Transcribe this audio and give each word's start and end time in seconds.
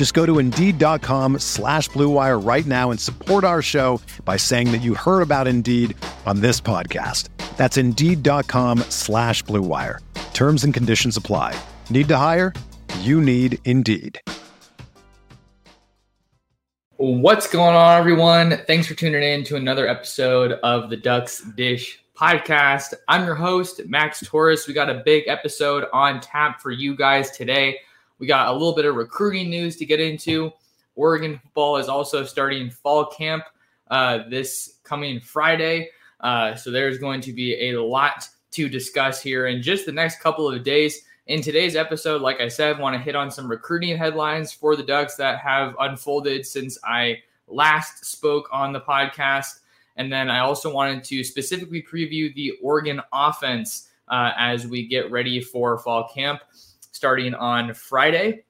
Just 0.00 0.14
go 0.14 0.24
to 0.24 0.38
Indeed.com 0.38 1.40
slash 1.40 1.90
BlueWire 1.90 2.42
right 2.42 2.64
now 2.64 2.90
and 2.90 2.98
support 2.98 3.44
our 3.44 3.60
show 3.60 4.00
by 4.24 4.38
saying 4.38 4.72
that 4.72 4.78
you 4.78 4.94
heard 4.94 5.20
about 5.20 5.46
Indeed 5.46 5.94
on 6.24 6.40
this 6.40 6.58
podcast. 6.58 7.28
That's 7.58 7.76
Indeed.com 7.76 8.78
slash 8.88 9.44
BlueWire. 9.44 9.98
Terms 10.32 10.64
and 10.64 10.72
conditions 10.72 11.18
apply. 11.18 11.54
Need 11.90 12.08
to 12.08 12.16
hire? 12.16 12.54
You 13.00 13.20
need 13.20 13.58
Indeed. 13.66 14.18
What's 16.96 17.46
going 17.46 17.76
on, 17.76 17.98
everyone? 17.98 18.56
Thanks 18.66 18.86
for 18.86 18.94
tuning 18.94 19.22
in 19.22 19.44
to 19.44 19.56
another 19.56 19.86
episode 19.86 20.52
of 20.62 20.88
the 20.88 20.96
Ducks 20.96 21.42
Dish 21.58 22.02
podcast. 22.16 22.94
I'm 23.06 23.26
your 23.26 23.34
host, 23.34 23.82
Max 23.84 24.26
Torres. 24.26 24.66
We 24.66 24.72
got 24.72 24.88
a 24.88 25.02
big 25.04 25.28
episode 25.28 25.84
on 25.92 26.22
tap 26.22 26.62
for 26.62 26.70
you 26.70 26.96
guys 26.96 27.30
today. 27.32 27.80
We 28.20 28.26
got 28.26 28.48
a 28.48 28.52
little 28.52 28.74
bit 28.74 28.84
of 28.84 28.94
recruiting 28.94 29.48
news 29.48 29.76
to 29.76 29.86
get 29.86 29.98
into. 29.98 30.52
Oregon 30.94 31.40
football 31.42 31.78
is 31.78 31.88
also 31.88 32.22
starting 32.22 32.70
fall 32.70 33.06
camp 33.06 33.44
uh, 33.90 34.28
this 34.28 34.78
coming 34.84 35.20
Friday. 35.20 35.88
Uh, 36.20 36.54
so 36.54 36.70
there's 36.70 36.98
going 36.98 37.22
to 37.22 37.32
be 37.32 37.70
a 37.70 37.82
lot 37.82 38.28
to 38.52 38.68
discuss 38.68 39.22
here 39.22 39.46
in 39.46 39.62
just 39.62 39.86
the 39.86 39.92
next 39.92 40.20
couple 40.20 40.46
of 40.46 40.62
days. 40.62 41.02
In 41.28 41.40
today's 41.40 41.76
episode, 41.76 42.20
like 42.20 42.40
I 42.40 42.48
said, 42.48 42.78
want 42.78 42.94
to 42.94 43.00
hit 43.00 43.16
on 43.16 43.30
some 43.30 43.48
recruiting 43.48 43.96
headlines 43.96 44.52
for 44.52 44.76
the 44.76 44.82
Ducks 44.82 45.14
that 45.16 45.38
have 45.38 45.74
unfolded 45.80 46.44
since 46.44 46.78
I 46.84 47.22
last 47.48 48.04
spoke 48.04 48.50
on 48.52 48.74
the 48.74 48.80
podcast. 48.80 49.60
And 49.96 50.12
then 50.12 50.28
I 50.28 50.40
also 50.40 50.70
wanted 50.70 51.04
to 51.04 51.24
specifically 51.24 51.82
preview 51.82 52.34
the 52.34 52.52
Oregon 52.62 53.00
offense 53.14 53.88
uh, 54.08 54.32
as 54.36 54.66
we 54.66 54.86
get 54.86 55.10
ready 55.10 55.40
for 55.40 55.78
fall 55.78 56.10
camp 56.12 56.42
starting 57.00 57.32
on 57.32 57.72
Friday. 57.72 58.44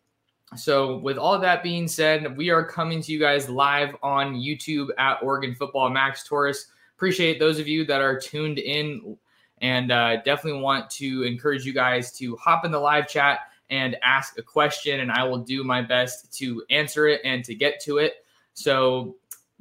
So, 0.57 0.97
with 0.97 1.19
all 1.19 1.39
that 1.39 1.63
being 1.63 1.87
said, 1.87 2.37
we 2.37 2.51
are 2.51 2.65
coming 2.65 3.01
to 3.01 3.13
you 3.13 3.21
guys 3.21 3.49
live 3.49 3.95
on 4.03 4.35
YouTube 4.35 4.89
at 4.99 5.23
Oregon 5.23 5.55
Football 5.55 5.89
Max 5.91 6.25
Torres. 6.25 6.67
Appreciate 6.97 7.39
those 7.39 7.61
of 7.61 7.69
you 7.69 7.85
that 7.85 8.01
are 8.01 8.19
tuned 8.19 8.59
in 8.59 9.17
and 9.61 9.93
uh, 9.93 10.17
definitely 10.23 10.61
want 10.61 10.91
to 10.91 11.23
encourage 11.23 11.65
you 11.65 11.73
guys 11.73 12.11
to 12.19 12.35
hop 12.39 12.65
in 12.65 12.73
the 12.73 12.81
live 12.81 13.07
chat 13.07 13.39
and 13.71 13.97
ask 14.03 14.37
a 14.37 14.43
question, 14.43 14.99
and 14.99 15.13
I 15.13 15.23
will 15.23 15.39
do 15.39 15.63
my 15.63 15.81
best 15.81 16.37
to 16.39 16.65
answer 16.71 17.07
it 17.07 17.21
and 17.25 17.45
to 17.45 17.55
get 17.55 17.79
to 17.83 17.99
it. 17.99 18.15
So 18.55 19.15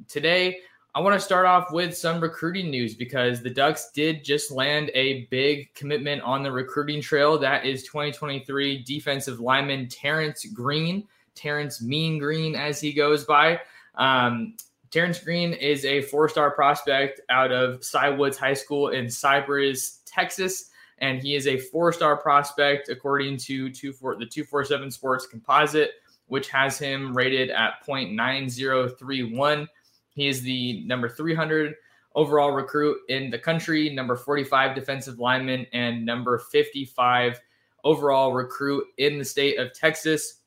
today, 0.08 0.62
I 0.92 0.98
want 0.98 1.14
to 1.14 1.24
start 1.24 1.46
off 1.46 1.70
with 1.70 1.96
some 1.96 2.20
recruiting 2.20 2.68
news 2.68 2.96
because 2.96 3.42
the 3.42 3.50
Ducks 3.50 3.92
did 3.94 4.24
just 4.24 4.50
land 4.50 4.90
a 4.92 5.26
big 5.26 5.72
commitment 5.74 6.20
on 6.22 6.42
the 6.42 6.50
recruiting 6.50 7.00
trail. 7.00 7.38
That 7.38 7.64
is 7.64 7.84
2023 7.84 8.82
defensive 8.82 9.38
lineman 9.38 9.86
Terrence 9.86 10.44
Green, 10.46 11.06
Terrence 11.36 11.80
Mean 11.80 12.18
Green, 12.18 12.56
as 12.56 12.80
he 12.80 12.92
goes 12.92 13.24
by. 13.24 13.60
Um, 13.94 14.56
Terrence 14.90 15.20
Green 15.20 15.52
is 15.52 15.84
a 15.84 16.02
four 16.02 16.28
star 16.28 16.50
prospect 16.50 17.20
out 17.30 17.52
of 17.52 17.84
Cy 17.84 18.08
Woods 18.08 18.36
High 18.36 18.54
School 18.54 18.88
in 18.88 19.08
Cypress, 19.08 20.00
Texas. 20.06 20.70
And 20.98 21.22
he 21.22 21.36
is 21.36 21.46
a 21.46 21.56
four 21.56 21.92
star 21.92 22.16
prospect 22.16 22.88
according 22.88 23.36
to 23.38 23.70
two 23.70 23.92
four, 23.92 24.16
the 24.16 24.26
247 24.26 24.90
Sports 24.90 25.28
Composite, 25.28 25.92
which 26.26 26.48
has 26.48 26.78
him 26.78 27.16
rated 27.16 27.50
at 27.50 27.74
0.9031. 27.86 29.68
He 30.10 30.28
is 30.28 30.42
the 30.42 30.84
number 30.86 31.08
300 31.08 31.74
overall 32.14 32.50
recruit 32.50 32.98
in 33.08 33.30
the 33.30 33.38
country, 33.38 33.90
number 33.90 34.16
45 34.16 34.74
defensive 34.74 35.18
lineman, 35.18 35.66
and 35.72 36.04
number 36.04 36.38
55 36.38 37.40
overall 37.84 38.32
recruit 38.32 38.84
in 38.98 39.18
the 39.18 39.24
state 39.24 39.58
of 39.58 39.72
Texas. 39.72 40.40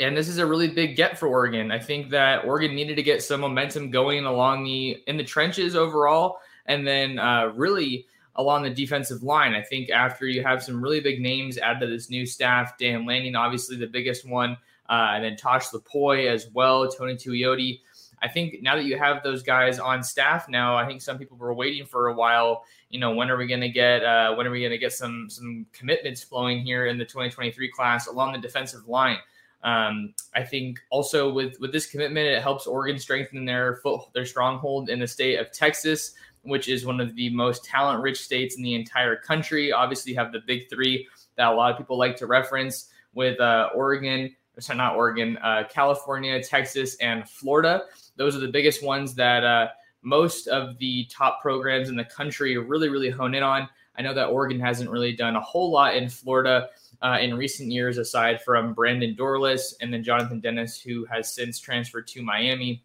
And 0.00 0.16
this 0.16 0.28
is 0.28 0.38
a 0.38 0.46
really 0.46 0.68
big 0.68 0.96
get 0.96 1.18
for 1.18 1.28
Oregon. 1.28 1.70
I 1.70 1.78
think 1.78 2.10
that 2.10 2.44
Oregon 2.44 2.74
needed 2.74 2.96
to 2.96 3.02
get 3.02 3.22
some 3.22 3.40
momentum 3.40 3.90
going 3.90 4.24
along 4.24 4.64
the 4.64 5.02
in 5.06 5.16
the 5.16 5.24
trenches 5.24 5.76
overall, 5.76 6.38
and 6.66 6.86
then 6.86 7.18
uh, 7.18 7.52
really 7.54 8.06
along 8.36 8.62
the 8.62 8.70
defensive 8.70 9.22
line. 9.22 9.54
I 9.54 9.62
think 9.62 9.90
after 9.90 10.26
you 10.26 10.42
have 10.42 10.62
some 10.62 10.82
really 10.82 11.00
big 11.00 11.20
names 11.20 11.56
added 11.58 11.80
to 11.80 11.86
this 11.86 12.10
new 12.10 12.26
staff, 12.26 12.76
Dan 12.78 13.06
Lanning, 13.06 13.34
obviously 13.34 13.76
the 13.76 13.86
biggest 13.86 14.28
one, 14.28 14.56
uh, 14.88 15.12
and 15.14 15.24
then 15.24 15.36
Tosh 15.36 15.68
Lupoi 15.68 16.30
as 16.30 16.48
well, 16.52 16.88
Tony 16.88 17.14
Tuioti. 17.14 17.80
I 18.22 18.28
think 18.28 18.62
now 18.62 18.76
that 18.76 18.84
you 18.84 18.98
have 18.98 19.22
those 19.22 19.42
guys 19.42 19.78
on 19.78 20.02
staff 20.02 20.48
now, 20.48 20.76
I 20.76 20.86
think 20.86 21.02
some 21.02 21.18
people 21.18 21.36
were 21.36 21.54
waiting 21.54 21.84
for 21.84 22.08
a 22.08 22.14
while. 22.14 22.64
You 22.88 22.98
know, 22.98 23.14
when 23.14 23.30
are 23.30 23.36
we 23.36 23.46
going 23.46 23.60
to 23.60 23.68
get 23.68 24.04
uh, 24.04 24.34
when 24.34 24.46
are 24.46 24.50
we 24.50 24.60
going 24.60 24.72
to 24.72 24.78
get 24.78 24.92
some 24.92 25.28
some 25.28 25.66
commitments 25.72 26.22
flowing 26.22 26.60
here 26.60 26.86
in 26.86 26.98
the 26.98 27.04
2023 27.04 27.70
class 27.70 28.06
along 28.06 28.32
the 28.32 28.38
defensive 28.38 28.88
line? 28.88 29.18
Um, 29.62 30.14
I 30.34 30.44
think 30.44 30.80
also 30.90 31.32
with 31.32 31.58
with 31.60 31.72
this 31.72 31.86
commitment, 31.86 32.26
it 32.28 32.42
helps 32.42 32.66
Oregon 32.66 32.98
strengthen 32.98 33.44
their 33.44 33.76
foot 33.76 34.00
their 34.14 34.24
stronghold 34.26 34.88
in 34.88 34.98
the 34.98 35.08
state 35.08 35.38
of 35.38 35.50
Texas, 35.52 36.14
which 36.42 36.68
is 36.68 36.86
one 36.86 37.00
of 37.00 37.14
the 37.16 37.30
most 37.30 37.64
talent 37.64 38.02
rich 38.02 38.22
states 38.22 38.56
in 38.56 38.62
the 38.62 38.74
entire 38.74 39.16
country. 39.16 39.72
Obviously, 39.72 40.12
you 40.12 40.18
have 40.18 40.32
the 40.32 40.40
big 40.46 40.70
three 40.70 41.06
that 41.36 41.52
a 41.52 41.54
lot 41.54 41.72
of 41.72 41.78
people 41.78 41.98
like 41.98 42.16
to 42.16 42.26
reference 42.26 42.88
with 43.14 43.40
uh, 43.40 43.70
Oregon, 43.74 44.34
sorry, 44.58 44.76
not 44.76 44.94
Oregon, 44.96 45.36
uh, 45.38 45.64
California, 45.68 46.42
Texas, 46.42 46.96
and 46.96 47.28
Florida. 47.28 47.82
Those 48.16 48.36
are 48.36 48.40
the 48.40 48.48
biggest 48.48 48.82
ones 48.82 49.14
that 49.14 49.44
uh, 49.44 49.68
most 50.02 50.46
of 50.48 50.78
the 50.78 51.06
top 51.10 51.40
programs 51.42 51.88
in 51.88 51.96
the 51.96 52.04
country 52.04 52.56
really, 52.56 52.88
really 52.88 53.10
hone 53.10 53.34
in 53.34 53.42
on. 53.42 53.68
I 53.98 54.02
know 54.02 54.14
that 54.14 54.26
Oregon 54.26 54.60
hasn't 54.60 54.90
really 54.90 55.14
done 55.14 55.36
a 55.36 55.40
whole 55.40 55.70
lot 55.70 55.96
in 55.96 56.08
Florida 56.08 56.68
uh, 57.02 57.18
in 57.20 57.34
recent 57.34 57.70
years, 57.70 57.98
aside 57.98 58.42
from 58.42 58.74
Brandon 58.74 59.14
Dorlus 59.14 59.74
and 59.80 59.92
then 59.92 60.04
Jonathan 60.04 60.40
Dennis, 60.40 60.80
who 60.80 61.04
has 61.06 61.32
since 61.32 61.58
transferred 61.58 62.06
to 62.08 62.22
Miami 62.22 62.84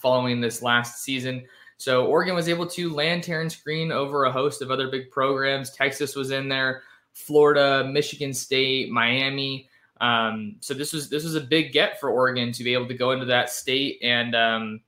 following 0.00 0.40
this 0.40 0.62
last 0.62 1.02
season. 1.02 1.44
So 1.76 2.06
Oregon 2.06 2.34
was 2.34 2.48
able 2.48 2.66
to 2.68 2.92
land 2.92 3.24
Terrence 3.24 3.56
Green 3.56 3.90
over 3.90 4.24
a 4.24 4.32
host 4.32 4.62
of 4.62 4.70
other 4.70 4.88
big 4.88 5.10
programs. 5.10 5.70
Texas 5.70 6.14
was 6.14 6.30
in 6.30 6.48
there, 6.48 6.82
Florida, 7.12 7.88
Michigan 7.92 8.32
State, 8.32 8.90
Miami. 8.90 9.68
Um, 10.02 10.56
so 10.58 10.74
this 10.74 10.92
was 10.92 11.08
this 11.08 11.22
was 11.22 11.36
a 11.36 11.40
big 11.40 11.72
get 11.72 12.00
for 12.00 12.10
Oregon 12.10 12.50
to 12.52 12.64
be 12.64 12.74
able 12.74 12.88
to 12.88 12.94
go 12.94 13.12
into 13.12 13.24
that 13.26 13.50
state 13.50 14.00
and 14.02 14.34
um, 14.34 14.80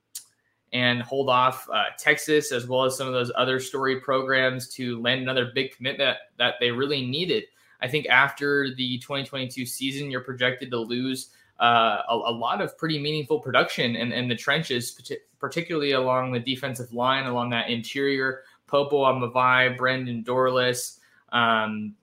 and 0.73 1.01
hold 1.01 1.29
off 1.29 1.69
uh, 1.73 1.85
Texas 1.97 2.51
as 2.51 2.67
well 2.67 2.83
as 2.83 2.97
some 2.97 3.07
of 3.07 3.13
those 3.13 3.31
other 3.35 3.61
story 3.61 4.01
programs 4.01 4.67
to 4.75 5.01
land 5.01 5.21
another 5.21 5.51
big 5.55 5.73
commitment 5.73 6.17
that 6.37 6.55
they 6.59 6.69
really 6.69 7.05
needed. 7.05 7.45
I 7.81 7.87
think 7.87 8.07
after 8.07 8.75
the 8.75 8.97
2022 8.99 9.65
season, 9.65 10.11
you're 10.11 10.21
projected 10.21 10.69
to 10.71 10.77
lose 10.77 11.29
uh, 11.61 12.01
a, 12.09 12.13
a, 12.13 12.33
lot 12.33 12.59
of 12.59 12.77
pretty 12.77 12.99
meaningful 12.99 13.39
production 13.39 13.95
in, 13.95 14.11
in 14.11 14.27
the 14.27 14.35
trenches, 14.35 14.99
particularly 15.39 15.93
along 15.93 16.33
the 16.33 16.39
defensive 16.39 16.91
line, 16.93 17.25
along 17.25 17.51
that 17.51 17.69
interior. 17.69 18.41
Popo 18.67 19.03
Aumavae, 19.03 19.77
Brandon 19.77 20.23
Dorlus. 20.23 20.99
Um, 21.31 21.95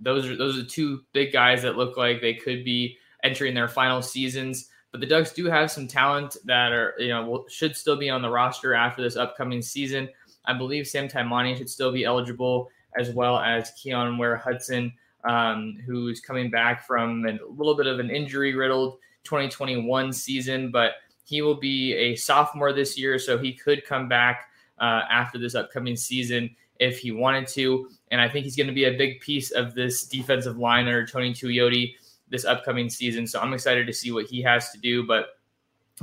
those 0.00 0.26
are 0.26 0.36
those 0.36 0.56
are 0.56 0.62
the 0.62 0.68
two 0.68 1.02
big 1.12 1.32
guys 1.32 1.62
that 1.62 1.76
look 1.76 1.96
like 1.96 2.20
they 2.20 2.34
could 2.34 2.64
be 2.64 2.96
entering 3.24 3.54
their 3.54 3.68
final 3.68 4.02
seasons. 4.02 4.68
But 4.90 5.00
the 5.00 5.06
Ducks 5.06 5.32
do 5.32 5.46
have 5.46 5.70
some 5.70 5.86
talent 5.86 6.36
that 6.44 6.72
are 6.72 6.94
you 6.98 7.08
know 7.08 7.44
should 7.48 7.76
still 7.76 7.96
be 7.96 8.10
on 8.10 8.22
the 8.22 8.30
roster 8.30 8.74
after 8.74 9.02
this 9.02 9.16
upcoming 9.16 9.62
season. 9.62 10.08
I 10.44 10.54
believe 10.54 10.86
Sam 10.86 11.08
Taimani 11.08 11.56
should 11.56 11.68
still 11.68 11.92
be 11.92 12.04
eligible 12.04 12.70
as 12.98 13.10
well 13.10 13.38
as 13.38 13.70
Keon 13.72 14.16
Ware 14.16 14.36
Hudson, 14.36 14.92
um, 15.24 15.76
who's 15.84 16.20
coming 16.20 16.50
back 16.50 16.86
from 16.86 17.26
a 17.26 17.38
little 17.50 17.76
bit 17.76 17.86
of 17.86 17.98
an 17.98 18.10
injury 18.10 18.54
riddled 18.54 18.98
2021 19.24 20.12
season, 20.12 20.70
but 20.70 20.92
he 21.24 21.42
will 21.42 21.54
be 21.54 21.92
a 21.94 22.16
sophomore 22.16 22.72
this 22.72 22.98
year, 22.98 23.18
so 23.18 23.36
he 23.36 23.52
could 23.52 23.84
come 23.84 24.08
back 24.08 24.48
uh, 24.80 25.02
after 25.10 25.38
this 25.38 25.54
upcoming 25.54 25.96
season 25.96 26.54
if 26.78 26.98
he 26.98 27.12
wanted 27.12 27.46
to. 27.48 27.88
And 28.10 28.20
I 28.20 28.28
think 28.28 28.44
he's 28.44 28.56
going 28.56 28.68
to 28.68 28.72
be 28.72 28.84
a 28.84 28.96
big 28.96 29.20
piece 29.20 29.50
of 29.50 29.74
this 29.74 30.06
defensive 30.06 30.58
line 30.58 30.86
under 30.86 31.06
Tony 31.06 31.32
Tuioti 31.32 31.94
this 32.30 32.44
upcoming 32.44 32.90
season. 32.90 33.26
So 33.26 33.40
I'm 33.40 33.52
excited 33.52 33.86
to 33.86 33.92
see 33.92 34.10
what 34.10 34.26
he 34.26 34.42
has 34.42 34.70
to 34.70 34.78
do. 34.78 35.06
But 35.06 35.38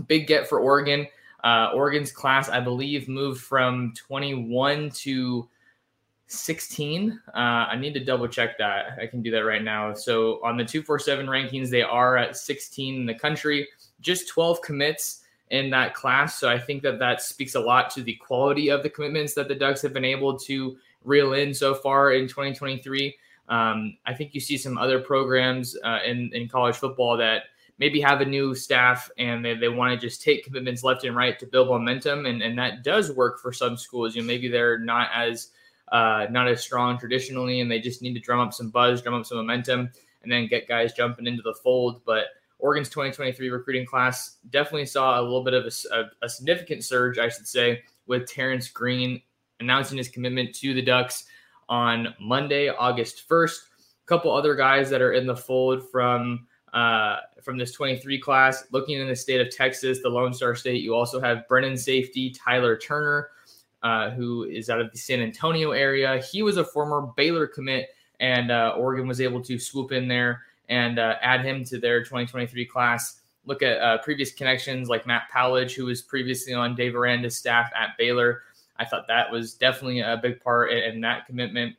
big 0.08 0.28
get 0.28 0.48
for 0.48 0.60
Oregon. 0.60 1.08
Uh, 1.44 1.72
Oregon's 1.74 2.12
class, 2.12 2.50
I 2.50 2.60
believe, 2.60 3.08
moved 3.08 3.42
from 3.42 3.94
21 3.96 4.90
to 4.92 5.48
16. 6.28 7.20
Uh, 7.28 7.38
I 7.38 7.76
need 7.76 7.94
to 7.94 8.04
double 8.04 8.28
check 8.28 8.58
that. 8.58 8.98
I 9.00 9.06
can 9.06 9.22
do 9.22 9.30
that 9.32 9.46
right 9.46 9.64
now. 9.64 9.94
So 9.94 10.44
on 10.44 10.58
the 10.58 10.66
247 10.66 11.28
rankings, 11.28 11.70
they 11.70 11.84
are 11.84 12.18
at 12.18 12.36
16 12.36 12.96
in 12.96 13.06
the 13.06 13.14
country, 13.14 13.68
just 14.02 14.28
12 14.30 14.62
commits 14.62 15.22
in 15.52 15.70
that 15.70 15.94
class. 15.94 16.36
So 16.40 16.50
I 16.50 16.60
think 16.60 16.82
that 16.84 17.00
that 17.00 17.22
speaks 17.22 17.56
a 17.56 17.60
lot 17.60 17.90
to 17.92 18.02
the 18.02 18.16
quality 18.16 18.70
of 18.70 18.84
the 18.84 18.90
commitments 18.90 19.34
that 19.36 19.48
the 19.48 19.56
Ducks 19.56 19.82
have 19.82 19.94
been 19.94 20.06
able 20.06 20.38
to 20.40 20.78
reel 21.04 21.34
in 21.34 21.54
so 21.54 21.76
far 21.76 22.14
in 22.14 22.28
2023. 22.28 23.16
Um, 23.48 23.98
I 24.06 24.14
think 24.14 24.34
you 24.34 24.42
see 24.42 24.58
some 24.58 24.78
other 24.78 25.00
programs 25.00 25.78
uh, 25.84 26.00
in, 26.06 26.32
in 26.34 26.48
college 26.48 26.76
football 26.76 27.16
that 27.18 27.44
maybe 27.78 28.02
have 28.02 28.22
a 28.22 28.26
new 28.26 28.56
staff 28.56 29.10
and 29.18 29.44
they, 29.44 29.54
they 29.54 29.70
want 29.70 30.00
to 30.00 30.08
just 30.08 30.22
take 30.22 30.46
commitments 30.46 30.84
left 30.84 31.04
and 31.04 31.16
right 31.16 31.38
to 31.40 31.46
build 31.46 31.68
momentum. 31.68 32.26
And, 32.26 32.42
and 32.42 32.58
that 32.58 32.84
does 32.84 33.12
work 33.12 33.40
for 33.40 33.52
some 33.52 33.78
schools. 33.78 34.16
You 34.16 34.22
know, 34.22 34.28
maybe 34.28 34.48
they're 34.48 34.80
not 34.80 35.10
as 35.14 35.50
uh, 35.92 36.26
not 36.32 36.48
as 36.48 36.62
strong 36.64 36.98
traditionally, 36.98 37.62
and 37.62 37.70
they 37.70 37.80
just 37.80 38.02
need 38.02 38.16
to 38.16 38.20
drum 38.20 38.40
up 38.40 38.54
some 38.54 38.70
buzz, 38.70 39.04
drum 39.04 39.14
up 39.14 39.26
some 39.26 39.38
momentum, 39.38 39.90
and 40.24 40.32
then 40.32 40.48
get 40.48 40.68
guys 40.68 40.94
jumping 40.94 41.28
into 41.28 41.44
the 41.44 41.54
fold. 41.54 42.02
But 42.06 42.26
Oregon's 42.66 42.90
2023 42.90 43.52
recruiting 43.52 43.86
class 43.86 44.38
definitely 44.50 44.88
saw 44.88 45.20
a 45.20 45.22
little 45.22 45.44
bit 45.44 45.54
of 45.54 45.66
a, 45.66 45.96
a, 45.96 46.26
a 46.26 46.28
significant 46.28 46.84
surge, 46.84 47.20
I 47.20 47.30
should 47.30 47.48
say, 47.48 47.84
with 48.08 48.28
Terrence 48.28 48.70
Green 48.70 49.22
announcing 49.60 50.00
his 50.00 50.10
commitment 50.10 50.56
to 50.56 50.74
the 50.74 50.82
Ducks 50.82 51.26
on 51.70 52.16
Monday, 52.20 52.70
August 52.70 53.30
1st. 53.30 53.58
A 54.04 54.08
couple 54.08 54.32
other 54.32 54.56
guys 54.56 54.90
that 54.90 55.00
are 55.00 55.14
in 55.14 55.28
the 55.28 55.36
fold 55.36 55.88
from 55.92 56.48
uh, 56.74 57.18
from 57.44 57.60
this 57.60 57.72
23 57.72 58.20
class. 58.20 58.66
Looking 58.72 59.00
in 59.00 59.08
the 59.08 59.16
state 59.16 59.42
of 59.42 59.56
Texas, 59.56 60.02
the 60.02 60.10
Lone 60.10 60.34
Star 60.34 60.56
State, 60.56 60.82
you 60.82 60.96
also 60.96 61.22
have 61.22 61.48
Brennan 61.48 61.78
safety 61.78 62.32
Tyler 62.32 62.76
Turner, 62.76 63.30
uh, 63.84 64.10
who 64.10 64.46
is 64.46 64.72
out 64.72 64.82
of 64.82 64.92
the 64.92 64.98
San 64.98 65.22
Antonio 65.22 65.70
area. 65.70 66.18
He 66.18 66.42
was 66.42 66.58
a 66.58 66.66
former 66.66 67.12
Baylor 67.16 67.46
commit, 67.46 67.90
and 68.20 68.50
uh, 68.50 68.74
Oregon 68.76 69.08
was 69.08 69.22
able 69.22 69.44
to 69.44 69.60
swoop 69.60 69.92
in 69.92 70.08
there 70.08 70.42
and 70.70 71.00
uh, 71.00 71.16
add 71.22 71.46
him 71.46 71.64
to 71.66 71.80
their 71.80 72.00
2023 72.02 72.66
class. 72.66 73.22
Look 73.46 73.62
at 73.62 73.80
uh, 73.80 74.00
previous 74.00 74.34
connections 74.34 74.90
like 74.90 75.06
Matt 75.06 75.24
Powledge, 75.34 75.74
who 75.74 75.86
was 75.86 76.02
previously 76.02 76.54
on 76.54 76.76
Dave 76.76 76.96
Aranda's 76.96 77.38
staff 77.38 77.72
at 77.76 77.98
Baylor. 77.98 78.42
I 78.78 78.86
thought 78.86 79.08
that 79.08 79.32
was 79.32 79.54
definitely 79.54 80.00
a 80.02 80.20
big 80.22 80.42
part 80.42 80.72
in, 80.72 80.78
in 80.78 81.02
that 81.02 81.28
commitment. 81.28 81.76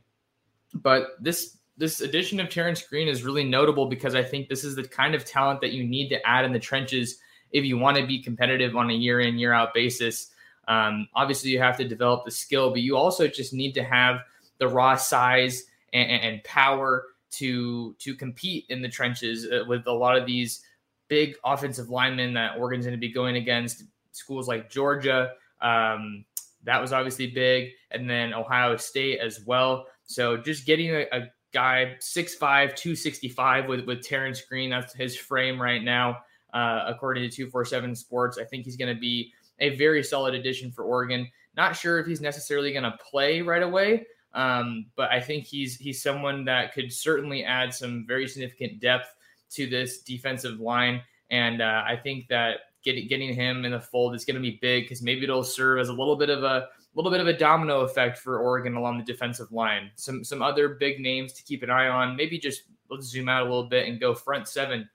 But 0.74 1.16
this 1.20 1.56
this 1.78 2.00
addition 2.00 2.40
of 2.40 2.48
Terrence 2.48 2.82
Green 2.82 3.06
is 3.06 3.22
really 3.22 3.44
notable 3.44 3.86
because 3.86 4.14
I 4.14 4.22
think 4.22 4.48
this 4.48 4.64
is 4.64 4.76
the 4.76 4.84
kind 4.88 5.14
of 5.14 5.24
talent 5.24 5.60
that 5.60 5.72
you 5.72 5.84
need 5.84 6.08
to 6.08 6.26
add 6.26 6.44
in 6.46 6.52
the 6.52 6.58
trenches 6.58 7.18
if 7.50 7.64
you 7.64 7.76
want 7.76 7.98
to 7.98 8.06
be 8.06 8.22
competitive 8.22 8.76
on 8.76 8.90
a 8.90 8.94
year 8.94 9.20
in, 9.20 9.38
year 9.38 9.52
out 9.52 9.74
basis. 9.74 10.30
Um, 10.68 11.08
obviously, 11.14 11.50
you 11.50 11.60
have 11.60 11.76
to 11.76 11.86
develop 11.86 12.24
the 12.24 12.30
skill, 12.30 12.70
but 12.70 12.80
you 12.80 12.96
also 12.96 13.28
just 13.28 13.52
need 13.52 13.72
to 13.74 13.84
have 13.84 14.20
the 14.58 14.68
raw 14.68 14.96
size 14.96 15.64
and, 15.92 16.10
and 16.10 16.44
power 16.44 17.04
to 17.32 17.94
to 17.98 18.14
compete 18.14 18.64
in 18.68 18.82
the 18.82 18.88
trenches 18.88 19.46
uh, 19.46 19.64
with 19.66 19.86
a 19.86 19.92
lot 19.92 20.16
of 20.16 20.26
these 20.26 20.62
big 21.08 21.36
offensive 21.44 21.88
linemen 21.88 22.34
that 22.34 22.56
Oregon's 22.58 22.86
going 22.86 22.96
to 22.96 23.00
be 23.00 23.12
going 23.12 23.36
against. 23.36 23.84
Schools 24.12 24.48
like 24.48 24.70
Georgia, 24.70 25.32
um, 25.60 26.24
that 26.64 26.80
was 26.80 26.92
obviously 26.92 27.26
big, 27.28 27.70
and 27.90 28.08
then 28.08 28.32
Ohio 28.32 28.76
State 28.76 29.20
as 29.20 29.44
well. 29.44 29.86
So 30.04 30.36
just 30.36 30.66
getting 30.66 30.90
a, 30.90 31.06
a 31.12 31.30
guy, 31.52 31.96
6'5, 32.00 32.38
265 32.38 33.68
with, 33.68 33.86
with 33.86 34.02
Terrence 34.02 34.42
Green. 34.42 34.70
That's 34.70 34.94
his 34.94 35.16
frame 35.16 35.60
right 35.60 35.82
now, 35.82 36.18
uh, 36.52 36.84
according 36.86 37.28
to 37.28 37.34
247 37.34 37.94
Sports. 37.94 38.38
I 38.38 38.44
think 38.44 38.64
he's 38.64 38.76
going 38.76 38.94
to 38.94 39.00
be 39.00 39.32
a 39.58 39.76
very 39.76 40.02
solid 40.02 40.34
addition 40.34 40.70
for 40.70 40.84
Oregon. 40.84 41.28
Not 41.56 41.76
sure 41.76 41.98
if 41.98 42.06
he's 42.06 42.20
necessarily 42.20 42.72
going 42.72 42.84
to 42.84 42.98
play 43.10 43.40
right 43.40 43.62
away, 43.62 44.06
um, 44.36 44.86
but 44.96 45.10
I 45.10 45.18
think 45.18 45.46
he's 45.46 45.76
he's 45.76 46.02
someone 46.02 46.44
that 46.44 46.74
could 46.74 46.92
certainly 46.92 47.42
add 47.42 47.72
some 47.72 48.04
very 48.06 48.28
significant 48.28 48.80
depth 48.80 49.08
to 49.52 49.66
this 49.66 50.02
defensive 50.02 50.60
line. 50.60 51.00
And 51.30 51.62
uh, 51.62 51.82
I 51.86 51.96
think 51.96 52.28
that 52.28 52.58
getting 52.84 53.08
getting 53.08 53.34
him 53.34 53.64
in 53.64 53.72
the 53.72 53.80
fold 53.80 54.14
is 54.14 54.26
going 54.26 54.36
to 54.36 54.40
be 54.40 54.58
big 54.60 54.84
because 54.84 55.02
maybe 55.02 55.24
it'll 55.24 55.42
serve 55.42 55.80
as 55.80 55.88
a 55.88 55.92
little 55.92 56.16
bit 56.16 56.28
of 56.28 56.44
a 56.44 56.68
little 56.94 57.10
bit 57.10 57.20
of 57.20 57.26
a 57.26 57.32
domino 57.36 57.80
effect 57.80 58.18
for 58.18 58.38
Oregon 58.38 58.74
along 58.74 58.98
the 58.98 59.04
defensive 59.04 59.50
line. 59.52 59.90
Some 59.96 60.22
some 60.22 60.42
other 60.42 60.68
big 60.68 61.00
names 61.00 61.32
to 61.32 61.42
keep 61.42 61.62
an 61.62 61.70
eye 61.70 61.88
on. 61.88 62.14
Maybe 62.14 62.38
just 62.38 62.64
let's 62.90 63.06
zoom 63.06 63.30
out 63.30 63.40
a 63.40 63.44
little 63.44 63.68
bit 63.70 63.88
and 63.88 63.98
go 63.98 64.14
front 64.14 64.48
seven. 64.48 64.88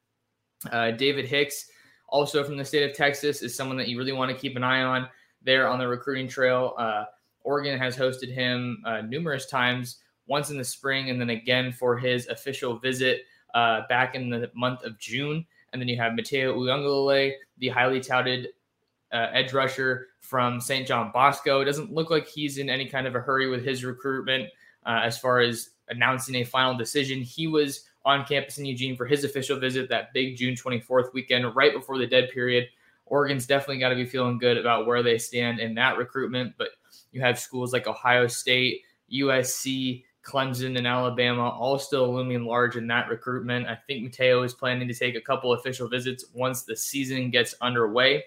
Uh, 0.72 0.92
David 0.92 1.26
Hicks, 1.26 1.68
also 2.08 2.44
from 2.44 2.58
the 2.58 2.64
state 2.64 2.88
of 2.88 2.96
Texas, 2.96 3.42
is 3.42 3.56
someone 3.56 3.78
that 3.78 3.88
you 3.88 3.98
really 3.98 4.14
want 4.14 4.32
to 4.32 4.38
keep 4.38 4.56
an 4.56 4.64
eye 4.64 4.84
on 4.84 5.10
there 5.42 5.68
on 5.68 5.80
the 5.80 5.88
recruiting 5.88 6.28
trail. 6.28 6.76
Uh, 6.78 7.06
Oregon 7.44 7.78
has 7.78 7.96
hosted 7.96 8.32
him 8.34 8.82
uh, 8.86 9.02
numerous 9.02 9.46
times, 9.46 9.98
once 10.28 10.50
in 10.50 10.58
the 10.58 10.64
spring 10.64 11.10
and 11.10 11.20
then 11.20 11.30
again 11.30 11.72
for 11.72 11.98
his 11.98 12.28
official 12.28 12.78
visit 12.78 13.24
uh, 13.54 13.82
back 13.90 14.16
in 14.16 14.30
the 14.30 14.50
month 14.56 14.84
of 14.84 14.98
June. 15.00 15.46
And 15.74 15.82
then 15.82 15.88
you 15.88 15.98
have 15.98 16.14
Mateo 16.14 16.58
Uiagalelei, 16.58 17.34
the 17.58 17.70
highly 17.70 18.00
touted 18.00 18.50
uh, 19.12 19.28
edge 19.34 19.54
rusher 19.54 20.08
from 20.20 20.60
St. 20.62 20.88
John 20.88 21.12
Bosco. 21.14 21.62
It 21.62 21.66
doesn't 21.66 21.94
look 21.94 22.10
like 22.10 22.28
he's 22.28 22.58
in 22.58 22.70
any 22.70 22.88
kind 22.88 23.08
of 23.08 23.16
a 23.16 23.20
hurry 23.20 23.50
with 23.50 23.66
his 23.66 23.84
recruitment 23.84 24.50
uh, 24.86 25.02
as 25.04 25.18
far 25.18 25.40
as 25.40 25.72
announcing 25.90 26.36
a 26.36 26.44
final 26.44 26.78
decision. 26.78 27.22
He 27.22 27.48
was 27.48 27.86
on 28.06 28.26
campus 28.26 28.58
in 28.58 28.66
Eugene 28.66 28.96
for 28.96 29.06
his 29.06 29.24
official 29.24 29.60
visit 29.60 29.90
that 29.90 30.14
big 30.14 30.38
June 30.38 30.56
24th 30.56 31.14
weekend, 31.14 31.56
right 31.56 31.74
before 31.74 31.98
the 31.98 32.08
dead 32.08 32.30
period. 32.30 32.68
Oregon's 33.06 33.46
definitely 33.46 33.80
got 33.80 33.90
to 33.90 33.96
be 33.96 34.06
feeling 34.06 34.38
good 34.38 34.58
about 34.58 34.88
where 34.88 35.04
they 35.04 35.18
stand 35.18 35.60
in 35.60 35.76
that 35.76 35.98
recruitment. 35.98 36.54
But 36.58 36.70
you 37.12 37.22
have 37.22 37.40
schools 37.40 37.74
like 37.74 37.88
Ohio 37.88 38.28
State, 38.28 38.82
USC, 39.12 40.04
Clemson, 40.24 40.78
and 40.78 40.88
Alabama 40.88 41.50
all 41.50 41.80
still 41.80 42.14
looming 42.14 42.46
large 42.46 42.76
in 42.76 42.88
that 42.88 43.10
recruitment. 43.10 43.68
I 43.68 43.78
think 43.88 44.04
Mateo 44.04 44.44
is 44.44 44.54
planning 44.54 44.88
to 44.88 44.94
take 44.94 45.16
a 45.16 45.22
couple 45.22 45.54
official 45.54 45.88
visits 45.88 46.26
once 46.34 46.64
the 46.64 46.76
season 46.76 47.32
gets 47.32 47.56
underway. 47.62 48.24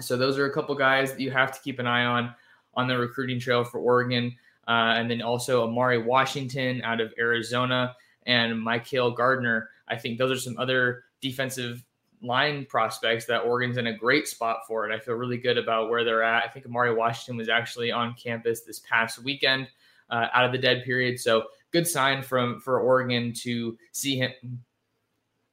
So 0.00 0.16
those 0.16 0.38
are 0.38 0.46
a 0.46 0.52
couple 0.52 0.74
guys 0.74 1.12
that 1.12 1.20
you 1.20 1.30
have 1.30 1.52
to 1.52 1.60
keep 1.60 1.78
an 1.78 1.86
eye 1.86 2.04
on 2.04 2.34
on 2.74 2.86
the 2.86 2.98
recruiting 2.98 3.40
trail 3.40 3.64
for 3.64 3.78
Oregon. 3.78 4.36
Uh, 4.68 4.94
and 4.96 5.10
then 5.10 5.22
also 5.22 5.66
A'Mauri 5.66 6.04
Washington 6.04 6.82
out 6.82 7.00
of 7.00 7.14
Arizona 7.18 7.96
and 8.26 8.60
Michael 8.60 9.10
Gardner. 9.10 9.70
I 9.88 9.96
think 9.96 10.18
those 10.18 10.30
are 10.30 10.40
some 10.40 10.58
other 10.58 11.04
defensive 11.22 11.82
line 12.22 12.66
prospects 12.66 13.26
that 13.26 13.40
Oregon's 13.40 13.76
in 13.76 13.86
a 13.86 13.96
great 13.96 14.26
spot 14.26 14.60
for. 14.66 14.84
And 14.84 14.92
I 14.92 14.98
feel 14.98 15.14
really 15.14 15.38
good 15.38 15.58
about 15.58 15.90
where 15.90 16.04
they're 16.04 16.22
at. 16.22 16.44
I 16.44 16.48
think 16.48 16.66
A'Mauri 16.66 16.96
Washington 16.96 17.36
was 17.36 17.48
actually 17.48 17.92
on 17.92 18.14
campus 18.14 18.62
this 18.62 18.80
past 18.80 19.22
weekend 19.22 19.68
uh, 20.10 20.26
out 20.32 20.44
of 20.44 20.52
the 20.52 20.58
dead 20.58 20.84
period. 20.84 21.20
So 21.20 21.44
good 21.70 21.86
sign 21.86 22.22
from 22.22 22.60
for 22.60 22.80
Oregon 22.80 23.32
to 23.42 23.76
see 23.92 24.16
him 24.16 24.32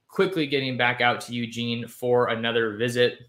quickly 0.07 0.47
getting 0.47 0.77
back 0.77 1.01
out 1.01 1.19
to 1.21 1.33
Eugene 1.33 1.87
for 1.87 2.29
another 2.29 2.77
visit. 2.77 3.19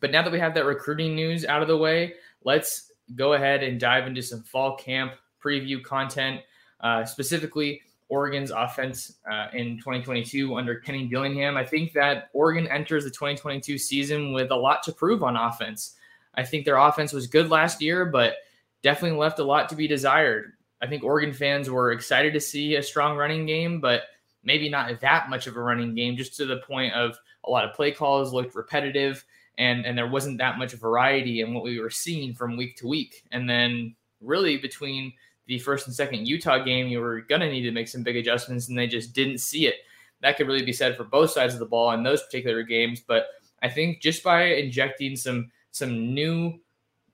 But 0.00 0.10
now 0.10 0.22
that 0.22 0.32
we 0.32 0.38
have 0.38 0.54
that 0.54 0.64
recruiting 0.64 1.14
news 1.14 1.44
out 1.44 1.60
of 1.60 1.68
the 1.68 1.76
way, 1.76 2.14
let's 2.44 2.92
go 3.14 3.34
ahead 3.34 3.62
and 3.62 3.78
dive 3.78 4.06
into 4.06 4.22
some 4.22 4.42
fall 4.42 4.76
camp 4.76 5.12
preview 5.44 5.82
content, 5.82 6.40
uh, 6.80 7.04
specifically 7.04 7.82
Oregon's 8.12 8.50
offense 8.50 9.14
uh, 9.30 9.46
in 9.54 9.78
2022 9.78 10.54
under 10.54 10.74
Kenny 10.74 11.06
Dillingham. 11.06 11.56
I 11.56 11.64
think 11.64 11.94
that 11.94 12.28
Oregon 12.34 12.68
enters 12.68 13.04
the 13.04 13.10
2022 13.10 13.78
season 13.78 14.34
with 14.34 14.50
a 14.50 14.54
lot 14.54 14.82
to 14.82 14.92
prove 14.92 15.22
on 15.22 15.34
offense. 15.34 15.94
I 16.34 16.44
think 16.44 16.66
their 16.66 16.76
offense 16.76 17.14
was 17.14 17.26
good 17.26 17.48
last 17.48 17.80
year, 17.80 18.04
but 18.04 18.34
definitely 18.82 19.18
left 19.18 19.38
a 19.38 19.44
lot 19.44 19.70
to 19.70 19.76
be 19.76 19.88
desired. 19.88 20.52
I 20.82 20.88
think 20.88 21.02
Oregon 21.02 21.32
fans 21.32 21.70
were 21.70 21.92
excited 21.92 22.34
to 22.34 22.40
see 22.40 22.74
a 22.74 22.82
strong 22.82 23.16
running 23.16 23.46
game, 23.46 23.80
but 23.80 24.02
maybe 24.44 24.68
not 24.68 25.00
that 25.00 25.30
much 25.30 25.46
of 25.46 25.56
a 25.56 25.62
running 25.62 25.94
game, 25.94 26.14
just 26.14 26.36
to 26.36 26.44
the 26.44 26.58
point 26.58 26.92
of 26.92 27.16
a 27.44 27.50
lot 27.50 27.64
of 27.64 27.74
play 27.74 27.92
calls 27.92 28.34
looked 28.34 28.54
repetitive 28.54 29.24
and 29.56 29.86
and 29.86 29.96
there 29.96 30.08
wasn't 30.08 30.38
that 30.38 30.58
much 30.58 30.72
variety 30.72 31.40
in 31.40 31.54
what 31.54 31.64
we 31.64 31.80
were 31.80 31.90
seeing 31.90 32.34
from 32.34 32.58
week 32.58 32.76
to 32.76 32.86
week. 32.86 33.24
And 33.32 33.48
then 33.48 33.94
really 34.20 34.58
between 34.58 35.14
the 35.52 35.58
first 35.58 35.86
and 35.86 35.94
second 35.94 36.26
Utah 36.26 36.58
game, 36.58 36.88
you 36.88 37.00
were 37.00 37.20
gonna 37.20 37.50
need 37.50 37.62
to 37.62 37.70
make 37.70 37.88
some 37.88 38.02
big 38.02 38.16
adjustments, 38.16 38.68
and 38.68 38.78
they 38.78 38.86
just 38.86 39.12
didn't 39.12 39.38
see 39.38 39.66
it. 39.66 39.76
That 40.20 40.36
could 40.36 40.46
really 40.46 40.64
be 40.64 40.72
said 40.72 40.96
for 40.96 41.04
both 41.04 41.30
sides 41.30 41.52
of 41.52 41.60
the 41.60 41.66
ball 41.66 41.90
in 41.92 42.02
those 42.02 42.22
particular 42.22 42.62
games. 42.62 43.00
But 43.00 43.26
I 43.62 43.68
think 43.68 44.00
just 44.00 44.22
by 44.22 44.44
injecting 44.44 45.16
some 45.16 45.50
some 45.72 46.14
new 46.14 46.58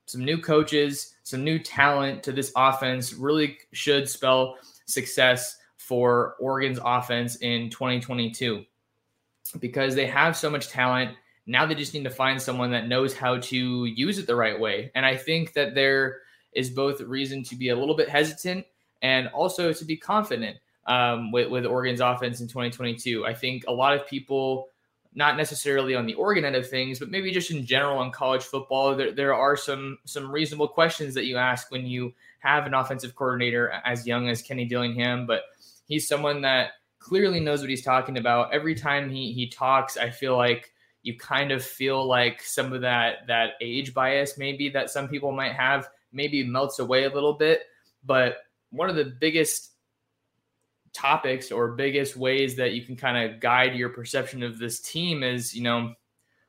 some 0.05 0.23
new 0.23 0.39
coaches, 0.39 1.15
some 1.23 1.43
new 1.43 1.59
talent 1.59 2.23
to 2.23 2.31
this 2.31 2.51
offense 2.55 3.13
really 3.13 3.57
should 3.73 4.09
spell 4.09 4.57
success 4.85 5.57
for 5.77 6.35
Oregon's 6.39 6.79
offense 6.83 7.35
in 7.37 7.69
2022 7.69 8.63
because 9.59 9.95
they 9.95 10.05
have 10.07 10.37
so 10.37 10.49
much 10.49 10.69
talent 10.69 11.15
Now 11.45 11.65
they 11.65 11.73
just 11.73 11.95
need 11.95 12.03
to 12.03 12.11
find 12.11 12.39
someone 12.39 12.69
that 12.71 12.87
knows 12.87 13.15
how 13.15 13.39
to 13.39 13.85
use 13.85 14.19
it 14.19 14.27
the 14.27 14.35
right 14.35 14.59
way. 14.59 14.91
And 14.93 15.03
I 15.03 15.17
think 15.17 15.53
that 15.53 15.73
there 15.73 16.21
is 16.53 16.69
both 16.69 17.01
reason 17.01 17.43
to 17.43 17.55
be 17.55 17.69
a 17.69 17.75
little 17.75 17.95
bit 17.95 18.09
hesitant 18.09 18.65
and 19.01 19.27
also 19.29 19.71
to 19.71 19.85
be 19.85 19.95
confident 19.95 20.57
um, 20.87 21.31
with, 21.31 21.49
with 21.49 21.65
Oregon's 21.65 22.01
offense 22.01 22.41
in 22.41 22.47
2022. 22.47 23.25
I 23.25 23.33
think 23.33 23.63
a 23.67 23.71
lot 23.71 23.93
of 23.93 24.07
people, 24.07 24.69
not 25.13 25.37
necessarily 25.37 25.95
on 25.95 26.05
the 26.05 26.15
Oregon 26.15 26.45
end 26.45 26.55
of 26.55 26.69
things, 26.69 26.99
but 26.99 27.09
maybe 27.09 27.31
just 27.31 27.51
in 27.51 27.65
general 27.65 27.99
on 27.99 28.11
college 28.11 28.43
football, 28.43 28.95
there, 28.95 29.11
there 29.11 29.33
are 29.33 29.55
some 29.55 29.97
some 30.05 30.31
reasonable 30.31 30.67
questions 30.67 31.13
that 31.13 31.25
you 31.25 31.37
ask 31.37 31.71
when 31.71 31.85
you 31.85 32.13
have 32.39 32.65
an 32.65 32.73
offensive 32.73 33.15
coordinator 33.15 33.69
as 33.85 34.07
young 34.07 34.29
as 34.29 34.41
Kenny 34.41 34.65
Dillingham. 34.65 35.27
But 35.27 35.43
he's 35.87 36.07
someone 36.07 36.41
that 36.41 36.71
clearly 36.99 37.39
knows 37.39 37.61
what 37.61 37.69
he's 37.69 37.83
talking 37.83 38.17
about. 38.17 38.53
Every 38.53 38.75
time 38.75 39.09
he 39.09 39.31
he 39.33 39.47
talks, 39.47 39.97
I 39.97 40.09
feel 40.09 40.35
like 40.35 40.73
you 41.01 41.17
kind 41.17 41.51
of 41.51 41.63
feel 41.63 42.05
like 42.05 42.41
some 42.41 42.73
of 42.73 42.81
that 42.81 43.27
that 43.27 43.51
age 43.61 43.93
bias 43.93 44.37
maybe 44.37 44.69
that 44.69 44.89
some 44.89 45.07
people 45.07 45.31
might 45.31 45.53
have 45.53 45.87
maybe 46.11 46.43
melts 46.43 46.79
away 46.79 47.05
a 47.05 47.13
little 47.13 47.33
bit 47.33 47.61
but 48.05 48.37
one 48.71 48.89
of 48.89 48.95
the 48.95 49.15
biggest 49.19 49.71
topics 50.93 51.51
or 51.51 51.69
biggest 51.69 52.15
ways 52.15 52.55
that 52.55 52.73
you 52.73 52.83
can 52.83 52.95
kind 52.95 53.17
of 53.17 53.39
guide 53.39 53.75
your 53.75 53.89
perception 53.89 54.41
of 54.43 54.57
this 54.57 54.79
team 54.79 55.23
is 55.23 55.55
you 55.55 55.61
know 55.63 55.93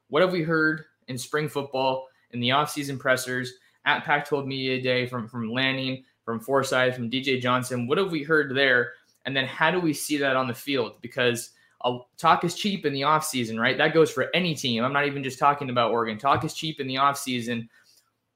what 0.08 0.22
have 0.22 0.32
we 0.32 0.42
heard 0.42 0.84
in 1.08 1.16
spring 1.16 1.48
football 1.48 2.06
in 2.32 2.40
the 2.40 2.50
offseason 2.50 2.98
pressers 2.98 3.54
at 3.84 4.04
Pac 4.04 4.26
12 4.28 4.46
Media 4.46 4.82
Day 4.82 5.06
from, 5.06 5.28
from 5.28 5.50
Lanning, 5.50 6.04
from 6.24 6.40
Forsythe, 6.40 6.94
from 6.94 7.10
DJ 7.10 7.40
Johnson? 7.40 7.86
What 7.86 7.98
have 7.98 8.10
we 8.10 8.22
heard 8.22 8.54
there? 8.54 8.92
And 9.24 9.36
then 9.36 9.46
how 9.46 9.70
do 9.70 9.80
we 9.80 9.92
see 9.92 10.16
that 10.18 10.36
on 10.36 10.48
the 10.48 10.54
field? 10.54 11.00
Because 11.00 11.50
uh, 11.82 11.98
talk 12.18 12.44
is 12.44 12.54
cheap 12.54 12.84
in 12.84 12.92
the 12.92 13.02
offseason, 13.02 13.58
right? 13.58 13.78
That 13.78 13.94
goes 13.94 14.10
for 14.10 14.28
any 14.34 14.54
team. 14.54 14.84
I'm 14.84 14.92
not 14.92 15.06
even 15.06 15.22
just 15.22 15.38
talking 15.38 15.70
about 15.70 15.92
Oregon. 15.92 16.18
Talk 16.18 16.44
is 16.44 16.54
cheap 16.54 16.80
in 16.80 16.86
the 16.86 16.96
offseason 16.96 17.68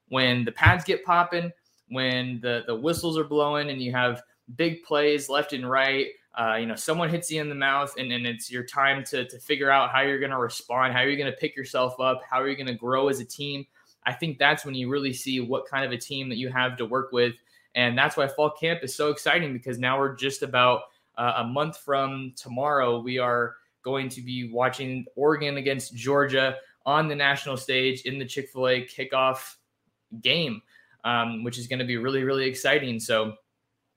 when 0.09 0.45
the 0.45 0.51
pads 0.51 0.83
get 0.83 1.03
popping, 1.03 1.51
when 1.89 2.39
the, 2.41 2.63
the 2.67 2.75
whistles 2.75 3.17
are 3.17 3.23
blowing, 3.23 3.69
and 3.69 3.81
you 3.81 3.91
have 3.91 4.21
big 4.55 4.83
plays 4.83 5.29
left 5.29 5.53
and 5.53 5.69
right. 5.69 6.07
Uh, 6.37 6.57
you 6.59 6.65
know, 6.65 6.75
someone 6.75 7.09
hits 7.09 7.31
you 7.31 7.39
in 7.39 7.47
the 7.47 7.55
mouth, 7.55 7.93
and, 7.97 8.11
and 8.11 8.27
it's 8.27 8.51
your 8.51 8.63
time 8.63 9.03
to, 9.05 9.25
to 9.25 9.39
figure 9.39 9.71
out 9.71 9.91
how 9.91 10.01
you're 10.01 10.19
going 10.19 10.31
to 10.31 10.37
respond, 10.37 10.93
how 10.93 10.99
are 10.99 11.07
you're 11.07 11.17
going 11.17 11.31
to 11.31 11.37
pick 11.37 11.55
yourself 11.55 11.99
up, 11.99 12.21
how 12.29 12.41
are 12.41 12.49
you 12.49 12.55
going 12.55 12.67
to 12.67 12.73
grow 12.73 13.07
as 13.07 13.19
a 13.19 13.25
team. 13.25 13.65
I 14.05 14.13
think 14.13 14.37
that's 14.37 14.65
when 14.65 14.75
you 14.75 14.89
really 14.89 15.13
see 15.13 15.39
what 15.39 15.67
kind 15.67 15.85
of 15.85 15.91
a 15.91 15.97
team 15.97 16.29
that 16.29 16.37
you 16.37 16.49
have 16.49 16.77
to 16.77 16.85
work 16.85 17.11
with. 17.11 17.33
And 17.73 17.97
that's 17.97 18.15
why 18.15 18.27
fall 18.27 18.51
camp 18.51 18.81
is 18.83 18.95
so 18.95 19.09
exciting 19.09 19.51
because 19.51 19.79
now 19.79 19.97
we're 19.97 20.15
just 20.15 20.43
about 20.43 20.83
uh, 21.17 21.33
a 21.37 21.43
month 21.43 21.77
from 21.77 22.33
tomorrow. 22.35 22.99
We 22.99 23.17
are 23.17 23.55
going 23.83 24.09
to 24.09 24.21
be 24.21 24.51
watching 24.51 25.05
Oregon 25.15 25.57
against 25.57 25.95
Georgia 25.95 26.57
on 26.85 27.07
the 27.07 27.15
national 27.15 27.57
stage 27.57 28.01
in 28.01 28.19
the 28.19 28.25
Chick 28.25 28.49
fil 28.49 28.67
A 28.67 28.85
kickoff 28.85 29.55
game, 30.21 30.61
um, 31.03 31.43
which 31.43 31.57
is 31.57 31.67
going 31.67 31.79
to 31.79 31.85
be 31.85 31.97
really, 31.97 32.23
really 32.23 32.45
exciting. 32.45 32.99
So 32.99 33.35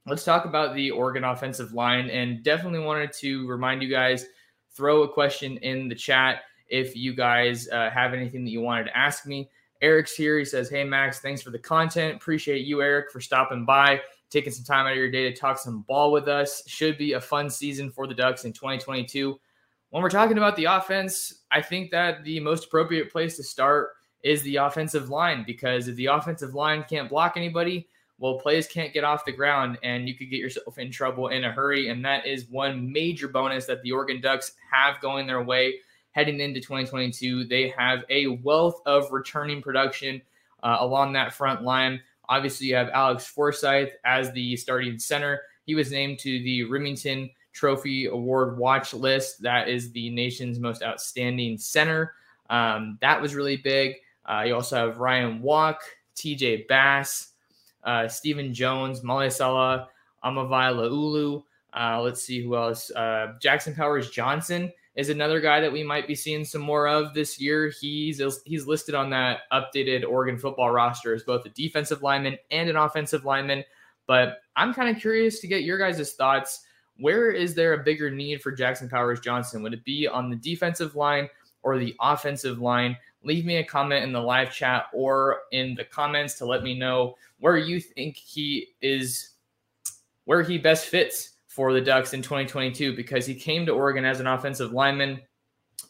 let's 0.07 0.25
talk 0.25 0.45
about 0.45 0.75
the 0.75 0.91
Oregon 0.91 1.25
offensive 1.25 1.73
line. 1.73 2.11
And 2.11 2.43
definitely 2.43 2.81
wanted 2.81 3.13
to 3.15 3.47
remind 3.47 3.83
you 3.83 3.89
guys 3.89 4.27
throw 4.75 5.03
a 5.03 5.09
question 5.09 5.57
in 5.59 5.89
the 5.89 5.95
chat 5.95 6.43
if 6.69 6.95
you 6.97 7.15
guys 7.15 7.69
uh, 7.69 7.91
have 7.91 8.15
anything 8.15 8.45
that 8.45 8.51
you 8.51 8.61
wanted 8.61 8.85
to 8.85 8.97
ask 8.97 9.27
me. 9.27 9.51
Eric's 9.81 10.15
here. 10.15 10.39
He 10.39 10.45
says, 10.45 10.69
Hey, 10.69 10.85
Max, 10.85 11.21
thanks 11.21 11.43
for 11.43 11.51
the 11.51 11.59
content. 11.59 12.17
Appreciate 12.17 12.67
you, 12.67 12.83
Eric, 12.83 13.11
for 13.11 13.21
stopping 13.21 13.65
by, 13.65 14.01
taking 14.31 14.53
some 14.53 14.65
time 14.65 14.87
out 14.87 14.93
of 14.93 14.99
your 14.99 15.11
day 15.11 15.31
to 15.31 15.37
talk 15.37 15.59
some 15.59 15.83
ball 15.83 16.11
with 16.11 16.29
us. 16.29 16.63
Should 16.67 16.99
be 16.99 17.13
a 17.13 17.21
fun 17.21 17.49
season 17.49 17.91
for 17.91 18.07
the 18.07 18.15
Ducks 18.15 18.45
in 18.45 18.53
2022. 18.53 19.39
When 19.91 20.03
we're 20.03 20.11
talking 20.11 20.37
about 20.37 20.57
the 20.57 20.67
offense, 20.67 21.45
I 21.51 21.63
think 21.63 21.91
that 21.93 22.25
the 22.25 22.41
most 22.41 22.67
appropriate 22.67 23.11
place 23.11 23.37
to 23.37 23.43
start 23.43 23.91
is 24.23 24.43
the 24.43 24.57
offensive 24.57 25.11
line 25.11 25.45
because 25.47 25.89
if 25.89 25.97
the 25.97 26.07
offensive 26.07 26.55
line 26.55 26.85
can't 26.89 27.09
block 27.09 27.37
anybody, 27.37 27.89
well, 28.19 28.39
plays 28.39 28.67
can't 28.67 28.93
get 28.93 29.05
off 29.05 29.25
the 29.25 29.33
ground 29.33 29.79
and 29.83 30.09
you 30.09 30.15
could 30.15 30.31
get 30.31 30.41
yourself 30.41 30.79
in 30.79 30.91
trouble 30.91 31.29
in 31.29 31.45
a 31.45 31.53
hurry. 31.53 31.89
And 31.89 32.05
that 32.05 32.27
is 32.27 32.49
one 32.49 32.93
major 32.93 33.29
bonus 33.29 33.67
that 33.67 33.83
the 33.83 33.93
Oregon 33.93 34.21
Ducks 34.21 34.53
have 34.73 35.01
going 35.01 35.27
their 35.27 35.43
way 35.43 35.77
heading 36.13 36.41
into 36.41 36.61
2022. 36.61 37.45
They 37.45 37.69
have 37.79 38.05
a 38.11 38.27
wealth 38.27 38.81
of 38.87 39.13
returning 39.13 39.63
production 39.63 40.21
uh, 40.65 40.79
along 40.81 41.13
that 41.13 41.33
front 41.33 41.63
line. 41.63 42.01
Obviously, 42.29 42.67
you 42.67 42.75
have 42.75 42.91
Alex 42.91 43.27
Forsythe 43.27 43.91
as 44.05 44.33
the 44.33 44.57
starting 44.57 44.99
center. 44.99 45.43
He 45.65 45.77
was 45.77 45.93
named 45.93 46.19
to 46.21 46.43
the 46.43 46.63
Rimington 46.63 47.31
Trophy 47.53 48.07
Award 48.07 48.59
watch 48.59 48.93
list. 48.93 49.43
That 49.43 49.69
is 49.69 49.93
the 49.93 50.11
nation's 50.11 50.59
most 50.59 50.83
outstanding 50.83 51.57
center. 51.57 52.15
Um, 52.51 52.99
that 53.01 53.21
was 53.23 53.35
really 53.35 53.57
big. 53.57 53.97
Uh, 54.29 54.43
you 54.43 54.55
also 54.55 54.77
have 54.77 54.99
Ryan 54.99 55.41
Walk, 55.41 55.81
TJ 56.15 56.69
Bass, 56.69 57.33
uh, 57.85 58.07
Stephen 58.07 58.53
Jones, 58.53 59.01
Malaesala, 59.01 59.87
Amavai 60.25 60.75
Laulu. 60.75 61.43
Uh, 61.75 62.01
let's 62.03 62.23
see 62.23 62.43
who 62.43 62.57
else. 62.57 62.91
Uh, 62.91 63.35
Jackson 63.41 63.75
Powers 63.75 64.11
Johnson 64.11 64.71
is 64.97 65.11
another 65.11 65.41
guy 65.41 65.61
that 65.61 65.73
we 65.73 65.85
might 65.85 66.09
be 66.09 66.15
seeing 66.15 66.45
some 66.45 66.61
more 66.61 66.89
of 66.89 67.15
this 67.15 67.41
year. 67.41 67.73
He's 67.81 68.21
he's 68.45 68.67
listed 68.67 68.95
on 68.95 69.11
that 69.11 69.43
updated 69.53 70.05
Oregon 70.05 70.39
football 70.39 70.71
roster 70.71 71.15
as 71.15 71.23
both 71.23 71.47
a 71.47 71.51
defensive 71.51 72.03
lineman 72.03 72.37
and 72.51 72.69
an 72.69 72.77
offensive 72.77 73.25
lineman. 73.25 73.65
But 74.07 74.43
I'm 74.57 74.75
kind 74.75 74.95
of 74.95 75.01
curious 75.01 75.41
to 75.41 75.47
get 75.47 75.63
your 75.63 75.79
guys' 75.79 76.15
thoughts. 76.15 76.65
Where 76.97 77.31
is 77.31 77.55
there 77.55 77.75
a 77.75 77.85
bigger 77.85 78.11
need 78.11 78.43
for 78.43 78.51
Jackson 78.51 78.89
Powers 78.89 79.21
Johnson? 79.21 79.63
Would 79.63 79.75
it 79.75 79.85
be 79.85 80.09
on 80.09 80.31
the 80.31 80.37
defensive 80.37 80.97
line 80.97 81.29
or 81.63 81.79
the 81.79 81.95
offensive 82.01 82.59
line? 82.59 82.97
Leave 83.23 83.45
me 83.45 83.57
a 83.57 83.65
comment 83.65 84.05
in 84.05 84.13
the 84.13 84.21
live 84.21 84.53
chat 84.53 84.87
or 84.93 85.41
in 85.53 85.75
the 85.75 85.85
comments 85.85 86.35
to 86.35 86.47
let 86.47 86.63
me 86.63 86.79
know 86.79 87.17
where 87.41 87.57
you 87.57 87.81
think 87.81 88.17
he 88.17 88.69
is, 88.81 89.31
where 90.25 90.43
he 90.43 90.59
best 90.59 90.87
fits 90.87 91.31
for 91.47 91.73
the 91.73 91.81
Ducks 91.81 92.15
in 92.15 92.23
2022 92.23 92.95
because 92.95 93.27
he 93.27 93.35
came 93.35 93.67
to 93.67 93.73
Oregon 93.73 94.05
as 94.05 94.21
an 94.21 94.27
offensive 94.27 94.73
lineman, 94.73 95.21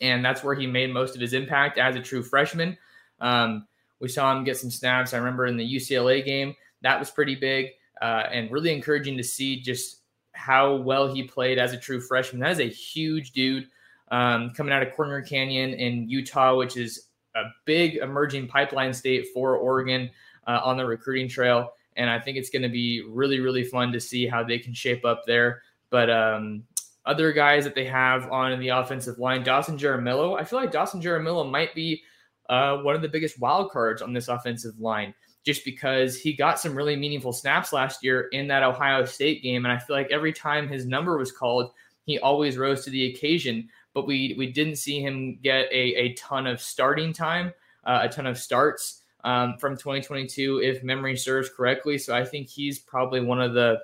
and 0.00 0.24
that's 0.24 0.42
where 0.42 0.54
he 0.54 0.66
made 0.66 0.92
most 0.92 1.14
of 1.14 1.20
his 1.20 1.34
impact 1.34 1.78
as 1.78 1.96
a 1.96 2.00
true 2.00 2.22
freshman. 2.22 2.76
Um, 3.20 3.66
we 4.00 4.08
saw 4.08 4.34
him 4.34 4.44
get 4.44 4.56
some 4.56 4.70
snaps. 4.70 5.12
I 5.12 5.18
remember 5.18 5.46
in 5.46 5.56
the 5.56 5.76
UCLA 5.76 6.24
game, 6.24 6.54
that 6.82 6.98
was 6.98 7.10
pretty 7.10 7.34
big 7.34 7.70
uh, 8.00 8.24
and 8.30 8.50
really 8.50 8.72
encouraging 8.72 9.16
to 9.16 9.24
see 9.24 9.60
just 9.60 10.02
how 10.32 10.76
well 10.76 11.12
he 11.12 11.24
played 11.24 11.58
as 11.58 11.72
a 11.72 11.76
true 11.76 12.00
freshman. 12.00 12.40
That 12.40 12.52
is 12.52 12.60
a 12.60 12.68
huge 12.68 13.32
dude 13.32 13.68
um, 14.10 14.50
coming 14.50 14.72
out 14.72 14.82
of 14.82 14.94
Corner 14.94 15.20
Canyon 15.20 15.74
in 15.74 16.08
Utah, 16.08 16.56
which 16.56 16.76
is 16.76 17.07
a 17.34 17.42
big 17.64 17.96
emerging 17.96 18.48
pipeline 18.48 18.92
state 18.92 19.26
for 19.32 19.56
Oregon 19.56 20.10
uh, 20.46 20.60
on 20.62 20.76
the 20.76 20.84
recruiting 20.84 21.28
trail 21.28 21.72
and 21.98 22.08
I 22.08 22.18
think 22.18 22.38
it's 22.38 22.48
going 22.48 22.62
to 22.62 22.68
be 22.68 23.02
really 23.02 23.40
really 23.40 23.64
fun 23.64 23.92
to 23.92 24.00
see 24.00 24.26
how 24.26 24.42
they 24.42 24.58
can 24.58 24.72
shape 24.72 25.04
up 25.04 25.24
there. 25.26 25.62
But 25.90 26.08
um, 26.08 26.62
other 27.04 27.32
guys 27.32 27.64
that 27.64 27.74
they 27.74 27.84
have 27.86 28.30
on 28.30 28.58
the 28.60 28.68
offensive 28.68 29.18
line, 29.18 29.42
Dawson 29.42 29.76
Jaramillo, 29.76 30.40
I 30.40 30.44
feel 30.44 30.60
like 30.60 30.72
Dawson 30.72 31.02
Jaramillo 31.02 31.50
might 31.50 31.74
be 31.74 32.02
uh, 32.48 32.78
one 32.78 32.94
of 32.94 33.02
the 33.02 33.08
biggest 33.08 33.40
wild 33.40 33.70
cards 33.70 34.00
on 34.00 34.12
this 34.12 34.28
offensive 34.28 34.78
line, 34.78 35.12
just 35.44 35.64
because 35.64 36.16
he 36.16 36.32
got 36.32 36.60
some 36.60 36.74
really 36.74 36.96
meaningful 36.96 37.32
snaps 37.32 37.72
last 37.72 38.04
year 38.04 38.28
in 38.32 38.46
that 38.48 38.62
Ohio 38.62 39.04
State 39.04 39.42
game, 39.42 39.66
and 39.66 39.72
I 39.72 39.78
feel 39.78 39.96
like 39.96 40.10
every 40.10 40.32
time 40.32 40.68
his 40.68 40.86
number 40.86 41.18
was 41.18 41.32
called, 41.32 41.72
he 42.04 42.18
always 42.20 42.56
rose 42.56 42.84
to 42.84 42.90
the 42.90 43.12
occasion. 43.12 43.68
But 43.98 44.06
we 44.06 44.36
we 44.38 44.46
didn't 44.46 44.76
see 44.76 45.00
him 45.00 45.40
get 45.42 45.66
a, 45.72 45.96
a 45.96 46.12
ton 46.14 46.46
of 46.46 46.60
starting 46.60 47.12
time, 47.12 47.52
uh, 47.82 48.02
a 48.02 48.08
ton 48.08 48.28
of 48.28 48.38
starts 48.38 49.02
um, 49.24 49.56
from 49.58 49.76
2022, 49.76 50.60
if 50.62 50.84
memory 50.84 51.16
serves 51.16 51.50
correctly. 51.50 51.98
So 51.98 52.14
I 52.14 52.24
think 52.24 52.46
he's 52.46 52.78
probably 52.78 53.20
one 53.20 53.40
of 53.40 53.54
the 53.54 53.80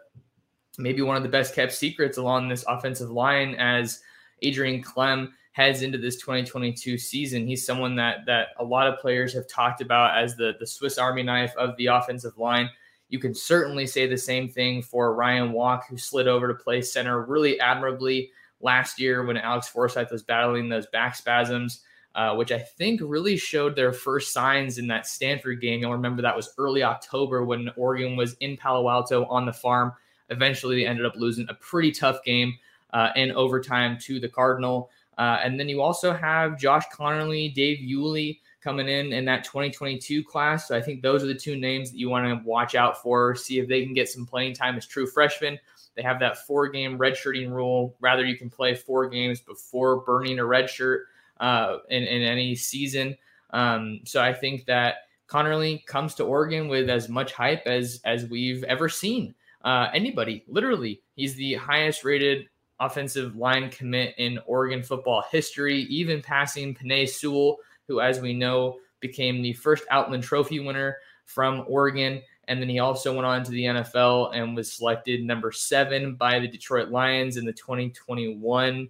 maybe 0.78 1.02
one 1.02 1.16
of 1.16 1.25
the 1.25 1.28
best 1.28 1.52
kept 1.52 1.73
secrets 1.73 2.16
along 2.16 2.47
this 2.47 2.64
offensive 2.68 3.11
line 3.11 3.56
as 3.56 4.02
Adrian 4.42 4.85
Klemm 4.85 5.33
heads 5.50 5.83
into 5.83 5.99
this 5.99 6.14
2022 6.21 6.97
season. 6.97 7.44
He's 7.49 7.66
someone 7.66 7.97
that 7.97 8.18
that 8.26 8.50
a 8.61 8.64
lot 8.64 8.87
of 8.87 9.00
players 9.00 9.35
have 9.35 9.49
talked 9.49 9.80
about 9.80 10.16
as 10.16 10.37
the 10.37 10.52
the 10.61 10.66
Swiss 10.68 10.97
Army 10.97 11.25
knife 11.25 11.56
of 11.56 11.76
the 11.76 11.87
offensive 11.87 12.38
line. 12.38 12.71
You 13.09 13.18
can 13.18 13.35
certainly 13.35 13.88
say 13.88 14.06
the 14.06 14.16
same 14.16 14.49
thing 14.49 14.80
for 14.80 15.12
Ryan 15.12 15.50
Walk, 15.50 15.88
who 15.90 15.99
slid 15.99 16.28
over 16.28 16.47
to 16.47 16.54
play 16.54 16.83
center 16.83 17.23
really 17.23 17.59
admirably 17.59 18.30
last 18.61 19.00
year 19.00 19.25
when 19.25 19.37
Alex 19.37 19.68
Forsythe 19.68 20.11
was 20.11 20.23
battling 20.23 20.68
those 20.68 20.87
back 20.87 21.14
spasms 21.14 21.82
uh, 22.14 22.34
which 22.34 22.52
I 22.52 22.58
think 22.58 23.00
really 23.02 23.37
showed 23.37 23.75
their 23.75 23.92
first 23.92 24.32
signs 24.32 24.78
in 24.78 24.87
that 24.88 25.06
Stanford 25.06 25.61
game. 25.61 25.80
You'll 25.80 25.92
remember 25.92 26.23
that 26.23 26.37
was 26.37 26.54
early 26.58 26.82
October 26.82 27.44
when 27.44 27.70
Oregon 27.76 28.16
was 28.16 28.34
in 28.34 28.56
Palo 28.56 28.88
Alto 28.88 29.25
on 29.26 29.46
the 29.46 29.52
farm. 29.52 29.92
Eventually, 30.30 30.76
they 30.76 30.87
ended 30.87 31.06
up 31.06 31.16
losing 31.16 31.46
a 31.49 31.54
pretty 31.54 31.90
tough 31.90 32.23
game 32.25 32.54
uh, 32.92 33.11
in 33.16 33.32
overtime 33.32 33.99
to 34.02 34.20
the 34.20 34.28
Cardinal. 34.28 34.90
Uh, 35.18 35.38
and 35.42 35.58
then 35.58 35.68
you 35.68 35.82
also 35.82 36.12
have 36.12 36.58
Josh 36.58 36.84
Conerly, 36.92 37.52
Dave 37.52 37.78
Iuli 37.78 38.38
coming 38.61 38.88
in 38.88 39.12
in 39.12 39.25
that 39.25 39.44
2022 39.44 40.23
class. 40.25 40.68
So 40.68 40.76
I 40.76 40.80
think 40.80 41.02
those 41.02 41.23
are 41.23 41.26
the 41.26 41.34
two 41.34 41.56
names 41.56 41.90
that 41.90 41.99
you 41.99 42.08
want 42.08 42.26
to 42.26 42.49
watch 42.49 42.75
out 42.75 43.02
for, 43.02 43.34
see 43.34 43.58
if 43.58 43.68
they 43.68 43.84
can 43.84 43.92
get 43.92 44.08
some 44.08 44.25
playing 44.25 44.54
time 44.54 44.76
as 44.76 44.87
true 44.87 45.06
freshmen. 45.06 45.58
They 45.96 46.02
have 46.02 46.20
that 46.20 46.46
four 46.46 46.68
game 46.68 46.98
redshirting 46.98 47.50
rule. 47.50 47.96
Rather, 48.00 48.24
you 48.24 48.36
can 48.36 48.50
play 48.50 48.74
four 48.74 49.08
games 49.08 49.40
before 49.40 50.00
burning 50.00 50.38
a 50.38 50.42
redshirt. 50.42 51.04
uh, 51.40 51.78
in, 51.90 52.02
in 52.04 52.22
any 52.22 52.54
season. 52.54 53.16
Um, 53.50 54.00
so 54.04 54.22
I 54.22 54.32
think 54.32 54.66
that 54.66 54.96
Conerly 55.28 55.84
comes 55.86 56.14
to 56.16 56.24
Oregon 56.24 56.68
with 56.68 56.88
as 56.88 57.08
much 57.08 57.32
hype 57.32 57.66
as 57.66 58.00
as 58.04 58.26
we've 58.26 58.64
ever 58.64 58.88
seen. 58.88 59.34
Uh, 59.62 59.88
anybody, 59.94 60.44
literally, 60.46 61.00
he's 61.16 61.34
the 61.36 61.54
highest 61.54 62.04
rated 62.04 62.48
offensive 62.80 63.36
line 63.36 63.70
commit 63.70 64.14
in 64.18 64.38
Oregon 64.46 64.82
football 64.82 65.24
history, 65.30 65.82
even 65.82 66.20
passing 66.20 66.74
Penei 66.74 67.08
Sewell, 67.08 67.56
who, 67.88 68.00
as 68.00 68.20
we 68.20 68.34
know, 68.34 68.78
became 69.00 69.40
the 69.40 69.54
first 69.54 69.84
Outland 69.90 70.22
Trophy 70.22 70.60
winner 70.60 70.98
from 71.24 71.64
Oregon. 71.66 72.20
And 72.48 72.60
then 72.60 72.68
he 72.68 72.78
also 72.78 73.14
went 73.14 73.26
on 73.26 73.42
to 73.44 73.50
the 73.50 73.64
NFL 73.64 74.34
and 74.34 74.54
was 74.54 74.72
selected 74.72 75.24
number 75.24 75.52
seven 75.52 76.14
by 76.14 76.38
the 76.38 76.48
Detroit 76.48 76.90
Lions 76.90 77.36
in 77.36 77.44
the 77.44 77.52
2021 77.52 78.88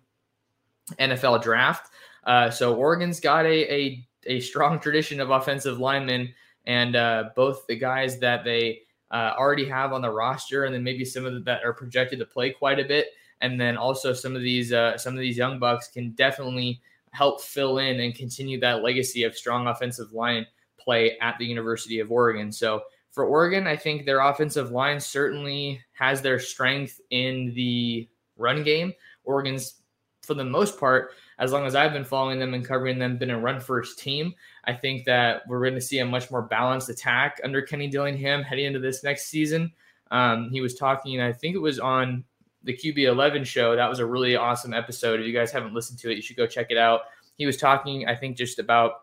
NFL 0.99 1.43
draft. 1.43 1.93
Uh, 2.25 2.51
so 2.51 2.75
Oregon's 2.75 3.21
got 3.21 3.45
a, 3.47 3.73
a, 3.73 4.07
a 4.27 4.41
strong 4.41 4.81
tradition 4.81 5.21
of 5.21 5.31
offensive 5.31 5.79
linemen, 5.79 6.33
and 6.67 6.97
uh, 6.97 7.25
both 7.37 7.67
the 7.67 7.77
guys 7.77 8.19
that 8.19 8.45
they 8.45 8.81
uh, 9.11 9.33
already 9.39 9.67
have 9.67 9.93
on 9.93 10.03
the 10.03 10.11
roster, 10.11 10.65
and 10.65 10.75
then 10.75 10.83
maybe 10.83 11.05
some 11.05 11.25
of 11.25 11.35
the, 11.35 11.41
that 11.41 11.65
are 11.65 11.73
projected 11.73 12.19
to 12.19 12.25
play 12.25 12.51
quite 12.51 12.81
a 12.81 12.85
bit, 12.85 13.09
and 13.41 13.61
then 13.61 13.77
also 13.77 14.13
some 14.13 14.35
of 14.35 14.43
these 14.43 14.73
uh, 14.73 14.97
some 14.97 15.15
of 15.15 15.21
these 15.21 15.37
young 15.37 15.59
bucks 15.59 15.89
can 15.89 16.11
definitely 16.13 16.81
help 17.11 17.41
fill 17.41 17.79
in 17.79 18.01
and 18.01 18.15
continue 18.15 18.59
that 18.59 18.83
legacy 18.83 19.23
of 19.23 19.37
strong 19.37 19.69
offensive 19.69 20.13
line 20.13 20.45
play 20.79 21.17
at 21.21 21.39
the 21.39 21.47
University 21.47 22.01
of 22.01 22.11
Oregon. 22.11 22.51
So 22.51 22.83
for 23.15 23.25
Oregon, 23.25 23.69
I 23.69 23.77
think 23.77 24.05
their 24.05 24.19
offensive 24.19 24.73
line 24.73 24.99
certainly 24.99 25.81
has 25.93 26.21
their 26.21 26.41
strength 26.41 27.01
in 27.11 27.55
the 27.55 28.09
run 28.37 28.65
game. 28.65 28.93
Oregon's, 29.23 29.83
for 30.23 30.35
the 30.35 30.45
most 30.45 30.81
part, 30.81 31.13
as 31.39 31.53
long 31.53 31.65
as 31.65 31.77
I've 31.77 31.93
been 31.93 32.05
following 32.05 32.41
them 32.41 32.55
and 32.55 32.65
covering 32.65 32.99
them, 32.99 33.17
been 33.17 33.31
a 33.31 33.39
run 33.39 33.61
first 33.61 34.01
team. 34.01 34.35
I 34.65 34.73
think 34.73 35.05
that 35.05 35.47
we're 35.47 35.61
going 35.61 35.77
to 35.77 35.81
see 35.81 36.01
a 36.01 36.05
much 36.05 36.29
more 36.33 36.43
balanced 36.43 36.89
attack 36.89 37.41
under 37.45 37.63
Kenny 37.63 37.87
Dillingham 37.87 38.43
heading 38.43 38.65
into 38.65 38.81
this 38.81 39.05
next 39.05 39.27
season. 39.29 39.73
Um, 40.11 40.51
he 40.51 40.61
was 40.61 40.75
talking, 40.75 41.21
I 41.21 41.33
think 41.33 41.55
it 41.55 41.61
was 41.61 41.79
on 41.79 42.25
the 42.65 42.77
QB 42.77 42.99
11 42.99 43.45
show. 43.45 43.77
That 43.77 43.89
was 43.89 44.01
a 44.01 44.07
really 44.07 44.35
awesome 44.35 44.75
episode. 44.75 45.21
If 45.21 45.27
you 45.27 45.33
guys 45.33 45.53
haven't 45.53 45.73
listened 45.73 46.01
to 46.01 46.11
it, 46.11 46.17
you 46.17 46.23
should 46.23 46.37
go 46.37 46.49
check 46.49 46.67
it 46.71 46.79
out. 46.79 47.03
He 47.37 47.47
was 47.47 47.59
talking, 47.59 48.09
I 48.09 48.17
think, 48.17 48.37
just 48.37 48.59
about, 48.59 49.03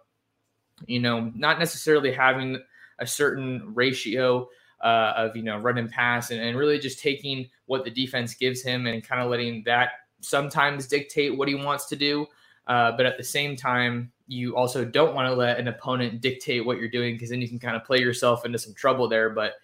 you 0.85 0.99
know, 0.99 1.31
not 1.33 1.59
necessarily 1.59 2.11
having 2.11 2.61
a 3.01 3.07
certain 3.07 3.73
ratio 3.73 4.47
uh, 4.81 5.13
of, 5.15 5.35
you 5.35 5.43
know, 5.43 5.57
run 5.57 5.77
and 5.77 5.89
pass 5.89 6.31
and, 6.31 6.39
and 6.39 6.57
really 6.57 6.79
just 6.79 6.99
taking 6.99 7.49
what 7.65 7.83
the 7.83 7.91
defense 7.91 8.33
gives 8.33 8.63
him 8.63 8.87
and 8.87 9.03
kind 9.03 9.21
of 9.21 9.29
letting 9.29 9.63
that 9.65 9.89
sometimes 10.21 10.87
dictate 10.87 11.37
what 11.37 11.47
he 11.47 11.55
wants 11.55 11.87
to 11.87 11.95
do. 11.95 12.25
Uh, 12.67 12.91
but 12.95 13.05
at 13.05 13.17
the 13.17 13.23
same 13.23 13.55
time, 13.55 14.11
you 14.27 14.55
also 14.55 14.85
don't 14.85 15.13
want 15.13 15.27
to 15.27 15.33
let 15.33 15.59
an 15.59 15.67
opponent 15.67 16.21
dictate 16.21 16.65
what 16.65 16.77
you're 16.77 16.89
doing 16.89 17.15
because 17.15 17.29
then 17.29 17.41
you 17.41 17.49
can 17.49 17.59
kind 17.59 17.75
of 17.75 17.83
play 17.83 17.97
yourself 17.97 18.45
into 18.45 18.57
some 18.57 18.73
trouble 18.73 19.07
there. 19.07 19.29
But 19.29 19.55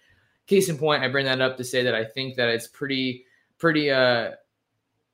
case 0.46 0.68
in 0.68 0.76
point, 0.76 1.02
I 1.02 1.08
bring 1.08 1.24
that 1.24 1.40
up 1.40 1.56
to 1.56 1.64
say 1.64 1.82
that 1.82 1.94
I 1.94 2.04
think 2.04 2.36
that 2.36 2.48
it's 2.48 2.66
pretty, 2.66 3.24
pretty 3.56 3.90
uh, 3.90 4.32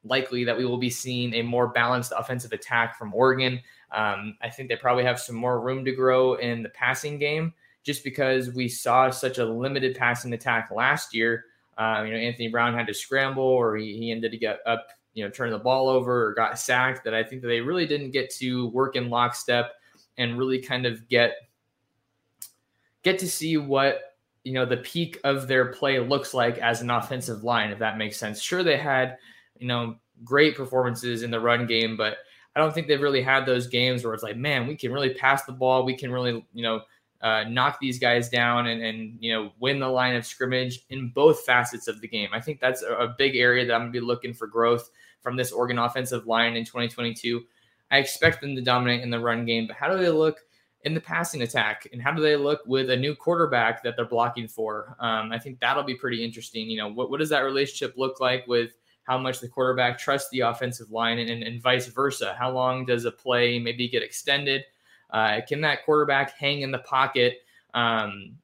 likely 0.03 0.45
that 0.45 0.57
we 0.57 0.65
will 0.65 0.79
be 0.79 0.91
seeing 0.91 1.35
a 1.35 1.43
more 1.43 1.69
balanced 1.69 2.13
offensive 2.17 2.53
attack 2.53 2.99
from 2.99 3.15
Oregon. 3.15 3.61
Um, 3.93 4.37
I 4.43 4.51
think 4.51 4.69
they 4.69 4.77
probably 4.77 5.05
have 5.05 5.21
some 5.21 5.37
more 5.37 5.61
room 5.61 5.85
to 5.85 5.93
grow 5.93 6.35
in 6.35 6.63
the 6.63 6.69
passing 6.71 7.19
game 7.19 7.55
just 7.85 8.03
because 8.03 8.53
we 8.53 8.69
saw 8.69 9.11
such 9.11 9.39
a 9.39 9.45
limited 9.45 9.97
passing 9.97 10.33
attack 10.33 10.71
last 10.75 11.15
year. 11.15 11.45
Uh, 11.79 12.03
you 12.05 12.13
know, 12.13 12.19
Anthony 12.19 12.49
Brown 12.49 12.75
had 12.75 12.87
to 12.87 12.95
scramble 12.95 13.45
or 13.45 13.77
he, 13.77 13.97
he 13.97 14.11
ended 14.11 14.33
to 14.33 14.39
get 14.39 14.61
up 14.67 14.89
you 15.15 15.25
know, 15.25 15.31
turn 15.31 15.51
the 15.51 15.59
ball 15.59 15.89
over 15.89 16.27
or 16.27 16.35
got 16.35 16.59
sacked 16.59 17.05
that 17.05 17.15
I 17.15 17.23
think 17.23 17.41
that 17.43 17.49
they 17.49 17.61
really 17.61 17.87
didn't 17.87 18.11
get 18.11 18.31
to 18.35 18.69
work 18.71 18.97
in 18.97 19.09
lockstep 19.11 19.75
and 20.19 20.37
really 20.37 20.59
kind 20.59 20.87
of 20.87 21.09
get 21.09 21.35
get 23.03 23.19
to 23.21 23.29
see 23.29 23.57
what 23.57 24.17
you 24.43 24.53
know 24.53 24.65
the 24.65 24.79
peak 24.79 25.19
of 25.25 25.49
their 25.49 25.67
play 25.67 25.99
looks 25.99 26.35
like 26.35 26.59
as 26.59 26.81
an 26.81 26.91
offensive 26.91 27.45
line 27.45 27.71
if 27.71 27.79
that 27.79 27.99
makes 27.99 28.17
sense 28.17 28.41
sure 28.41 28.63
they 28.63 28.77
had 28.77 29.17
you 29.59 29.67
know 29.67 29.97
great 30.23 30.57
performances 30.57 31.23
in 31.23 31.31
the 31.31 31.41
run 31.41 31.67
game 31.67 31.97
but 31.97 32.19
i 32.55 32.61
don't 32.61 32.73
think 32.73 32.87
they've 32.87 33.03
really 33.03 33.23
had 33.23 33.45
those 33.45 33.67
games 33.67 34.05
where 34.05 34.15
it's 34.15 34.23
like 34.23 34.37
man 34.37 34.67
we 34.67 34.77
can 34.77 34.93
really 34.93 35.13
pass 35.15 35.45
the 35.45 35.53
ball 35.53 35.85
we 35.85 35.97
can 35.97 36.13
really 36.13 36.45
you 36.53 36.63
know 36.63 36.81
uh, 37.25 37.43
knock 37.49 37.79
these 37.81 37.99
guys 37.99 38.29
down 38.29 38.69
and, 38.69 38.81
and 38.83 39.17
you 39.19 39.33
know 39.33 39.51
win 39.59 39.81
the 39.81 39.89
line 39.89 40.15
of 40.15 40.25
scrimmage 40.25 40.85
in 40.91 41.09
both 41.09 41.41
facets 41.41 41.89
of 41.89 42.01
the 42.01 42.07
game 42.07 42.29
i 42.33 42.41
think 42.41 42.61
that's 42.61 42.83
a, 42.83 42.95
a 42.95 43.15
big 43.19 43.35
area 43.35 43.67
that 43.67 43.75
i'm 43.75 43.87
to 43.87 43.91
be 43.91 43.99
looking 43.99 44.33
for 44.33 44.47
growth 44.47 44.91
from 45.25 45.37
this 45.37 45.51
Oregon 45.51 45.79
offensive 45.79 46.29
line 46.29 46.55
in 46.55 46.65
2022. 46.65 47.43
I 47.91 47.99
expect 47.99 48.41
them 48.41 48.55
to 48.55 48.63
dominate 48.63 49.01
in 49.01 49.11
the 49.11 49.19
run 49.19 49.45
game, 49.45 49.67
but 49.67 49.75
how 49.75 49.89
do 49.89 50.01
they 50.01 50.11
look 50.11 50.39
in 50.83 50.95
the 50.95 51.01
passing 51.01 51.43
attack? 51.43 51.89
And 51.93 52.01
how 52.01 52.13
do 52.13 52.23
they 52.23 52.37
look 52.37 52.61
with 52.67 52.91
a 52.91 52.97
new 52.97 53.17
quarterback 53.17 53.83
that 53.83 53.97
they're 53.97 54.05
blocking 54.05 54.47
for? 54.47 54.97
Um, 55.01 55.33
I 55.33 55.39
think 55.39 55.59
that'll 55.59 55.83
be 55.83 55.95
pretty 55.95 56.23
interesting. 56.23 56.69
You 56.69 56.77
know, 56.77 56.89
what, 56.89 57.11
what 57.11 57.21
does 57.21 57.31
that 57.31 57.41
relationship 57.41 57.95
look 57.97 58.21
like 58.21 58.47
with 58.47 58.73
how 59.05 59.19
much 59.19 59.41
the 59.41 59.49
quarterback 59.49 59.99
trusts 59.99 60.31
the 60.31 60.41
offensive 60.41 60.91
line 60.91 61.19
and, 61.19 61.31
and, 61.31 61.43
and 61.43 61.63
vice 61.63 61.87
versa? 61.87 62.37
How 62.39 62.51
long 62.51 62.85
does 62.85 63.07
a 63.07 63.11
play 63.11 63.59
maybe 63.59 63.89
get 63.89 64.03
extended? 64.03 64.65
Uh, 65.11 65.41
can 65.47 65.61
that 65.63 65.85
quarterback 65.85 66.37
hang 66.39 66.63
in 66.63 66.71
the 66.71 66.79
pocket? 66.79 67.39
Um, 67.73 68.37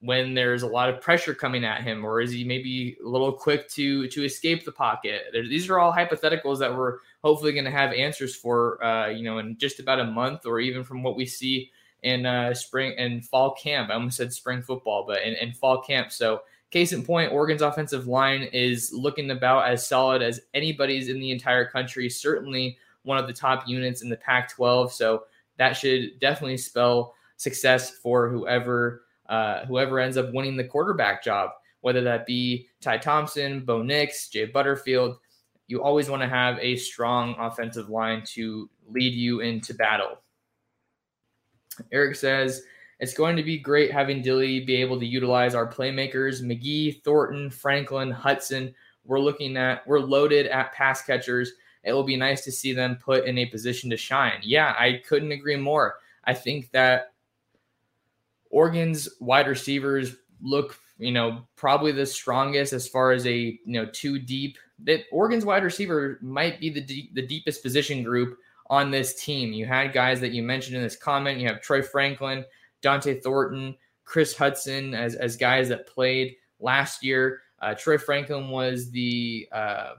when 0.00 0.32
there's 0.32 0.62
a 0.62 0.66
lot 0.66 0.88
of 0.88 1.00
pressure 1.00 1.34
coming 1.34 1.64
at 1.64 1.82
him? 1.82 2.04
Or 2.04 2.20
is 2.20 2.30
he 2.30 2.44
maybe 2.44 2.96
a 3.04 3.08
little 3.08 3.32
quick 3.32 3.68
to 3.70 4.06
to 4.08 4.24
escape 4.24 4.64
the 4.64 4.72
pocket? 4.72 5.24
These 5.32 5.68
are 5.68 5.78
all 5.78 5.92
hypotheticals 5.92 6.58
that 6.58 6.74
we're 6.74 6.98
hopefully 7.22 7.52
going 7.52 7.64
to 7.64 7.70
have 7.70 7.92
answers 7.92 8.34
for 8.34 8.82
uh, 8.84 9.08
you 9.08 9.24
know 9.24 9.38
in 9.38 9.56
just 9.58 9.80
about 9.80 10.00
a 10.00 10.04
month 10.04 10.46
or 10.46 10.60
even 10.60 10.84
from 10.84 11.02
what 11.02 11.16
we 11.16 11.26
see 11.26 11.70
in 12.02 12.26
uh, 12.26 12.54
spring 12.54 12.94
and 12.98 13.24
fall 13.24 13.54
camp. 13.54 13.90
I 13.90 13.94
almost 13.94 14.16
said 14.16 14.32
spring 14.32 14.62
football 14.62 15.04
but 15.06 15.22
in, 15.22 15.34
in 15.34 15.52
fall 15.52 15.82
camp. 15.82 16.12
So 16.12 16.42
case 16.70 16.92
in 16.92 17.02
point 17.02 17.32
oregon's 17.32 17.62
offensive 17.62 18.06
line 18.06 18.42
is 18.52 18.92
looking 18.92 19.30
about 19.30 19.66
as 19.68 19.86
solid 19.86 20.22
as 20.22 20.40
anybody's 20.54 21.08
in 21.08 21.18
the 21.18 21.32
entire 21.32 21.64
country. 21.64 22.08
Certainly 22.08 22.78
one 23.02 23.18
of 23.18 23.26
the 23.26 23.32
top 23.32 23.66
units 23.66 24.02
in 24.02 24.10
the 24.10 24.16
pac 24.16 24.50
12 24.50 24.92
so 24.92 25.24
that 25.58 25.74
should 25.74 26.18
definitely 26.20 26.56
spell 26.56 27.14
success 27.36 27.90
for 27.90 28.28
whoever 28.28 29.02
uh, 29.28 29.66
whoever 29.66 29.98
ends 29.98 30.16
up 30.16 30.32
winning 30.32 30.56
the 30.56 30.64
quarterback 30.64 31.22
job, 31.22 31.50
whether 31.82 32.00
that 32.00 32.24
be 32.24 32.66
Ty 32.80 32.98
Thompson, 32.98 33.64
Bo 33.64 33.82
Nix, 33.82 34.28
Jay 34.30 34.46
Butterfield. 34.46 35.18
You 35.66 35.82
always 35.82 36.08
want 36.08 36.22
to 36.22 36.28
have 36.28 36.58
a 36.60 36.76
strong 36.76 37.34
offensive 37.38 37.90
line 37.90 38.22
to 38.28 38.70
lead 38.86 39.12
you 39.12 39.40
into 39.40 39.74
battle. 39.74 40.22
Eric 41.92 42.16
says, 42.16 42.62
it's 43.00 43.14
going 43.14 43.36
to 43.36 43.42
be 43.42 43.58
great 43.58 43.92
having 43.92 44.22
Dilly 44.22 44.60
be 44.60 44.76
able 44.76 44.98
to 44.98 45.06
utilize 45.06 45.54
our 45.54 45.70
playmakers, 45.70 46.42
McGee, 46.42 47.02
Thornton, 47.04 47.50
Franklin, 47.50 48.10
Hudson. 48.10 48.74
We're 49.04 49.20
looking 49.20 49.56
at, 49.56 49.86
we're 49.86 50.00
loaded 50.00 50.46
at 50.46 50.72
pass 50.72 51.02
catchers. 51.02 51.52
It 51.88 51.92
will 51.92 52.04
be 52.04 52.16
nice 52.16 52.44
to 52.44 52.52
see 52.52 52.72
them 52.72 52.96
put 52.96 53.24
in 53.24 53.38
a 53.38 53.46
position 53.46 53.90
to 53.90 53.96
shine. 53.96 54.40
Yeah, 54.42 54.74
I 54.78 55.02
couldn't 55.08 55.32
agree 55.32 55.56
more. 55.56 55.96
I 56.24 56.34
think 56.34 56.70
that 56.72 57.12
Oregon's 58.50 59.08
wide 59.20 59.48
receivers 59.48 60.16
look, 60.42 60.78
you 60.98 61.12
know, 61.12 61.46
probably 61.56 61.92
the 61.92 62.06
strongest 62.06 62.72
as 62.72 62.86
far 62.86 63.12
as 63.12 63.26
a, 63.26 63.36
you 63.36 63.60
know, 63.64 63.86
two 63.86 64.18
deep. 64.18 64.58
That 64.80 65.04
Oregon's 65.10 65.44
wide 65.44 65.64
receiver 65.64 66.18
might 66.20 66.60
be 66.60 66.70
the 66.70 67.10
the 67.14 67.26
deepest 67.26 67.62
position 67.62 68.02
group 68.02 68.38
on 68.70 68.90
this 68.90 69.14
team. 69.14 69.52
You 69.52 69.66
had 69.66 69.92
guys 69.92 70.20
that 70.20 70.32
you 70.32 70.42
mentioned 70.42 70.76
in 70.76 70.82
this 70.82 70.96
comment. 70.96 71.40
You 71.40 71.48
have 71.48 71.62
Troy 71.62 71.82
Franklin, 71.82 72.44
Dont'e 72.82 73.22
Thornton, 73.22 73.76
Chris 74.04 74.36
Hudson 74.36 74.94
as 74.94 75.14
as 75.14 75.36
guys 75.36 75.68
that 75.70 75.86
played 75.86 76.36
last 76.60 77.02
year. 77.02 77.40
Uh, 77.60 77.74
Troy 77.74 77.98
Franklin 77.98 78.50
was 78.50 78.90
the 78.90 79.48
uh, 79.50 79.94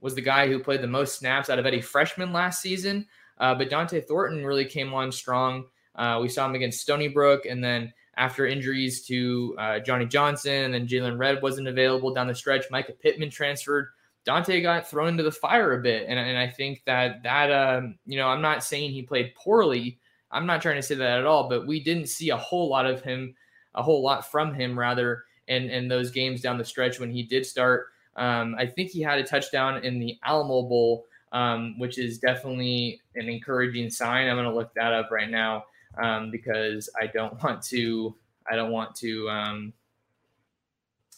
was 0.00 0.14
the 0.14 0.20
guy 0.20 0.48
who 0.48 0.58
played 0.58 0.82
the 0.82 0.86
most 0.86 1.18
snaps 1.18 1.50
out 1.50 1.58
of 1.58 1.66
any 1.66 1.80
freshman 1.80 2.32
last 2.32 2.62
season. 2.62 3.06
Uh, 3.38 3.54
but 3.54 3.70
Dont'e 3.70 4.04
Thornton 4.04 4.44
really 4.44 4.66
came 4.66 4.92
on 4.92 5.10
strong 5.10 5.64
uh, 5.94 6.18
we 6.20 6.28
saw 6.28 6.46
him 6.46 6.54
against 6.54 6.80
Stony 6.80 7.08
Brook, 7.08 7.46
and 7.46 7.62
then 7.62 7.92
after 8.16 8.46
injuries 8.46 9.04
to 9.06 9.54
uh, 9.58 9.78
Johnny 9.80 10.06
Johnson, 10.06 10.64
and 10.64 10.74
then 10.74 10.86
Jaylon 10.86 11.18
Redd 11.18 11.42
wasn't 11.42 11.68
available 11.68 12.14
down 12.14 12.26
the 12.26 12.34
stretch. 12.34 12.64
Micah 12.70 12.92
Pittman 12.92 13.30
transferred. 13.30 13.88
Dont'e 14.26 14.62
got 14.62 14.88
thrown 14.88 15.08
into 15.08 15.22
the 15.22 15.32
fire 15.32 15.78
a 15.78 15.82
bit, 15.82 16.06
and, 16.08 16.18
and 16.18 16.38
I 16.38 16.48
think 16.48 16.82
that 16.86 17.22
that 17.22 17.50
um, 17.50 17.98
you 18.06 18.16
know 18.16 18.28
I'm 18.28 18.42
not 18.42 18.64
saying 18.64 18.92
he 18.92 19.02
played 19.02 19.34
poorly. 19.34 19.98
I'm 20.30 20.46
not 20.46 20.62
trying 20.62 20.76
to 20.76 20.82
say 20.82 20.94
that 20.94 21.18
at 21.18 21.26
all, 21.26 21.48
but 21.48 21.66
we 21.66 21.82
didn't 21.82 22.08
see 22.08 22.30
a 22.30 22.36
whole 22.36 22.68
lot 22.68 22.86
of 22.86 23.02
him, 23.02 23.34
a 23.74 23.82
whole 23.82 24.02
lot 24.02 24.30
from 24.30 24.54
him 24.54 24.78
rather 24.78 25.24
in 25.48 25.68
in 25.70 25.88
those 25.88 26.10
games 26.10 26.40
down 26.40 26.58
the 26.58 26.64
stretch 26.64 27.00
when 27.00 27.10
he 27.10 27.22
did 27.22 27.44
start. 27.44 27.88
Um, 28.20 28.54
I 28.58 28.66
think 28.66 28.90
he 28.90 29.00
had 29.02 29.18
a 29.18 29.24
touchdown 29.24 29.82
in 29.84 29.98
the 29.98 30.16
Alamo 30.22 30.62
Bowl, 30.68 31.06
um, 31.32 31.78
which 31.78 31.98
is 31.98 32.18
definitely 32.18 33.00
an 33.16 33.28
encouraging 33.28 33.90
sign. 33.90 34.28
I'm 34.28 34.36
going 34.36 34.46
to 34.48 34.54
look 34.54 34.72
that 34.74 34.92
up 34.92 35.10
right 35.10 35.30
now 35.30 35.64
um, 36.00 36.30
because 36.30 36.88
I 37.00 37.06
don't 37.08 37.42
want 37.42 37.62
to 37.64 38.14
I 38.50 38.56
don't 38.56 38.70
want 38.72 38.94
to 38.96 39.28
um, 39.30 39.72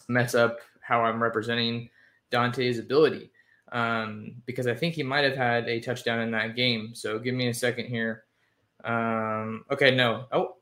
mess 0.09 0.35
up 0.35 0.59
how 0.81 1.03
I'm 1.05 1.23
representing 1.23 1.91
Dont'e's 2.31 2.79
ability. 2.79 3.31
um, 3.73 4.35
because 4.47 4.67
I 4.67 4.75
think 4.75 4.95
he 4.95 5.03
might 5.03 5.25
have 5.25 5.37
had 5.37 5.69
a 5.69 5.81
touchdown 5.81 6.21
in 6.21 6.31
that 6.33 6.57
game. 6.57 6.95
So 6.95 7.19
give 7.19 7.35
me 7.35 7.49
a 7.49 7.55
second 7.55 7.87
here. 7.87 8.25
Um, 8.85 9.65
okay, 9.71 9.95
no. 9.95 10.27
Oh, 10.33 10.57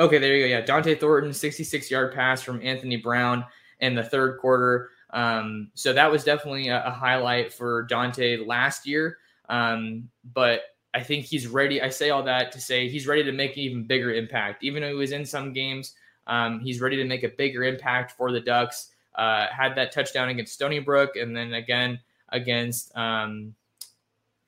okay, 0.00 0.18
there 0.18 0.34
you 0.36 0.44
go. 0.44 0.48
Yeah, 0.48 0.62
Dont'e 0.64 0.98
Thornton, 0.98 1.32
66 1.34 1.90
yard 1.90 2.14
pass 2.14 2.42
from 2.42 2.62
Anthony 2.62 2.96
Brown 2.96 3.44
in 3.80 3.94
the 3.94 4.02
third 4.04 4.38
quarter. 4.40 4.90
Um, 5.12 5.70
so 5.74 5.92
that 5.92 6.10
was 6.10 6.24
definitely 6.24 6.68
a, 6.68 6.86
a, 6.86 6.90
highlight 6.90 7.52
for 7.52 7.86
Dont'e 7.86 8.46
last 8.46 8.86
year. 8.86 9.18
Um, 9.48 10.08
but 10.32 10.62
I 10.94 11.02
think 11.02 11.26
he's 11.26 11.46
ready. 11.46 11.82
I 11.82 11.90
say 11.90 12.10
all 12.10 12.22
that 12.22 12.50
to 12.52 12.60
say 12.60 12.88
he's 12.88 13.06
ready 13.06 13.22
to 13.24 13.32
make 13.32 13.52
an 13.52 13.62
even 13.62 13.86
bigger 13.86 14.12
impact. 14.12 14.64
Even 14.64 14.82
though 14.82 14.88
he 14.88 14.94
was 14.94 15.12
in 15.12 15.26
some 15.26 15.52
games, 15.52 15.94
um, 16.26 16.60
he's 16.60 16.80
ready 16.80 16.96
to 16.96 17.04
make 17.04 17.24
a 17.24 17.28
bigger 17.28 17.64
impact 17.64 18.12
for 18.12 18.32
the 18.32 18.40
Ducks. 18.40 18.88
Uh, 19.14 19.46
had 19.48 19.74
that 19.74 19.92
touchdown 19.92 20.30
against 20.30 20.54
Stony 20.54 20.78
Brook, 20.78 21.16
and 21.16 21.36
then 21.36 21.52
again 21.52 22.00
against 22.30 22.96
um, 22.96 23.54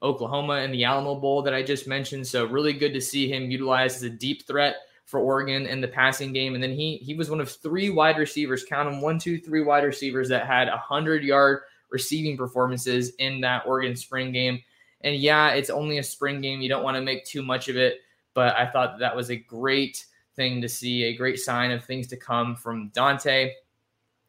Oklahoma 0.02 0.60
in 0.60 0.70
the 0.70 0.84
Alamo 0.84 1.16
Bowl 1.16 1.42
that 1.42 1.52
I 1.52 1.62
just 1.62 1.86
mentioned. 1.86 2.26
So 2.26 2.46
really 2.46 2.72
good 2.72 2.94
to 2.94 3.00
see 3.00 3.30
him 3.30 3.50
utilized 3.50 3.96
as 3.96 4.02
a 4.04 4.10
deep 4.10 4.46
threat 4.46 4.76
for 5.14 5.20
Oregon 5.20 5.66
in 5.66 5.80
the 5.80 5.86
passing 5.86 6.32
game. 6.32 6.54
And 6.54 6.62
then 6.62 6.72
he 6.72 6.96
he 6.96 7.14
was 7.14 7.30
one 7.30 7.40
of 7.40 7.48
three 7.48 7.88
wide 7.88 8.18
receivers, 8.18 8.64
count 8.64 8.90
them 8.90 9.00
one, 9.00 9.16
two, 9.16 9.38
three 9.38 9.62
wide 9.62 9.84
receivers 9.84 10.28
that 10.28 10.44
had 10.44 10.66
a 10.66 10.76
hundred 10.76 11.22
yard 11.22 11.60
receiving 11.88 12.36
performances 12.36 13.14
in 13.20 13.40
that 13.42 13.64
Oregon 13.64 13.94
spring 13.94 14.32
game. 14.32 14.60
And 15.02 15.14
yeah, 15.14 15.50
it's 15.50 15.70
only 15.70 15.98
a 15.98 16.02
spring 16.02 16.40
game. 16.40 16.60
You 16.60 16.68
don't 16.68 16.82
want 16.82 16.96
to 16.96 17.00
make 17.00 17.24
too 17.24 17.44
much 17.44 17.68
of 17.68 17.76
it, 17.76 18.00
but 18.34 18.56
I 18.56 18.66
thought 18.66 18.98
that 18.98 19.14
was 19.14 19.30
a 19.30 19.36
great 19.36 20.04
thing 20.34 20.60
to 20.62 20.68
see, 20.68 21.04
a 21.04 21.16
great 21.16 21.38
sign 21.38 21.70
of 21.70 21.84
things 21.84 22.08
to 22.08 22.16
come 22.16 22.56
from 22.56 22.90
Dont'e. 22.90 23.52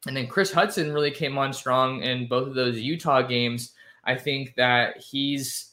And 0.05 0.15
then 0.15 0.27
Chris 0.27 0.53
Hudson 0.53 0.93
really 0.93 1.09
came 1.09 1.35
on 1.39 1.51
strong 1.51 2.03
in 2.03 2.27
both 2.27 2.47
of 2.47 2.53
those 2.53 2.77
Utah 2.77 3.23
games. 3.23 3.73
I 4.03 4.13
think 4.13 4.53
that 4.53 4.97
he's, 4.97 5.71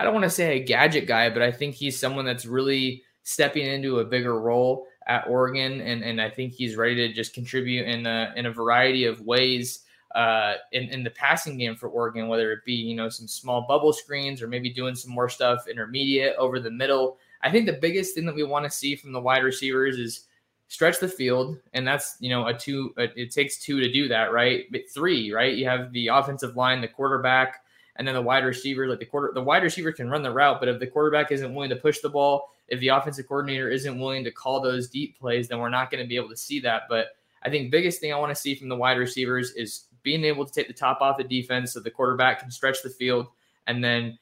I 0.00 0.02
don't 0.02 0.14
want 0.14 0.24
to 0.24 0.30
say 0.30 0.56
a 0.56 0.64
gadget 0.64 1.06
guy, 1.06 1.30
but 1.30 1.42
I 1.42 1.52
think 1.52 1.76
he's 1.76 1.96
someone 1.96 2.24
that's 2.24 2.44
really 2.44 3.04
stepping 3.24 3.66
into 3.66 4.00
a 4.00 4.04
bigger 4.04 4.40
role 4.40 4.86
at 5.06 5.26
Oregon, 5.28 5.80
and 5.80 6.02
and 6.02 6.20
I 6.20 6.30
think 6.30 6.52
he's 6.52 6.76
ready 6.76 6.94
to 6.96 7.12
just 7.12 7.34
contribute 7.34 7.86
in 7.86 8.06
a 8.06 8.32
in 8.36 8.46
a 8.46 8.52
variety 8.52 9.04
of 9.04 9.20
ways 9.22 9.80
uh, 10.14 10.54
in 10.72 10.84
in 10.84 11.02
the 11.02 11.10
passing 11.10 11.58
game 11.58 11.76
for 11.76 11.88
Oregon, 11.88 12.28
whether 12.28 12.52
it 12.52 12.64
be 12.64 12.74
you 12.74 12.94
know 12.94 13.08
some 13.08 13.26
small 13.26 13.66
bubble 13.66 13.92
screens 13.92 14.42
or 14.42 14.48
maybe 14.48 14.70
doing 14.70 14.94
some 14.94 15.12
more 15.12 15.28
stuff 15.28 15.66
intermediate 15.68 16.36
over 16.36 16.60
the 16.60 16.70
middle. 16.70 17.18
I 17.42 17.50
think 17.50 17.66
the 17.66 17.72
biggest 17.72 18.14
thing 18.14 18.26
that 18.26 18.34
we 18.34 18.44
want 18.44 18.64
to 18.64 18.70
see 18.70 18.94
from 18.94 19.12
the 19.12 19.20
wide 19.20 19.42
receivers 19.42 19.98
is 19.98 20.26
stretch 20.68 21.00
the 21.00 21.08
field, 21.08 21.58
and 21.74 21.86
that's 21.86 22.16
you 22.20 22.30
know 22.30 22.46
a 22.46 22.54
two. 22.54 22.94
It 22.96 23.30
takes 23.30 23.58
two 23.58 23.80
to 23.80 23.92
do 23.92 24.08
that, 24.08 24.32
right? 24.32 24.64
But 24.70 24.82
three, 24.92 25.32
right? 25.32 25.54
You 25.54 25.66
have 25.66 25.92
the 25.92 26.08
offensive 26.08 26.56
line, 26.56 26.80
the 26.80 26.88
quarterback, 26.88 27.62
and 27.96 28.06
then 28.06 28.14
the 28.14 28.22
wide 28.22 28.44
receiver. 28.44 28.86
Like 28.88 28.98
the 28.98 29.06
quarter, 29.06 29.32
the 29.34 29.42
wide 29.42 29.62
receiver 29.62 29.92
can 29.92 30.10
run 30.10 30.22
the 30.22 30.32
route, 30.32 30.60
but 30.60 30.68
if 30.68 30.78
the 30.78 30.86
quarterback 30.86 31.32
isn't 31.32 31.54
willing 31.54 31.70
to 31.70 31.76
push 31.76 32.00
the 32.00 32.08
ball, 32.08 32.51
if 32.72 32.80
the 32.80 32.88
offensive 32.88 33.28
coordinator 33.28 33.68
isn't 33.68 34.00
willing 34.00 34.24
to 34.24 34.30
call 34.30 34.62
those 34.62 34.88
deep 34.88 35.18
plays, 35.18 35.46
then 35.46 35.58
we're 35.58 35.68
not 35.68 35.90
going 35.90 36.02
to 36.02 36.08
be 36.08 36.16
able 36.16 36.30
to 36.30 36.36
see 36.36 36.58
that. 36.60 36.84
But 36.88 37.08
I 37.42 37.50
think 37.50 37.70
biggest 37.70 38.00
thing 38.00 38.14
I 38.14 38.18
want 38.18 38.34
to 38.34 38.40
see 38.40 38.54
from 38.54 38.70
the 38.70 38.76
wide 38.76 38.96
receivers 38.96 39.50
is 39.52 39.88
being 40.02 40.24
able 40.24 40.46
to 40.46 40.52
take 40.52 40.68
the 40.68 40.72
top 40.72 41.02
off 41.02 41.18
the 41.18 41.24
defense 41.24 41.74
so 41.74 41.80
the 41.80 41.90
quarterback 41.90 42.40
can 42.40 42.50
stretch 42.50 42.82
the 42.82 42.88
field 42.88 43.26
and 43.66 43.84
then 43.84 44.18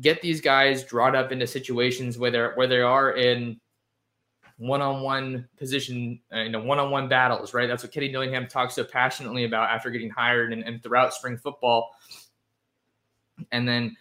get 0.00 0.20
these 0.20 0.40
guys 0.40 0.82
drawn 0.82 1.14
up 1.14 1.30
into 1.30 1.46
situations 1.46 2.18
where 2.18 2.32
they're 2.32 2.54
where 2.54 2.66
they 2.66 2.80
are 2.80 3.12
in 3.12 3.60
one-on-one 4.56 5.48
position, 5.56 6.18
uh, 6.34 6.40
you 6.40 6.48
know, 6.48 6.60
one-on-one 6.60 7.08
battles, 7.08 7.54
right? 7.54 7.68
That's 7.68 7.84
what 7.84 7.92
Kenny 7.92 8.08
Dillingham 8.08 8.48
talks 8.48 8.74
so 8.74 8.82
passionately 8.82 9.44
about 9.44 9.70
after 9.70 9.88
getting 9.88 10.10
hired 10.10 10.52
and, 10.52 10.64
and 10.64 10.82
throughout 10.82 11.14
spring 11.14 11.36
football. 11.36 11.94
And 13.52 13.68
then 13.68 13.96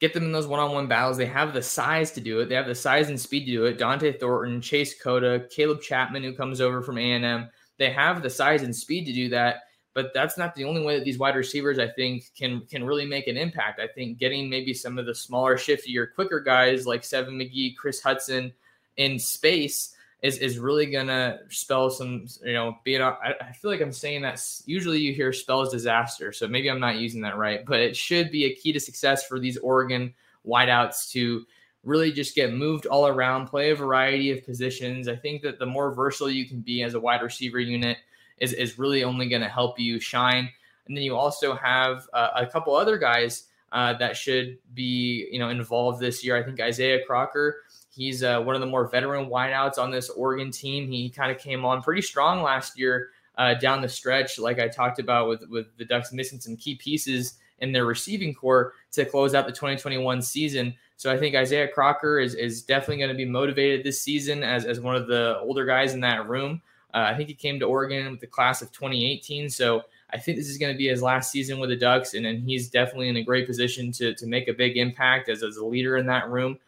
get 0.00 0.14
them 0.14 0.24
in 0.24 0.32
those 0.32 0.46
one-on-one 0.46 0.86
battles. 0.86 1.16
They 1.16 1.26
have 1.26 1.52
the 1.52 1.62
size 1.62 2.10
to 2.12 2.20
do 2.20 2.40
it. 2.40 2.48
They 2.48 2.54
have 2.54 2.66
the 2.66 2.74
size 2.74 3.10
and 3.10 3.20
speed 3.20 3.44
to 3.44 3.52
do 3.52 3.64
it. 3.66 3.78
Dont'e 3.78 4.18
Thornton, 4.18 4.60
Chase 4.60 5.00
Cota, 5.00 5.46
Caleb 5.50 5.82
Chapman, 5.82 6.22
who 6.22 6.34
comes 6.34 6.60
over 6.60 6.82
from 6.82 6.98
A&M. 6.98 7.48
They 7.78 7.90
have 7.90 8.22
the 8.22 8.30
size 8.30 8.62
and 8.62 8.74
speed 8.74 9.04
to 9.06 9.12
do 9.12 9.28
that. 9.28 9.62
But 9.92 10.12
that's 10.14 10.38
not 10.38 10.54
the 10.54 10.64
only 10.64 10.82
way 10.84 10.96
that 10.96 11.04
these 11.04 11.18
wide 11.18 11.34
receivers, 11.34 11.78
I 11.78 11.88
think, 11.88 12.24
can 12.38 12.64
can 12.70 12.84
really 12.84 13.04
make 13.04 13.26
an 13.26 13.36
impact. 13.36 13.80
I 13.80 13.88
think 13.88 14.18
getting 14.18 14.48
maybe 14.48 14.72
some 14.72 14.98
of 14.98 15.06
the 15.06 15.14
smaller, 15.14 15.56
shiftier, 15.56 16.14
quicker 16.14 16.38
guys 16.38 16.86
like 16.86 17.02
Seven 17.02 17.34
McGee, 17.34 17.76
Chris 17.76 18.00
Hudson 18.00 18.52
in 18.96 19.18
space 19.18 19.96
is 20.22 20.38
is 20.38 20.58
really 20.58 20.86
gonna 20.86 21.38
spell 21.48 21.90
some, 21.90 22.26
you 22.44 22.52
know, 22.52 22.76
being. 22.84 23.00
I, 23.00 23.34
I 23.40 23.52
feel 23.52 23.70
like 23.70 23.80
I'm 23.80 23.92
saying 23.92 24.22
that 24.22 24.42
usually 24.66 25.00
you 25.00 25.14
hear 25.14 25.32
spells 25.32 25.72
disaster, 25.72 26.32
so 26.32 26.46
maybe 26.46 26.70
I'm 26.70 26.80
not 26.80 26.96
using 26.96 27.22
that 27.22 27.38
right, 27.38 27.64
but 27.64 27.80
it 27.80 27.96
should 27.96 28.30
be 28.30 28.44
a 28.44 28.54
key 28.54 28.72
to 28.72 28.80
success 28.80 29.26
for 29.26 29.38
these 29.38 29.56
Oregon 29.58 30.12
wideouts 30.46 31.10
to 31.12 31.46
really 31.84 32.12
just 32.12 32.34
get 32.34 32.52
moved 32.52 32.86
all 32.86 33.06
around, 33.06 33.46
play 33.46 33.70
a 33.70 33.74
variety 33.74 34.30
of 34.30 34.44
positions. 34.44 35.08
I 35.08 35.16
think 35.16 35.42
that 35.42 35.58
the 35.58 35.66
more 35.66 35.94
versatile 35.94 36.30
you 36.30 36.46
can 36.46 36.60
be 36.60 36.82
as 36.82 36.94
a 36.94 37.00
wide 37.00 37.22
receiver 37.22 37.58
unit 37.58 37.98
is 38.38 38.52
is 38.52 38.78
really 38.78 39.04
only 39.04 39.28
going 39.28 39.42
to 39.42 39.48
help 39.48 39.78
you 39.78 40.00
shine. 40.00 40.50
And 40.86 40.96
then 40.96 41.04
you 41.04 41.16
also 41.16 41.54
have 41.54 42.08
uh, 42.12 42.30
a 42.36 42.46
couple 42.46 42.74
other 42.74 42.98
guys 42.98 43.44
uh, 43.72 43.94
that 43.94 44.16
should 44.16 44.58
be 44.74 45.28
you 45.30 45.38
know 45.38 45.48
involved 45.48 46.00
this 46.00 46.24
year. 46.24 46.36
I 46.36 46.42
think 46.42 46.60
Isaiah 46.60 47.04
Crocker 47.06 47.62
He's 47.90 48.22
uh, 48.22 48.40
one 48.40 48.54
of 48.54 48.60
the 48.60 48.66
more 48.66 48.88
veteran 48.88 49.28
wideouts 49.28 49.78
on 49.78 49.90
this 49.90 50.08
Oregon 50.10 50.50
team. 50.50 50.88
He 50.88 51.10
kind 51.10 51.30
of 51.30 51.38
came 51.38 51.64
on 51.64 51.82
pretty 51.82 52.02
strong 52.02 52.42
last 52.42 52.78
year 52.78 53.10
uh, 53.36 53.54
down 53.54 53.80
the 53.80 53.88
stretch, 53.88 54.38
like 54.38 54.58
I 54.58 54.68
talked 54.68 54.98
about 54.98 55.28
with 55.28 55.48
with 55.48 55.66
the 55.76 55.84
Ducks 55.84 56.12
missing 56.12 56.40
some 56.40 56.56
key 56.56 56.76
pieces 56.76 57.38
in 57.58 57.72
their 57.72 57.84
receiving 57.84 58.34
corps 58.34 58.72
to 58.92 59.04
close 59.04 59.34
out 59.34 59.46
the 59.46 59.52
2021 59.52 60.22
season. 60.22 60.74
So 60.96 61.12
I 61.12 61.18
think 61.18 61.34
Isaiah 61.34 61.68
Crocker 61.68 62.18
is 62.18 62.34
is 62.34 62.62
definitely 62.62 62.98
going 62.98 63.10
to 63.10 63.16
be 63.16 63.24
motivated 63.24 63.84
this 63.84 64.00
season 64.00 64.42
as 64.42 64.64
as 64.64 64.80
one 64.80 64.94
of 64.94 65.06
the 65.06 65.38
older 65.40 65.64
guys 65.64 65.94
in 65.94 66.00
that 66.00 66.28
room. 66.28 66.62
Uh, 66.92 67.06
I 67.08 67.16
think 67.16 67.28
he 67.28 67.34
came 67.34 67.58
to 67.60 67.66
Oregon 67.66 68.10
with 68.10 68.20
the 68.20 68.26
class 68.26 68.62
of 68.62 68.72
2018. 68.72 69.48
So 69.48 69.82
I 70.12 70.18
think 70.18 70.36
this 70.36 70.48
is 70.48 70.58
going 70.58 70.72
to 70.72 70.78
be 70.78 70.88
his 70.88 71.02
last 71.02 71.30
season 71.30 71.60
with 71.60 71.70
the 71.70 71.76
Ducks, 71.76 72.14
and, 72.14 72.26
and 72.26 72.42
he's 72.42 72.68
definitely 72.68 73.08
in 73.08 73.16
a 73.16 73.22
great 73.22 73.46
position 73.46 73.92
to, 73.92 74.14
to 74.14 74.26
make 74.26 74.48
a 74.48 74.52
big 74.52 74.76
impact 74.76 75.28
as, 75.28 75.42
as 75.42 75.56
a 75.56 75.64
leader 75.64 75.96
in 75.96 76.06
that 76.06 76.28
room. 76.28 76.58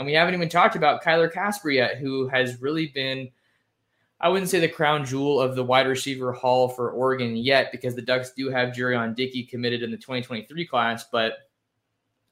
And 0.00 0.06
we 0.06 0.14
haven't 0.14 0.32
even 0.32 0.48
talked 0.48 0.76
about 0.76 1.04
Kyler 1.04 1.30
Kasper 1.30 1.70
yet, 1.70 1.98
who 1.98 2.26
has 2.28 2.58
really 2.62 2.86
been, 2.86 3.28
I 4.18 4.30
wouldn't 4.30 4.50
say 4.50 4.58
the 4.58 4.66
crown 4.66 5.04
jewel 5.04 5.38
of 5.38 5.56
the 5.56 5.62
wide 5.62 5.86
receiver 5.86 6.32
haul 6.32 6.70
for 6.70 6.90
Oregon 6.90 7.36
yet, 7.36 7.70
because 7.70 7.94
the 7.94 8.00
Ducks 8.00 8.30
do 8.30 8.48
have 8.48 8.72
Jurrion 8.72 9.14
Dickey 9.14 9.42
committed 9.42 9.82
in 9.82 9.90
the 9.90 9.98
2023 9.98 10.66
class. 10.66 11.04
But 11.12 11.34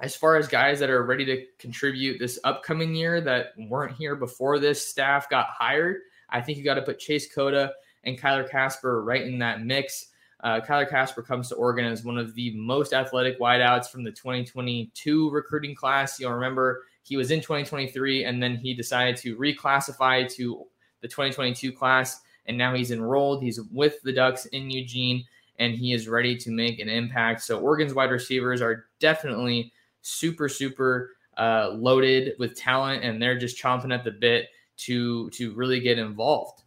as 0.01 0.17
far 0.17 0.37
as 0.37 0.49
guys 0.49 0.81
that 0.81 0.89
are 0.89 1.05
ready 1.05 1.27
to 1.27 1.45
contribute 1.59 2.19
this 2.19 2.39
upcoming 2.43 2.95
year 2.95 3.21
that 3.21 3.49
weren't 3.59 3.97
here 3.97 4.17
before 4.17 4.59
this 4.59 4.89
staff 4.89 5.29
got 5.29 5.49
hired, 5.51 5.99
I 6.31 6.41
think 6.41 6.57
you 6.57 6.65
got 6.65 6.77
to 6.77 6.83
put 6.83 6.99
Chase 6.99 7.31
Cota 7.31 7.75
and 8.05 8.19
Kyler 8.19 8.49
Kasper 8.49 9.05
right 9.05 9.27
in 9.27 9.41
that 9.41 9.63
mix. 9.63 10.07
Uh, 10.43 10.63
Kyler 10.67 10.89
Kasper 10.89 11.21
comes 11.21 11.51
to 11.51 11.55
Oregon 11.57 11.85
as 11.85 12.03
one 12.03 12.17
of 12.17 12.35
the 12.35 12.51
most 12.57 12.95
athletic 12.95 13.39
wideouts 13.39 13.91
from 13.91 14.05
the 14.05 14.11
2022 14.13 15.29
recruiting 15.29 15.75
class. 15.75 16.19
You'll 16.19 16.33
remember 16.33 16.85
he 17.09 17.17
was 17.17 17.31
in 17.31 17.41
2023 17.41 18.25
and 18.25 18.43
then 18.43 18.57
he 18.57 18.75
decided 18.75 19.17
to 19.17 19.35
reclassify 19.37 20.31
to 20.35 20.67
the 21.01 21.09
2022 21.09 21.73
class 21.73 22.21
and 22.45 22.59
now 22.59 22.75
he's 22.75 22.91
enrolled. 22.91 23.43
He's 23.43 23.61
with 23.73 24.03
the 24.03 24.13
ducks 24.13 24.45
in 24.47 24.71
eugene 24.71 25.25
and 25.59 25.75
he 25.75 25.95
is 25.95 26.07
ready 26.07 26.37
to 26.37 26.51
make 26.51 26.81
an 26.81 26.89
impact. 26.91 27.43
So 27.43 27.61
oregon's 27.61 27.95
wide 27.95 28.11
receivers 28.11 28.61
are 28.61 28.87
definitely 29.01 29.73
super 30.03 30.51
super 30.51 31.13
uh, 31.39 31.71
loaded 31.75 32.35
with 32.39 32.57
talent 32.57 33.05
and 33.05 33.23
they're 33.23 33.39
just 33.39 33.61
chomping 33.63 33.95
at 33.95 34.05
the 34.05 34.11
bit 34.11 34.49
to 34.77 35.31
to 35.31 35.55
really 35.55 35.81
get 35.81 35.99
involved. 35.99 36.63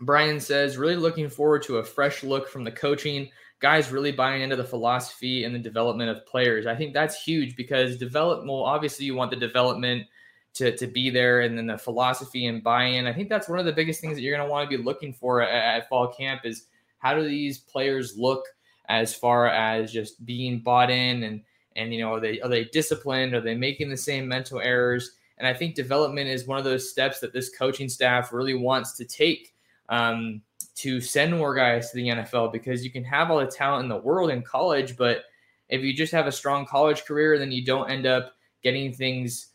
Brian 0.00 0.40
says 0.40 0.76
really 0.76 0.96
looking 0.96 1.28
forward 1.28 1.62
to 1.62 1.78
a 1.78 1.84
fresh 1.84 2.24
look 2.24 2.48
from 2.48 2.64
the 2.64 2.72
coaching 2.72 3.30
guys 3.58 3.90
really 3.90 4.12
buying 4.12 4.42
into 4.42 4.56
the 4.56 4.64
philosophy 4.64 5.44
and 5.44 5.54
the 5.54 5.58
development 5.58 6.10
of 6.10 6.26
players. 6.26 6.66
I 6.66 6.74
think 6.74 6.92
that's 6.92 7.22
huge 7.22 7.56
because 7.56 7.96
develop 7.96 8.44
well, 8.44 8.64
obviously 8.64 9.06
you 9.06 9.14
want 9.14 9.30
the 9.30 9.36
development 9.36 10.06
to, 10.54 10.76
to 10.76 10.86
be 10.86 11.10
there 11.10 11.40
and 11.40 11.56
then 11.56 11.66
the 11.66 11.78
philosophy 11.78 12.46
and 12.46 12.62
buy-in. 12.62 13.06
I 13.06 13.12
think 13.12 13.28
that's 13.28 13.48
one 13.48 13.58
of 13.58 13.66
the 13.66 13.72
biggest 13.72 14.00
things 14.00 14.16
that 14.16 14.22
you're 14.22 14.36
going 14.36 14.46
to 14.46 14.50
want 14.50 14.70
to 14.70 14.76
be 14.76 14.82
looking 14.82 15.12
for 15.12 15.42
at, 15.42 15.50
at 15.50 15.88
fall 15.88 16.12
camp 16.12 16.42
is 16.44 16.66
how 16.98 17.14
do 17.14 17.22
these 17.22 17.58
players 17.58 18.16
look 18.16 18.44
as 18.88 19.14
far 19.14 19.48
as 19.48 19.92
just 19.92 20.24
being 20.24 20.60
bought 20.60 20.90
in 20.90 21.24
and 21.24 21.42
and 21.76 21.92
you 21.92 22.00
know 22.00 22.14
are 22.14 22.20
they 22.20 22.40
are 22.40 22.48
they 22.48 22.64
disciplined 22.64 23.34
are 23.34 23.40
they 23.40 23.54
making 23.54 23.90
the 23.90 23.96
same 23.96 24.26
mental 24.28 24.60
errors 24.60 25.16
and 25.38 25.46
i 25.46 25.52
think 25.52 25.74
development 25.74 26.28
is 26.28 26.46
one 26.46 26.58
of 26.58 26.64
those 26.64 26.90
steps 26.90 27.20
that 27.20 27.32
this 27.32 27.50
coaching 27.56 27.88
staff 27.88 28.32
really 28.32 28.54
wants 28.54 28.96
to 28.96 29.04
take 29.04 29.54
um, 29.88 30.40
to 30.76 31.00
send 31.00 31.36
more 31.36 31.54
guys 31.54 31.90
to 31.90 31.96
the 31.96 32.08
NFL 32.08 32.52
because 32.52 32.84
you 32.84 32.90
can 32.90 33.02
have 33.04 33.30
all 33.30 33.38
the 33.38 33.46
talent 33.46 33.84
in 33.84 33.88
the 33.88 33.96
world 33.96 34.30
in 34.30 34.42
college, 34.42 34.96
but 34.96 35.24
if 35.68 35.82
you 35.82 35.92
just 35.92 36.12
have 36.12 36.26
a 36.26 36.32
strong 36.32 36.66
college 36.66 37.04
career, 37.04 37.38
then 37.38 37.50
you 37.50 37.64
don't 37.64 37.90
end 37.90 38.06
up 38.06 38.34
getting 38.62 38.92
things. 38.92 39.48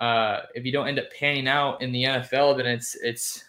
Uh, 0.00 0.40
if 0.54 0.66
you 0.66 0.72
don't 0.72 0.88
end 0.88 0.98
up 0.98 1.06
panning 1.18 1.48
out 1.48 1.80
in 1.80 1.92
the 1.92 2.04
NFL, 2.04 2.56
then 2.56 2.66
it's 2.66 2.94
it's 2.96 3.44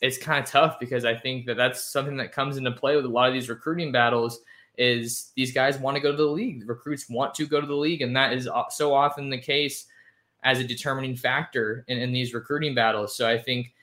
it's 0.00 0.16
kind 0.16 0.42
of 0.42 0.48
tough 0.48 0.78
because 0.78 1.04
I 1.04 1.16
think 1.16 1.46
that 1.46 1.56
that's 1.56 1.82
something 1.82 2.16
that 2.18 2.32
comes 2.32 2.56
into 2.56 2.70
play 2.70 2.96
with 2.96 3.04
a 3.04 3.08
lot 3.08 3.28
of 3.28 3.34
these 3.34 3.48
recruiting 3.48 3.92
battles 3.92 4.40
is 4.76 5.32
these 5.36 5.52
guys 5.52 5.78
want 5.78 5.96
to 5.96 6.02
go 6.02 6.10
to 6.10 6.16
the 6.16 6.24
league. 6.24 6.68
Recruits 6.68 7.08
want 7.08 7.34
to 7.34 7.46
go 7.46 7.60
to 7.60 7.66
the 7.66 7.74
league, 7.74 8.02
and 8.02 8.14
that 8.16 8.32
is 8.32 8.48
so 8.70 8.94
often 8.94 9.28
the 9.28 9.38
case 9.38 9.86
as 10.44 10.60
a 10.60 10.64
determining 10.64 11.16
factor 11.16 11.84
in, 11.88 11.98
in 11.98 12.12
these 12.12 12.34
recruiting 12.34 12.74
battles. 12.74 13.16
So 13.16 13.28
I 13.28 13.38
think 13.38 13.74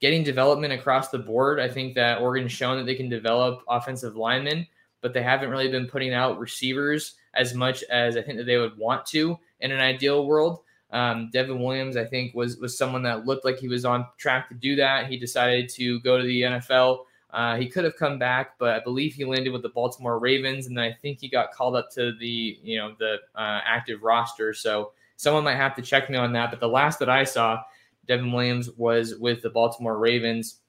getting 0.00 0.22
development 0.22 0.72
across 0.72 1.08
the 1.08 1.18
board, 1.18 1.60
I 1.60 1.68
think 1.68 1.94
that 1.94 2.20
Oregon's 2.20 2.52
shown 2.52 2.78
that 2.78 2.84
they 2.84 2.94
can 2.94 3.08
develop 3.08 3.62
offensive 3.68 4.16
linemen, 4.16 4.66
but 5.00 5.12
they 5.12 5.22
haven't 5.22 5.50
really 5.50 5.68
been 5.68 5.86
putting 5.86 6.12
out 6.12 6.38
receivers 6.38 7.14
as 7.34 7.54
much 7.54 7.82
as 7.84 8.16
I 8.16 8.22
think 8.22 8.38
that 8.38 8.44
they 8.44 8.56
would 8.56 8.76
want 8.76 9.06
to 9.06 9.38
in 9.60 9.70
an 9.70 9.80
ideal 9.80 10.26
world. 10.26 10.60
Um, 10.90 11.30
Devon 11.32 11.62
Williams, 11.62 11.96
I 11.96 12.04
think, 12.04 12.34
was 12.34 12.58
was 12.58 12.78
someone 12.78 13.02
that 13.02 13.26
looked 13.26 13.44
like 13.44 13.58
he 13.58 13.68
was 13.68 13.84
on 13.84 14.06
track 14.18 14.48
to 14.48 14.54
do 14.54 14.76
that. 14.76 15.08
He 15.08 15.18
decided 15.18 15.68
to 15.70 16.00
go 16.00 16.16
to 16.18 16.24
the 16.24 16.42
NFL. 16.42 17.04
Uh, 17.30 17.56
he 17.56 17.68
could 17.68 17.84
have 17.84 17.96
come 17.96 18.18
back, 18.18 18.56
but 18.58 18.70
I 18.70 18.80
believe 18.80 19.14
he 19.14 19.24
landed 19.24 19.52
with 19.52 19.62
the 19.62 19.68
Baltimore 19.68 20.18
Ravens, 20.18 20.68
and 20.68 20.80
I 20.80 20.92
think 20.92 21.20
he 21.20 21.28
got 21.28 21.52
called 21.52 21.74
up 21.74 21.90
to 21.92 22.12
the 22.18 22.58
you 22.62 22.78
know 22.78 22.94
the 22.98 23.16
uh, 23.34 23.60
active 23.64 24.02
roster. 24.02 24.54
So 24.54 24.92
someone 25.16 25.44
might 25.44 25.56
have 25.56 25.74
to 25.76 25.82
check 25.82 26.08
me 26.08 26.16
on 26.16 26.32
that. 26.34 26.50
But 26.50 26.60
the 26.60 26.68
last 26.68 26.98
that 27.00 27.10
I 27.10 27.24
saw, 27.24 27.60
Devon 28.06 28.32
Williams 28.32 28.70
was 28.72 29.16
with 29.16 29.42
the 29.42 29.50
Baltimore 29.50 29.98
Ravens. 29.98 30.60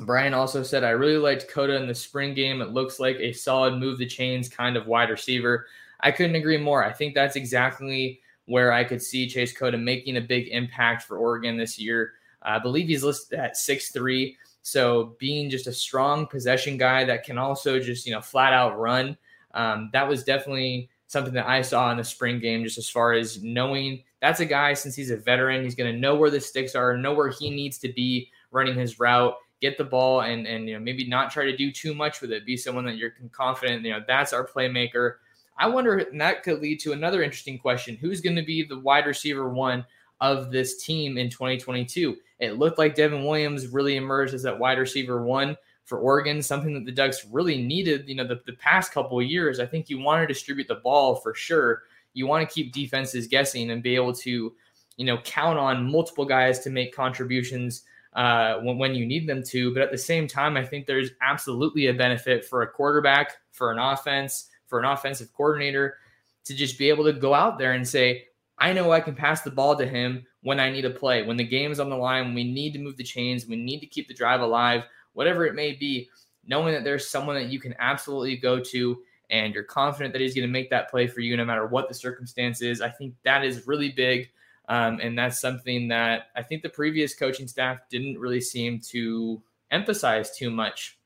Brian 0.00 0.34
also 0.34 0.62
said, 0.62 0.84
I 0.84 0.90
really 0.90 1.18
liked 1.18 1.50
Cota 1.50 1.76
in 1.76 1.86
the 1.86 1.94
spring 1.94 2.34
game. 2.34 2.62
It 2.62 2.70
looks 2.70 2.98
like 2.98 3.16
a 3.16 3.32
solid 3.32 3.74
move 3.74 3.98
the 3.98 4.06
chains 4.06 4.48
kind 4.48 4.76
of 4.76 4.86
wide 4.86 5.10
receiver. 5.10 5.66
I 6.00 6.10
couldn't 6.10 6.36
agree 6.36 6.56
more. 6.56 6.84
I 6.84 6.92
think 6.92 7.14
that's 7.14 7.36
exactly 7.36 8.20
where 8.46 8.72
I 8.72 8.84
could 8.84 9.02
see 9.02 9.28
Chase 9.28 9.56
Cota 9.56 9.78
making 9.78 10.16
a 10.16 10.20
big 10.20 10.48
impact 10.48 11.02
for 11.02 11.18
Oregon 11.18 11.56
this 11.56 11.78
year. 11.78 12.14
I 12.42 12.58
believe 12.58 12.88
he's 12.88 13.04
listed 13.04 13.38
at 13.38 13.56
six 13.56 13.90
three. 13.90 14.36
So 14.62 15.14
being 15.18 15.50
just 15.50 15.66
a 15.66 15.72
strong 15.72 16.26
possession 16.26 16.76
guy 16.76 17.04
that 17.04 17.24
can 17.24 17.36
also 17.36 17.78
just, 17.78 18.06
you 18.06 18.12
know, 18.12 18.20
flat 18.20 18.52
out 18.52 18.78
run, 18.78 19.16
um, 19.54 19.90
that 19.92 20.08
was 20.08 20.24
definitely 20.24 20.88
something 21.06 21.34
that 21.34 21.46
I 21.46 21.62
saw 21.62 21.90
in 21.90 21.98
the 21.98 22.04
spring 22.04 22.40
game, 22.40 22.64
just 22.64 22.78
as 22.78 22.88
far 22.88 23.12
as 23.12 23.42
knowing 23.42 24.02
that's 24.22 24.38
a 24.38 24.46
guy, 24.46 24.72
since 24.72 24.94
he's 24.94 25.10
a 25.10 25.16
veteran, 25.16 25.64
he's 25.64 25.74
going 25.74 25.92
to 25.92 25.98
know 25.98 26.14
where 26.14 26.30
the 26.30 26.40
sticks 26.40 26.76
are, 26.76 26.96
know 26.96 27.12
where 27.12 27.28
he 27.28 27.50
needs 27.50 27.76
to 27.78 27.92
be 27.92 28.30
running 28.52 28.76
his 28.76 29.00
route, 29.00 29.34
get 29.60 29.76
the 29.76 29.84
ball, 29.84 30.20
and, 30.20 30.46
and, 30.46 30.68
you 30.68 30.74
know, 30.74 30.80
maybe 30.80 31.06
not 31.06 31.32
try 31.32 31.44
to 31.44 31.56
do 31.56 31.72
too 31.72 31.92
much 31.92 32.20
with 32.20 32.30
it, 32.30 32.46
be 32.46 32.56
someone 32.56 32.86
that 32.86 32.96
you're 32.96 33.14
confident, 33.32 33.84
you 33.84 33.90
know, 33.90 34.00
that's 34.06 34.32
our 34.32 34.46
playmaker. 34.46 35.14
I 35.58 35.66
wonder, 35.66 35.98
and 35.98 36.20
that 36.20 36.44
could 36.44 36.60
lead 36.60 36.78
to 36.80 36.92
another 36.92 37.24
interesting 37.24 37.58
question. 37.58 37.96
Who's 37.96 38.20
going 38.20 38.36
to 38.36 38.44
be 38.44 38.62
the 38.62 38.78
wide 38.78 39.06
receiver 39.06 39.48
one 39.48 39.84
of 40.20 40.52
this 40.52 40.80
team 40.80 41.18
in 41.18 41.28
2022? 41.28 42.16
It 42.38 42.58
looked 42.58 42.78
like 42.78 42.94
Devon 42.94 43.24
Williams 43.24 43.66
really 43.66 43.96
emerged 43.96 44.34
as 44.34 44.44
that 44.44 44.58
wide 44.58 44.78
receiver 44.78 45.24
one 45.24 45.56
for 45.84 45.98
Oregon, 45.98 46.40
something 46.40 46.74
that 46.74 46.84
the 46.84 46.92
Ducks 46.92 47.26
really 47.30 47.60
needed, 47.60 48.08
you 48.08 48.14
know, 48.14 48.26
the, 48.26 48.40
the 48.46 48.52
past 48.52 48.92
couple 48.92 49.18
of 49.18 49.26
years. 49.26 49.58
I 49.58 49.66
think 49.66 49.90
you 49.90 49.98
want 49.98 50.22
to 50.22 50.32
distribute 50.32 50.68
the 50.68 50.76
ball 50.76 51.16
for 51.16 51.34
sure. 51.34 51.82
You 52.14 52.26
want 52.26 52.48
to 52.48 52.54
keep 52.54 52.72
defenses 52.72 53.26
guessing 53.26 53.70
and 53.70 53.82
be 53.82 53.94
able 53.94 54.12
to, 54.14 54.52
you 54.96 55.04
know, 55.04 55.18
count 55.18 55.58
on 55.58 55.90
multiple 55.90 56.24
guys 56.24 56.58
to 56.60 56.70
make 56.70 56.94
contributions 56.94 57.82
uh, 58.14 58.56
when, 58.58 58.78
when 58.78 58.94
you 58.94 59.06
need 59.06 59.26
them 59.28 59.42
to. 59.44 59.72
But 59.72 59.82
at 59.82 59.90
the 59.90 59.98
same 59.98 60.26
time, 60.26 60.56
I 60.56 60.64
think 60.64 60.86
there's 60.86 61.10
absolutely 61.22 61.86
a 61.86 61.94
benefit 61.94 62.44
for 62.44 62.62
a 62.62 62.68
quarterback, 62.68 63.36
for 63.52 63.72
an 63.72 63.78
offense, 63.78 64.48
for 64.66 64.78
an 64.78 64.84
offensive 64.84 65.32
coordinator 65.32 65.96
to 66.44 66.54
just 66.54 66.78
be 66.78 66.88
able 66.88 67.04
to 67.04 67.12
go 67.12 67.34
out 67.34 67.58
there 67.58 67.72
and 67.72 67.86
say, 67.86 68.24
I 68.58 68.72
know 68.72 68.92
I 68.92 69.00
can 69.00 69.14
pass 69.14 69.42
the 69.42 69.50
ball 69.50 69.76
to 69.76 69.86
him 69.86 70.24
when 70.42 70.60
I 70.60 70.70
need 70.70 70.84
a 70.84 70.90
play, 70.90 71.22
when 71.22 71.36
the 71.36 71.44
game 71.44 71.70
is 71.72 71.80
on 71.80 71.90
the 71.90 71.96
line, 71.96 72.34
we 72.34 72.44
need 72.44 72.72
to 72.72 72.78
move 72.78 72.96
the 72.96 73.04
chains, 73.04 73.46
we 73.46 73.56
need 73.56 73.80
to 73.80 73.86
keep 73.86 74.08
the 74.08 74.14
drive 74.14 74.40
alive, 74.40 74.84
whatever 75.12 75.46
it 75.46 75.54
may 75.54 75.72
be, 75.72 76.08
knowing 76.46 76.74
that 76.74 76.84
there's 76.84 77.08
someone 77.08 77.36
that 77.36 77.48
you 77.48 77.60
can 77.60 77.74
absolutely 77.78 78.36
go 78.36 78.58
to 78.58 78.98
and 79.32 79.54
you're 79.54 79.64
confident 79.64 80.12
that 80.12 80.20
he's 80.20 80.34
going 80.34 80.46
to 80.46 80.52
make 80.52 80.70
that 80.70 80.90
play 80.90 81.06
for 81.08 81.20
you 81.20 81.36
no 81.36 81.44
matter 81.44 81.66
what 81.66 81.88
the 81.88 81.94
circumstances. 81.94 82.82
I 82.82 82.90
think 82.90 83.14
that 83.24 83.44
is 83.44 83.66
really 83.66 83.90
big. 83.90 84.30
Um, 84.68 85.00
and 85.02 85.18
that's 85.18 85.40
something 85.40 85.88
that 85.88 86.28
I 86.36 86.42
think 86.42 86.62
the 86.62 86.68
previous 86.68 87.14
coaching 87.14 87.48
staff 87.48 87.78
didn't 87.90 88.18
really 88.18 88.42
seem 88.42 88.78
to 88.90 89.42
emphasize 89.70 90.36
too 90.36 90.50
much. 90.50 90.98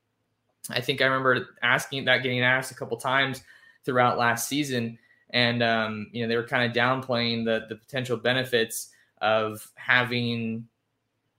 I 0.68 0.80
think 0.80 1.00
I 1.00 1.06
remember 1.06 1.56
asking 1.62 2.04
that 2.06 2.24
getting 2.24 2.42
asked 2.42 2.72
a 2.72 2.74
couple 2.74 2.96
times 2.96 3.42
throughout 3.84 4.18
last 4.18 4.48
season, 4.48 4.98
and 5.30 5.62
um, 5.62 6.08
you 6.12 6.22
know 6.22 6.28
they 6.28 6.36
were 6.36 6.46
kind 6.46 6.68
of 6.68 6.76
downplaying 6.76 7.44
the 7.44 7.66
the 7.68 7.76
potential 7.76 8.16
benefits 8.16 8.90
of 9.20 9.70
having 9.76 10.66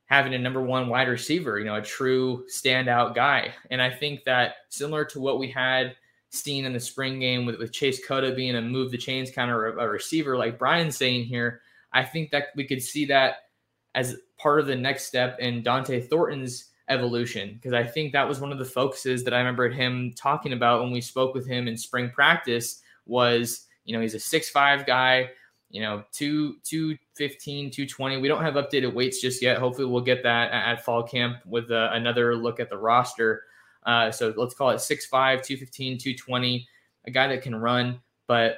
having 0.06 0.34
a 0.34 0.39
number 0.39 0.62
one 0.62 0.88
wide 0.88 1.10
receiver, 1.10 1.60
you 1.60 1.65
know, 1.65 1.76
a 1.76 1.82
true 1.82 2.45
standout 2.50 3.13
guy. 3.13 3.54
And 3.69 3.82
I 3.82 3.89
think 3.89 4.23
that 4.23 4.56
similar 4.69 5.04
to 5.06 5.19
what 5.19 5.38
we 5.38 5.52
had 5.52 5.97
seen 6.29 6.65
in 6.65 6.73
the 6.73 6.79
spring 6.79 7.19
game 7.19 7.45
with, 7.45 7.57
with 7.59 7.71
Chase 7.71 8.05
Cota 8.05 8.33
being 8.33 8.55
a 8.55 8.61
move 8.61 8.91
the 8.91 8.97
chains 8.97 9.31
kind 9.31 9.49
of 9.49 9.57
a, 9.57 9.89
receiver, 9.89 10.37
like 10.37 10.59
Brian's 10.59 10.97
saying 10.97 11.25
here, 11.25 11.61
I 11.93 12.03
think 12.03 12.31
that 12.31 12.47
we 12.55 12.65
could 12.65 12.81
see 12.81 13.05
that 13.05 13.49
as 13.95 14.17
part 14.37 14.59
of 14.59 14.67
the 14.67 14.75
next 14.75 15.05
step 15.05 15.39
in 15.39 15.63
Dont'e 15.63 16.07
Thornton's 16.07 16.71
evolution 16.89 17.53
because 17.55 17.73
I 17.73 17.83
think 17.83 18.13
that 18.13 18.27
was 18.27 18.39
one 18.39 18.51
of 18.51 18.59
the 18.59 18.65
focuses 18.65 19.23
that 19.23 19.33
I 19.33 19.39
remembered 19.39 19.73
him 19.73 20.13
talking 20.15 20.53
about 20.53 20.81
when 20.81 20.91
we 20.91 21.01
spoke 21.01 21.33
with 21.33 21.47
him 21.47 21.67
in 21.67 21.77
spring 21.77 22.09
practice 22.09 22.81
was, 23.05 23.65
you 23.85 23.95
know, 23.95 24.01
he's 24.01 24.13
a 24.13 24.19
six 24.19 24.49
five 24.49 24.85
guy, 24.85 25.29
you 25.69 25.81
know, 25.81 26.03
two, 26.11 26.57
215, 26.63 27.71
220. 27.71 28.17
We 28.17 28.27
don't 28.27 28.43
have 28.43 28.53
updated 28.55 28.93
weights 28.93 29.21
just 29.21 29.41
yet. 29.41 29.57
Hopefully 29.57 29.87
we'll 29.87 30.01
get 30.01 30.23
that 30.23 30.51
at, 30.51 30.85
fall 30.85 31.03
camp 31.03 31.37
with 31.45 31.71
uh, 31.71 31.89
another 31.93 32.35
look 32.35 32.59
at 32.59 32.69
the 32.69 32.77
roster. 32.77 33.43
Uh, 33.88 34.12
so 34.12 34.34
let's 34.36 34.54
call 34.54 34.69
it 34.69 34.76
6'5, 34.76 35.10
215, 35.10 35.97
220, 35.97 36.67
a 37.08 37.12
guy 37.12 37.28
that 37.28 37.41
can 37.41 37.56
run, 37.56 38.02
but 38.28 38.58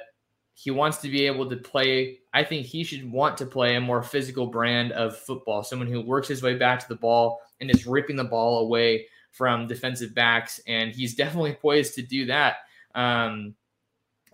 he 0.54 0.72
wants 0.72 0.98
to 0.98 1.08
be 1.08 1.24
able 1.26 1.48
to 1.48 1.56
play. 1.56 2.18
I 2.34 2.42
think 2.42 2.66
he 2.66 2.82
should 2.84 3.10
want 3.10 3.38
to 3.38 3.46
play 3.46 3.76
a 3.76 3.80
more 3.80 4.02
physical 4.02 4.48
brand 4.48 4.92
of 4.92 5.16
football, 5.16 5.62
someone 5.62 5.88
who 5.88 6.00
works 6.02 6.28
his 6.28 6.42
way 6.42 6.56
back 6.56 6.80
to 6.80 6.88
the 6.88 6.96
ball 6.96 7.40
and 7.60 7.70
is 7.70 7.86
ripping 7.86 8.16
the 8.16 8.24
ball 8.24 8.58
away 8.58 9.06
from 9.30 9.68
defensive 9.68 10.14
backs. 10.14 10.60
And 10.66 10.92
he's 10.92 11.14
definitely 11.22 11.54
poised 11.54 11.94
to 11.94 12.02
do 12.02 12.26
that. 12.26 12.56
Um, 12.94 13.54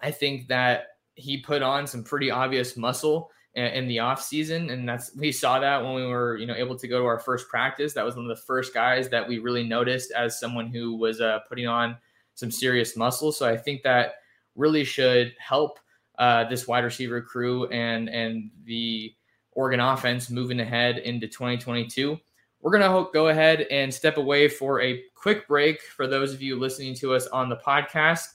I 0.02 0.10
think 0.10 0.48
that 0.48 0.86
he 1.14 1.38
put 1.38 1.62
on 1.62 1.86
some 1.86 2.02
pretty 2.02 2.30
obvious 2.30 2.76
muscle 2.76 3.30
in 3.64 3.88
the 3.88 3.98
off 3.98 4.22
season, 4.22 4.70
and 4.70 4.88
that's 4.88 5.14
we 5.16 5.32
saw 5.32 5.58
that 5.58 5.82
when 5.82 5.94
we 5.94 6.06
were 6.06 6.36
you 6.36 6.46
know 6.46 6.54
able 6.54 6.76
to 6.78 6.88
go 6.88 6.98
to 7.00 7.06
our 7.06 7.18
first 7.18 7.48
practice. 7.48 7.94
That 7.94 8.04
was 8.04 8.16
one 8.16 8.24
of 8.24 8.36
the 8.36 8.42
first 8.42 8.74
guys 8.74 9.08
that 9.08 9.26
we 9.26 9.38
really 9.38 9.64
noticed 9.64 10.12
as 10.12 10.38
someone 10.38 10.66
who 10.68 10.96
was 10.96 11.20
uh, 11.20 11.40
putting 11.48 11.66
on 11.66 11.96
some 12.34 12.50
serious 12.50 12.96
muscle. 12.96 13.32
So 13.32 13.48
I 13.48 13.56
think 13.56 13.82
that 13.82 14.16
really 14.54 14.84
should 14.84 15.34
help 15.38 15.78
uh, 16.18 16.44
this 16.48 16.66
wide 16.66 16.84
receiver 16.84 17.20
crew 17.22 17.66
and 17.68 18.08
and 18.08 18.50
the 18.64 19.14
Oregon 19.52 19.80
offense 19.80 20.30
moving 20.30 20.60
ahead 20.60 20.98
into 20.98 21.26
2022. 21.26 22.18
We're 22.60 22.78
going 22.78 22.82
to 22.82 23.10
go 23.12 23.28
ahead 23.28 23.62
and 23.70 23.92
step 23.92 24.16
away 24.16 24.48
for 24.48 24.80
a 24.80 25.02
quick 25.14 25.46
break 25.48 25.80
for 25.82 26.06
those 26.06 26.34
of 26.34 26.42
you 26.42 26.58
listening 26.58 26.94
to 26.96 27.14
us 27.14 27.26
on 27.28 27.48
the 27.48 27.56
podcast, 27.56 28.26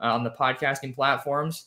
uh, 0.00 0.14
on 0.14 0.24
the 0.24 0.30
podcasting 0.30 0.94
platforms. 0.94 1.66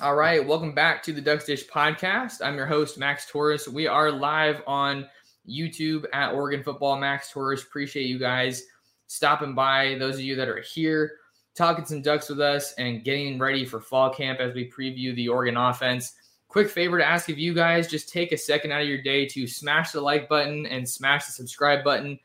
All 0.00 0.14
right, 0.14 0.46
welcome 0.46 0.76
back 0.76 1.02
to 1.02 1.12
the 1.12 1.20
Ducks 1.20 1.46
Dish 1.46 1.66
podcast. 1.66 2.40
I'm 2.40 2.54
your 2.54 2.66
host, 2.66 2.98
Max 2.98 3.26
Torres. 3.26 3.68
We 3.68 3.88
are 3.88 4.12
live 4.12 4.62
on 4.64 5.08
YouTube 5.48 6.04
at 6.12 6.34
Oregon 6.34 6.62
Football. 6.62 7.00
Max 7.00 7.32
Torres, 7.32 7.64
appreciate 7.64 8.06
you 8.06 8.16
guys 8.16 8.62
stopping 9.08 9.56
by. 9.56 9.96
Those 9.98 10.14
of 10.14 10.20
you 10.20 10.36
that 10.36 10.48
are 10.48 10.60
here, 10.60 11.16
talking 11.56 11.84
some 11.84 12.00
Ducks 12.00 12.28
with 12.28 12.40
us 12.40 12.74
and 12.74 13.02
getting 13.02 13.40
ready 13.40 13.64
for 13.64 13.80
fall 13.80 14.14
camp 14.14 14.38
as 14.38 14.54
we 14.54 14.70
preview 14.70 15.16
the 15.16 15.26
Oregon 15.26 15.56
offense. 15.56 16.14
Quick 16.46 16.70
favor 16.70 16.96
to 16.96 17.04
ask 17.04 17.28
of 17.28 17.36
you 17.36 17.52
guys 17.52 17.88
just 17.88 18.08
take 18.08 18.30
a 18.30 18.38
second 18.38 18.70
out 18.70 18.82
of 18.82 18.88
your 18.88 19.02
day 19.02 19.26
to 19.26 19.48
smash 19.48 19.90
the 19.90 20.00
like 20.00 20.28
button 20.28 20.64
and 20.66 20.88
smash 20.88 21.26
the 21.26 21.32
subscribe 21.32 21.82
button 21.82 22.16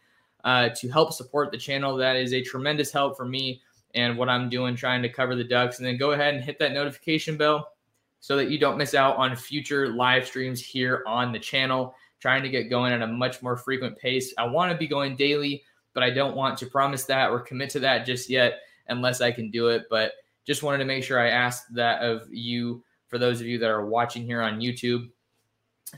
uh, 0.44 0.70
to 0.76 0.90
help 0.90 1.12
support 1.12 1.50
the 1.50 1.58
channel. 1.58 1.98
That 1.98 2.18
is 2.18 2.34
a 2.34 2.44
tremendous 2.44 2.92
help 2.92 3.18
for 3.18 3.26
me 3.26 3.64
and 3.96 4.18
what 4.18 4.30
I'm 4.30 4.50
doing 4.50 4.76
trying 4.76 5.02
to 5.04 5.10
cover 5.10 5.36
the 5.36 5.44
Ducks. 5.44 5.78
And 5.78 5.88
then 5.88 5.98
go 5.98 6.12
ahead 6.12 6.34
and 6.34 6.44
hit 6.44 6.60
that 6.60 6.74
notification 6.74 7.38
bell 7.38 7.70
so 8.20 8.36
that 8.38 8.50
you 8.50 8.58
don't 8.58 8.78
miss 8.78 8.94
out 8.94 9.18
on 9.18 9.36
future 9.36 9.90
live 9.90 10.26
streams 10.26 10.62
here 10.62 11.04
on 11.08 11.32
the 11.32 11.40
channel. 11.40 11.96
Trying 12.20 12.44
to 12.44 12.50
get 12.50 12.70
going 12.70 12.94
at 12.94 13.02
a 13.02 13.08
much 13.08 13.42
more 13.42 13.58
frequent 13.58 13.98
pace. 13.98 14.34
I 14.38 14.46
want 14.46 14.72
to 14.72 14.78
be 14.78 14.88
going 14.88 15.18
daily, 15.18 15.64
but 15.94 16.04
I 16.04 16.10
don't 16.10 16.38
want 16.38 16.58
to 16.60 16.66
promise 16.66 17.04
that 17.06 17.30
or 17.30 17.42
commit 17.42 17.70
to 17.72 17.80
that 17.82 18.06
just 18.06 18.30
yet 18.30 18.62
unless 18.88 19.20
I 19.20 19.32
can 19.32 19.52
do 19.52 19.68
it. 19.68 19.88
But 19.90 20.14
just 20.46 20.64
wanted 20.64 20.78
to 20.78 20.86
make 20.86 21.04
sure 21.04 21.20
I 21.20 21.30
asked 21.30 21.74
that 21.76 22.02
of 22.02 22.28
you 22.32 22.82
for 23.10 23.18
those 23.18 23.42
of 23.42 23.48
you 23.48 23.58
that 23.60 23.70
are 23.70 23.86
watching 23.86 24.24
here 24.24 24.42
on 24.42 24.62
YouTube. 24.62 25.10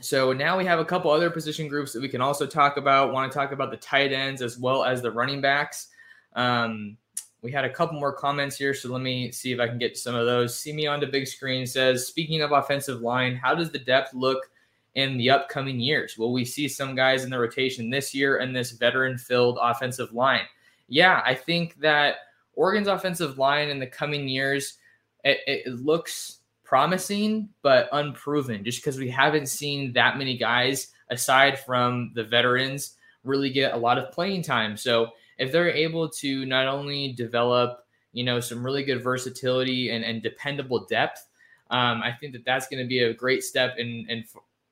So 0.00 0.32
now 0.32 0.58
we 0.58 0.64
have 0.66 0.78
a 0.78 0.84
couple 0.84 1.10
other 1.10 1.30
position 1.30 1.68
groups 1.68 1.92
that 1.92 2.02
we 2.02 2.08
can 2.08 2.20
also 2.20 2.46
talk 2.46 2.76
about. 2.76 3.12
Want 3.12 3.30
to 3.30 3.38
talk 3.38 3.52
about 3.52 3.70
the 3.70 3.78
tight 3.78 4.12
ends 4.12 4.42
as 4.42 4.58
well 4.58 4.84
as 4.84 5.00
the 5.00 5.10
running 5.10 5.40
backs. 5.40 5.88
Um, 6.34 6.98
we 7.46 7.52
had 7.52 7.64
a 7.64 7.72
couple 7.72 7.96
more 8.00 8.12
comments 8.12 8.56
here, 8.56 8.74
so 8.74 8.88
let 8.88 9.02
me 9.02 9.30
see 9.30 9.52
if 9.52 9.60
I 9.60 9.68
can 9.68 9.78
get 9.78 9.96
some 9.96 10.16
of 10.16 10.26
those. 10.26 10.58
See 10.58 10.72
me 10.72 10.88
on 10.88 10.98
the 10.98 11.06
big 11.06 11.28
screen 11.28 11.64
says, 11.64 12.04
speaking 12.04 12.42
of 12.42 12.50
offensive 12.50 13.02
line, 13.02 13.36
how 13.36 13.54
does 13.54 13.70
the 13.70 13.78
depth 13.78 14.12
look 14.14 14.50
in 14.96 15.16
the 15.16 15.30
upcoming 15.30 15.78
years? 15.78 16.18
Will 16.18 16.32
we 16.32 16.44
see 16.44 16.66
some 16.66 16.96
guys 16.96 17.22
in 17.22 17.30
the 17.30 17.38
rotation 17.38 17.88
this 17.88 18.12
year 18.12 18.38
and 18.38 18.54
this 18.54 18.72
veteran 18.72 19.16
filled 19.16 19.60
offensive 19.62 20.12
line? 20.12 20.42
Yeah, 20.88 21.22
I 21.24 21.36
think 21.36 21.78
that 21.78 22.16
Oregon's 22.54 22.88
offensive 22.88 23.38
line 23.38 23.68
in 23.68 23.78
the 23.78 23.86
coming 23.86 24.26
years, 24.26 24.78
it, 25.22 25.38
it 25.46 25.68
looks 25.68 26.38
promising, 26.64 27.48
but 27.62 27.88
unproven 27.92 28.64
just 28.64 28.80
because 28.80 28.98
we 28.98 29.08
haven't 29.08 29.46
seen 29.46 29.92
that 29.92 30.18
many 30.18 30.36
guys 30.36 30.88
aside 31.10 31.60
from 31.60 32.10
the 32.16 32.24
veterans 32.24 32.96
really 33.22 33.50
get 33.50 33.72
a 33.72 33.76
lot 33.76 33.98
of 33.98 34.10
playing 34.10 34.42
time. 34.42 34.76
So 34.76 35.12
if 35.38 35.52
they're 35.52 35.70
able 35.70 36.08
to 36.08 36.46
not 36.46 36.66
only 36.66 37.12
develop, 37.12 37.84
you 38.12 38.24
know, 38.24 38.40
some 38.40 38.64
really 38.64 38.84
good 38.84 39.02
versatility 39.02 39.90
and, 39.90 40.04
and 40.04 40.22
dependable 40.22 40.86
depth, 40.86 41.26
um, 41.70 42.02
I 42.02 42.12
think 42.12 42.32
that 42.32 42.44
that's 42.44 42.68
going 42.68 42.82
to 42.82 42.88
be 42.88 43.00
a 43.00 43.12
great 43.12 43.42
step 43.42 43.76
in, 43.78 44.06
in, 44.08 44.24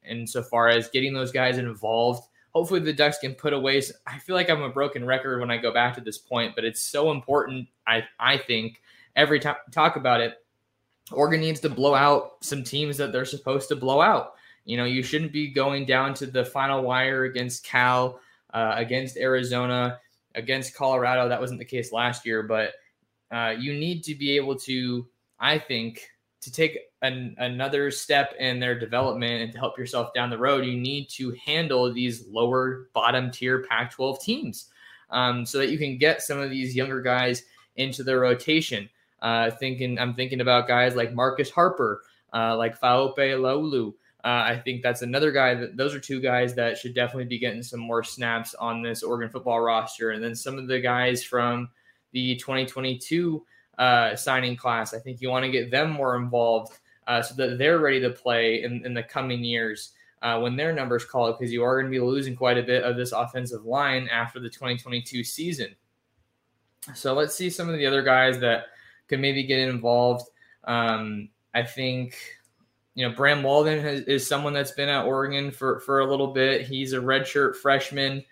in 0.04 0.26
so 0.26 0.42
far 0.42 0.68
as 0.68 0.88
getting 0.88 1.12
those 1.12 1.32
guys 1.32 1.58
involved. 1.58 2.28
Hopefully 2.54 2.80
the 2.80 2.92
Ducks 2.92 3.18
can 3.18 3.34
put 3.34 3.52
away. 3.52 3.82
I 4.06 4.18
feel 4.18 4.36
like 4.36 4.48
I'm 4.48 4.62
a 4.62 4.68
broken 4.68 5.04
record 5.04 5.40
when 5.40 5.50
I 5.50 5.56
go 5.56 5.72
back 5.72 5.94
to 5.94 6.00
this 6.00 6.18
point, 6.18 6.54
but 6.54 6.64
it's 6.64 6.80
so 6.80 7.10
important. 7.10 7.66
I, 7.86 8.04
I 8.18 8.38
think 8.38 8.80
every 9.16 9.40
time 9.40 9.56
talk 9.72 9.96
about 9.96 10.20
it, 10.20 10.34
Oregon 11.12 11.40
needs 11.40 11.60
to 11.60 11.68
blow 11.68 11.94
out 11.94 12.36
some 12.40 12.62
teams 12.62 12.96
that 12.96 13.12
they're 13.12 13.24
supposed 13.24 13.68
to 13.68 13.76
blow 13.76 14.00
out. 14.00 14.34
You 14.64 14.76
know, 14.76 14.84
you 14.84 15.02
shouldn't 15.02 15.32
be 15.32 15.48
going 15.48 15.84
down 15.84 16.14
to 16.14 16.26
the 16.26 16.44
final 16.44 16.82
wire 16.82 17.24
against 17.24 17.64
Cal, 17.64 18.20
uh, 18.54 18.74
against 18.76 19.18
Arizona 19.18 19.98
against 20.34 20.74
Colorado. 20.74 21.28
That 21.28 21.40
wasn't 21.40 21.58
the 21.58 21.64
case 21.64 21.92
last 21.92 22.26
year, 22.26 22.42
but 22.42 22.72
uh, 23.30 23.54
you 23.58 23.74
need 23.74 24.04
to 24.04 24.14
be 24.14 24.36
able 24.36 24.56
to, 24.56 25.06
I 25.38 25.58
think, 25.58 26.08
to 26.40 26.52
take 26.52 26.78
an, 27.02 27.34
another 27.38 27.90
step 27.90 28.34
in 28.38 28.60
their 28.60 28.78
development 28.78 29.42
and 29.42 29.52
to 29.52 29.58
help 29.58 29.78
yourself 29.78 30.12
down 30.14 30.30
the 30.30 30.38
road, 30.38 30.64
you 30.64 30.78
need 30.78 31.08
to 31.10 31.32
handle 31.44 31.92
these 31.92 32.26
lower 32.28 32.88
bottom 32.92 33.30
tier 33.30 33.64
Pac 33.64 33.92
12 33.92 34.22
teams 34.22 34.70
um, 35.10 35.46
so 35.46 35.58
that 35.58 35.70
you 35.70 35.78
can 35.78 35.98
get 35.98 36.22
some 36.22 36.38
of 36.38 36.50
these 36.50 36.76
younger 36.76 37.00
guys 37.00 37.42
into 37.76 38.02
the 38.02 38.16
rotation. 38.16 38.88
Uh, 39.22 39.50
thinking, 39.50 39.98
I'm 39.98 40.14
thinking 40.14 40.42
about 40.42 40.68
guys 40.68 40.96
like 40.96 41.14
Marcus 41.14 41.50
Harper, 41.50 42.02
uh, 42.34 42.56
like 42.56 42.78
Faaope 42.78 43.16
Laloulu, 43.16 43.94
uh, 44.24 44.42
I 44.46 44.58
think 44.64 44.82
that's 44.82 45.02
another 45.02 45.30
guy 45.30 45.54
that 45.54 45.76
those 45.76 45.94
are 45.94 46.00
two 46.00 46.18
guys 46.18 46.54
that 46.54 46.78
should 46.78 46.94
definitely 46.94 47.26
be 47.26 47.38
getting 47.38 47.62
some 47.62 47.80
more 47.80 48.02
snaps 48.02 48.54
on 48.54 48.80
this 48.80 49.02
Oregon 49.02 49.28
football 49.28 49.60
roster. 49.60 50.12
And 50.12 50.24
then 50.24 50.34
some 50.34 50.58
of 50.58 50.66
the 50.66 50.80
guys 50.80 51.22
from 51.22 51.68
the 52.12 52.34
2022 52.36 53.44
uh, 53.76 54.16
signing 54.16 54.56
class, 54.56 54.94
I 54.94 54.98
think 54.98 55.20
you 55.20 55.28
want 55.28 55.44
to 55.44 55.50
get 55.50 55.70
them 55.70 55.90
more 55.90 56.16
involved 56.16 56.78
uh, 57.06 57.20
so 57.20 57.34
that 57.34 57.58
they're 57.58 57.80
ready 57.80 58.00
to 58.00 58.10
play 58.10 58.62
in, 58.62 58.84
in 58.86 58.94
the 58.94 59.02
coming 59.02 59.44
years 59.44 59.92
uh, 60.22 60.40
when 60.40 60.56
their 60.56 60.72
numbers 60.72 61.04
call 61.04 61.28
it, 61.28 61.36
because 61.38 61.52
you 61.52 61.62
are 61.62 61.78
going 61.78 61.92
to 61.92 61.98
be 61.98 62.02
losing 62.02 62.34
quite 62.34 62.56
a 62.56 62.62
bit 62.62 62.82
of 62.82 62.96
this 62.96 63.12
offensive 63.12 63.66
line 63.66 64.08
after 64.10 64.40
the 64.40 64.48
2022 64.48 65.22
season. 65.22 65.74
So 66.94 67.12
let's 67.12 67.34
see 67.34 67.50
some 67.50 67.68
of 67.68 67.76
the 67.76 67.84
other 67.84 68.02
guys 68.02 68.38
that 68.40 68.68
could 69.06 69.20
maybe 69.20 69.42
get 69.42 69.68
involved. 69.68 70.30
Um, 70.64 71.28
I 71.54 71.62
think 71.62 72.16
you 72.94 73.06
know, 73.06 73.14
Bram 73.14 73.42
Walden 73.42 73.80
has, 73.80 74.00
is 74.02 74.26
someone 74.26 74.52
that's 74.52 74.70
been 74.70 74.88
at 74.88 75.04
Oregon 75.04 75.50
for, 75.50 75.80
for 75.80 76.00
a 76.00 76.06
little 76.06 76.28
bit. 76.28 76.62
He's 76.62 76.92
a 76.92 76.98
redshirt 76.98 77.56
freshman. 77.56 78.24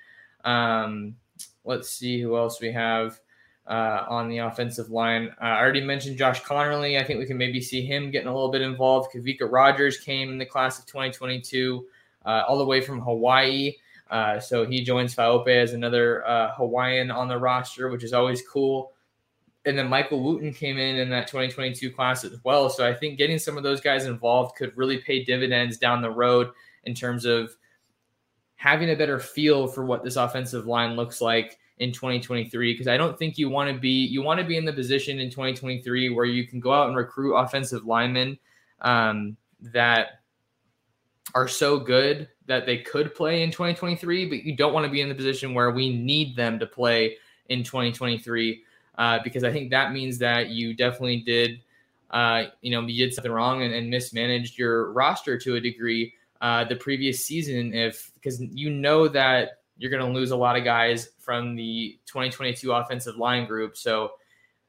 Um, 0.44 1.16
let's 1.64 1.90
see 1.90 2.20
who 2.20 2.36
else 2.36 2.60
we 2.60 2.72
have 2.72 3.18
uh, 3.66 4.04
on 4.08 4.28
the 4.28 4.38
offensive 4.38 4.90
line. 4.90 5.34
Uh, 5.40 5.44
I 5.44 5.60
already 5.60 5.80
mentioned 5.80 6.16
Josh 6.16 6.42
Conerly. 6.42 7.00
I 7.00 7.04
think 7.04 7.18
we 7.18 7.26
can 7.26 7.38
maybe 7.38 7.60
see 7.60 7.84
him 7.84 8.10
getting 8.10 8.28
a 8.28 8.34
little 8.34 8.50
bit 8.50 8.62
involved. 8.62 9.12
Kawika 9.12 9.50
Rogers 9.50 9.98
came 9.98 10.30
in 10.30 10.38
the 10.38 10.46
class 10.46 10.78
of 10.78 10.86
2022, 10.86 11.86
uh, 12.24 12.42
all 12.46 12.58
the 12.58 12.64
way 12.64 12.80
from 12.80 13.00
Hawaii. 13.00 13.74
Uh, 14.10 14.38
so 14.38 14.66
he 14.66 14.84
joins 14.84 15.14
Faaope 15.14 15.48
as 15.48 15.72
another 15.72 16.26
uh, 16.26 16.52
Hawaiian 16.54 17.10
on 17.10 17.28
the 17.28 17.38
roster, 17.38 17.88
which 17.88 18.04
is 18.04 18.12
always 18.12 18.42
cool 18.46 18.92
and 19.64 19.78
then 19.78 19.88
Michael 19.88 20.22
Wooten 20.22 20.52
came 20.52 20.76
in 20.78 20.96
in 20.96 21.08
that 21.10 21.28
2022 21.28 21.90
class 21.90 22.24
as 22.24 22.36
well. 22.44 22.68
So 22.68 22.86
I 22.86 22.92
think 22.92 23.18
getting 23.18 23.38
some 23.38 23.56
of 23.56 23.62
those 23.62 23.80
guys 23.80 24.06
involved 24.06 24.56
could 24.56 24.76
really 24.76 24.98
pay 24.98 25.24
dividends 25.24 25.78
down 25.78 26.02
the 26.02 26.10
road 26.10 26.50
in 26.84 26.94
terms 26.94 27.24
of 27.24 27.54
having 28.56 28.90
a 28.90 28.96
better 28.96 29.18
feel 29.18 29.66
for 29.66 29.84
what 29.84 30.02
this 30.02 30.16
offensive 30.16 30.66
line 30.66 30.96
looks 30.96 31.20
like 31.20 31.58
in 31.78 31.92
2023 31.92 32.72
because 32.72 32.86
I 32.86 32.96
don't 32.96 33.18
think 33.18 33.38
you 33.38 33.48
want 33.48 33.74
to 33.74 33.78
be 33.78 34.06
you 34.06 34.22
want 34.22 34.38
to 34.38 34.46
be 34.46 34.56
in 34.56 34.64
the 34.64 34.72
position 34.72 35.18
in 35.18 35.30
2023 35.30 36.10
where 36.10 36.24
you 36.24 36.46
can 36.46 36.60
go 36.60 36.72
out 36.72 36.86
and 36.86 36.96
recruit 36.96 37.34
offensive 37.34 37.84
linemen 37.84 38.38
um, 38.82 39.36
that 39.60 40.20
are 41.34 41.48
so 41.48 41.78
good 41.78 42.28
that 42.46 42.66
they 42.66 42.78
could 42.78 43.14
play 43.14 43.42
in 43.42 43.50
2023 43.50 44.28
but 44.28 44.44
you 44.44 44.54
don't 44.54 44.72
want 44.72 44.86
to 44.86 44.92
be 44.92 45.00
in 45.00 45.08
the 45.08 45.14
position 45.14 45.54
where 45.54 45.72
we 45.72 45.96
need 45.96 46.36
them 46.36 46.58
to 46.60 46.66
play 46.66 47.16
in 47.48 47.64
2023 47.64 48.62
uh, 48.98 49.18
because 49.24 49.44
I 49.44 49.52
think 49.52 49.70
that 49.70 49.92
means 49.92 50.18
that 50.18 50.50
you 50.50 50.74
definitely 50.74 51.20
did, 51.20 51.60
uh, 52.10 52.44
you 52.60 52.70
know, 52.70 52.86
you 52.86 53.04
did 53.04 53.14
something 53.14 53.32
wrong 53.32 53.62
and, 53.62 53.72
and 53.72 53.88
mismanaged 53.88 54.58
your 54.58 54.92
roster 54.92 55.38
to 55.38 55.56
a 55.56 55.60
degree 55.60 56.14
uh, 56.40 56.64
the 56.64 56.76
previous 56.76 57.24
season. 57.24 57.72
If 57.72 58.12
because 58.14 58.40
you 58.40 58.70
know 58.70 59.08
that 59.08 59.60
you're 59.78 59.90
going 59.90 60.04
to 60.04 60.18
lose 60.18 60.30
a 60.30 60.36
lot 60.36 60.56
of 60.56 60.64
guys 60.64 61.10
from 61.18 61.56
the 61.56 61.98
2022 62.06 62.72
offensive 62.72 63.16
line 63.16 63.46
group. 63.46 63.76
So 63.76 64.12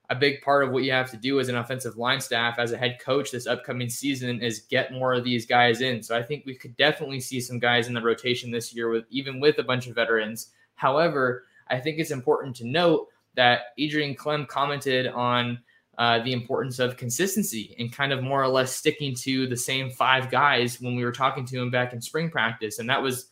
a 0.09 0.15
big 0.15 0.41
part 0.41 0.63
of 0.63 0.71
what 0.71 0.83
you 0.83 0.91
have 0.91 1.09
to 1.11 1.17
do 1.17 1.39
as 1.39 1.49
an 1.49 1.55
offensive 1.55 1.97
line 1.97 2.19
staff 2.19 2.59
as 2.59 2.71
a 2.71 2.77
head 2.77 2.97
coach 2.99 3.31
this 3.31 3.47
upcoming 3.47 3.89
season 3.89 4.41
is 4.41 4.61
get 4.69 4.91
more 4.91 5.13
of 5.13 5.23
these 5.23 5.45
guys 5.45 5.81
in. 5.81 6.03
So 6.03 6.17
I 6.17 6.21
think 6.21 6.45
we 6.45 6.55
could 6.55 6.75
definitely 6.77 7.19
see 7.19 7.39
some 7.39 7.59
guys 7.59 7.87
in 7.87 7.93
the 7.93 8.01
rotation 8.01 8.51
this 8.51 8.73
year 8.73 8.89
with 8.89 9.05
even 9.09 9.39
with 9.39 9.59
a 9.59 9.63
bunch 9.63 9.87
of 9.87 9.95
veterans. 9.95 10.51
However, 10.75 11.45
I 11.69 11.79
think 11.79 11.99
it's 11.99 12.11
important 12.11 12.55
to 12.57 12.67
note 12.67 13.07
that 13.35 13.61
Adrian 13.77 14.15
Klemm 14.15 14.47
commented 14.47 15.07
on 15.07 15.59
uh, 15.97 16.23
the 16.23 16.33
importance 16.33 16.79
of 16.79 16.97
consistency 16.97 17.75
and 17.77 17.91
kind 17.91 18.11
of 18.11 18.23
more 18.23 18.41
or 18.41 18.47
less 18.47 18.75
sticking 18.75 19.13
to 19.15 19.47
the 19.47 19.57
same 19.57 19.91
five 19.91 20.31
guys 20.31 20.81
when 20.81 20.95
we 20.95 21.05
were 21.05 21.11
talking 21.11 21.45
to 21.45 21.61
him 21.61 21.69
back 21.69 21.93
in 21.93 22.01
spring 22.01 22.29
practice. 22.29 22.79
And 22.79 22.89
that 22.89 23.01
was 23.01 23.27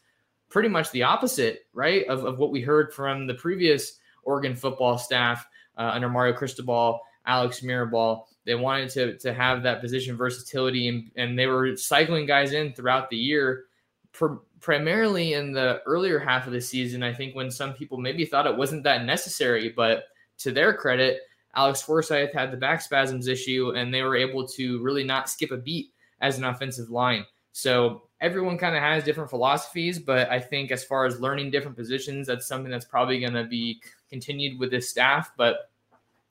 pretty 0.49 0.69
much 0.69 0.91
the 0.91 1.03
opposite, 1.03 1.65
right, 1.73 2.05
of, 2.07 2.23
of 2.23 2.37
what 2.37 2.51
we 2.51 2.61
heard 2.61 2.93
from 2.93 3.25
the 3.25 3.33
previous 3.33 3.97
Oregon 4.23 4.55
football 4.55 4.97
staff 4.97 5.47
uh, 5.77 5.91
under 5.93 6.09
Mario 6.09 6.33
Cristobal, 6.33 6.99
Alex 7.25 7.61
Mirabal. 7.61 8.25
They 8.45 8.55
wanted 8.55 8.89
to, 8.91 9.17
to 9.19 9.33
have 9.33 9.63
that 9.63 9.81
position 9.81 10.15
versatility, 10.17 10.87
and, 10.87 11.11
and 11.15 11.39
they 11.39 11.47
were 11.47 11.75
cycling 11.77 12.25
guys 12.25 12.53
in 12.53 12.73
throughout 12.73 13.09
the 13.09 13.17
year, 13.17 13.65
primarily 14.61 15.33
in 15.33 15.51
the 15.51 15.81
earlier 15.85 16.19
half 16.19 16.47
of 16.47 16.53
the 16.53 16.61
season. 16.61 17.03
I 17.03 17.13
think 17.13 17.35
when 17.35 17.51
some 17.51 17.73
people 17.73 17.97
maybe 17.97 18.25
thought 18.25 18.47
it 18.47 18.55
wasn't 18.55 18.83
that 18.83 19.05
necessary, 19.05 19.69
but 19.69 20.05
to 20.39 20.51
their 20.51 20.73
credit, 20.73 21.21
Alex 21.55 21.81
Forsyth 21.81 22.33
had 22.33 22.51
the 22.51 22.57
back 22.57 22.81
spasms 22.81 23.27
issue, 23.27 23.73
and 23.75 23.93
they 23.93 24.03
were 24.03 24.15
able 24.15 24.47
to 24.47 24.81
really 24.81 25.03
not 25.03 25.29
skip 25.29 25.51
a 25.51 25.57
beat 25.57 25.91
as 26.21 26.37
an 26.37 26.45
offensive 26.45 26.89
line. 26.89 27.25
So 27.51 28.03
everyone 28.21 28.57
kind 28.57 28.75
of 28.75 28.81
has 28.81 29.03
different 29.03 29.29
philosophies, 29.29 29.99
but 29.99 30.29
I 30.29 30.39
think 30.39 30.71
as 30.71 30.83
far 30.83 31.05
as 31.05 31.19
learning 31.19 31.51
different 31.51 31.75
positions, 31.75 32.27
that's 32.27 32.47
something 32.47 32.71
that's 32.71 32.85
probably 32.85 33.19
going 33.19 33.33
to 33.33 33.43
be 33.43 33.81
continued 34.09 34.59
with 34.59 34.71
this 34.71 34.89
staff. 34.89 35.31
But 35.35 35.71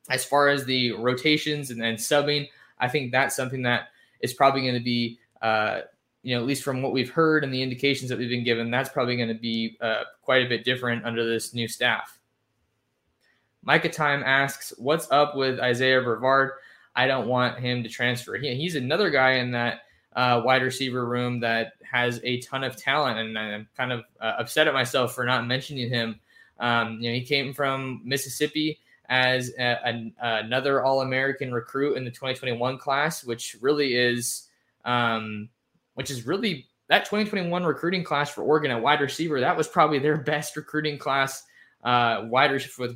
as 0.08 0.24
far 0.24 0.48
as 0.48 0.64
the 0.64 0.92
rotations 0.92 1.70
and 1.70 1.80
then 1.80 1.96
subbing, 1.96 2.48
I 2.78 2.88
think 2.88 3.12
that's 3.12 3.36
something 3.36 3.62
that 3.62 3.88
is 4.20 4.32
probably 4.32 4.62
going 4.62 4.74
to 4.74 4.80
be, 4.80 5.18
uh, 5.42 5.82
you 6.22 6.34
know, 6.34 6.40
at 6.40 6.46
least 6.46 6.62
from 6.62 6.82
what 6.82 6.92
we've 6.92 7.10
heard 7.10 7.44
and 7.44 7.52
the 7.52 7.62
indications 7.62 8.08
that 8.10 8.18
we've 8.18 8.28
been 8.28 8.44
given, 8.44 8.70
that's 8.70 8.90
probably 8.90 9.16
going 9.16 9.28
to 9.28 9.34
be 9.34 9.76
uh, 9.80 10.02
quite 10.22 10.44
a 10.44 10.48
bit 10.48 10.64
different 10.64 11.04
under 11.04 11.28
this 11.28 11.54
new 11.54 11.68
staff. 11.68 12.18
Micah 13.62 13.88
Time 13.88 14.22
asks, 14.24 14.72
"What's 14.78 15.10
up 15.10 15.36
with 15.36 15.60
Isaiah 15.60 16.00
Brevard? 16.00 16.52
I 16.96 17.06
don't 17.06 17.28
want 17.28 17.58
him 17.58 17.82
to 17.82 17.88
transfer. 17.88 18.36
He, 18.36 18.54
he's 18.54 18.74
another 18.74 19.10
guy 19.10 19.32
in 19.32 19.52
that 19.52 19.82
uh, 20.14 20.42
wide 20.44 20.62
receiver 20.62 21.06
room 21.06 21.40
that 21.40 21.74
has 21.90 22.20
a 22.24 22.40
ton 22.40 22.64
of 22.64 22.76
talent, 22.76 23.18
and 23.18 23.38
I'm 23.38 23.68
kind 23.76 23.92
of 23.92 24.04
uh, 24.20 24.34
upset 24.38 24.66
at 24.66 24.74
myself 24.74 25.14
for 25.14 25.24
not 25.24 25.46
mentioning 25.46 25.88
him. 25.88 26.18
Um, 26.58 26.98
you 27.00 27.10
know, 27.10 27.14
he 27.14 27.22
came 27.22 27.54
from 27.54 28.02
Mississippi 28.04 28.80
as 29.08 29.52
a, 29.58 29.76
a, 29.84 30.12
another 30.22 30.84
All 30.84 31.00
American 31.00 31.52
recruit 31.52 31.96
in 31.96 32.04
the 32.04 32.10
2021 32.10 32.78
class, 32.78 33.24
which 33.24 33.56
really 33.60 33.94
is, 33.94 34.48
um, 34.84 35.48
which 36.00 36.10
is 36.10 36.26
really 36.26 36.66
that 36.88 37.04
2021 37.04 37.62
recruiting 37.62 38.02
class 38.02 38.30
for 38.30 38.40
Oregon 38.40 38.70
at 38.70 38.80
wide 38.80 39.02
receiver. 39.02 39.38
That 39.38 39.54
was 39.54 39.68
probably 39.68 39.98
their 39.98 40.16
best 40.32 40.56
recruiting 40.56 40.96
class, 40.96 41.42
uh, 41.84 42.22
wide 42.24 42.50
with 42.50 42.90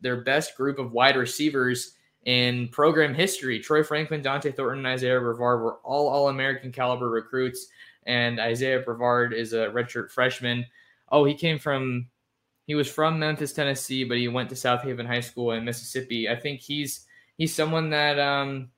their 0.00 0.22
best 0.22 0.56
group 0.56 0.80
of 0.80 0.90
wide 0.90 1.14
receivers 1.14 1.94
in 2.24 2.66
program 2.70 3.14
history. 3.14 3.60
Troy 3.60 3.84
Franklin, 3.84 4.22
Dont'e 4.22 4.56
Thornton, 4.56 4.84
Isaiah 4.84 5.20
Brevard 5.20 5.62
were 5.62 5.76
all 5.84 6.08
All 6.08 6.30
American 6.30 6.72
caliber 6.72 7.08
recruits, 7.08 7.68
and 8.06 8.40
Isaiah 8.40 8.80
Brevard 8.80 9.32
is 9.32 9.52
a 9.52 9.68
redshirt 9.68 10.10
freshman. 10.10 10.66
Oh, 11.12 11.24
he 11.24 11.34
came 11.34 11.60
from 11.60 12.08
he 12.66 12.74
was 12.74 12.90
from 12.90 13.20
Memphis, 13.20 13.52
Tennessee, 13.52 14.02
but 14.02 14.18
he 14.18 14.26
went 14.26 14.48
to 14.48 14.56
Southaven 14.56 15.06
High 15.06 15.20
School 15.20 15.52
in 15.52 15.64
Mississippi. 15.64 16.28
I 16.28 16.34
think 16.34 16.60
he's 16.60 17.06
he's 17.36 17.54
someone 17.54 17.90
that 17.90 18.18
um, 18.18 18.70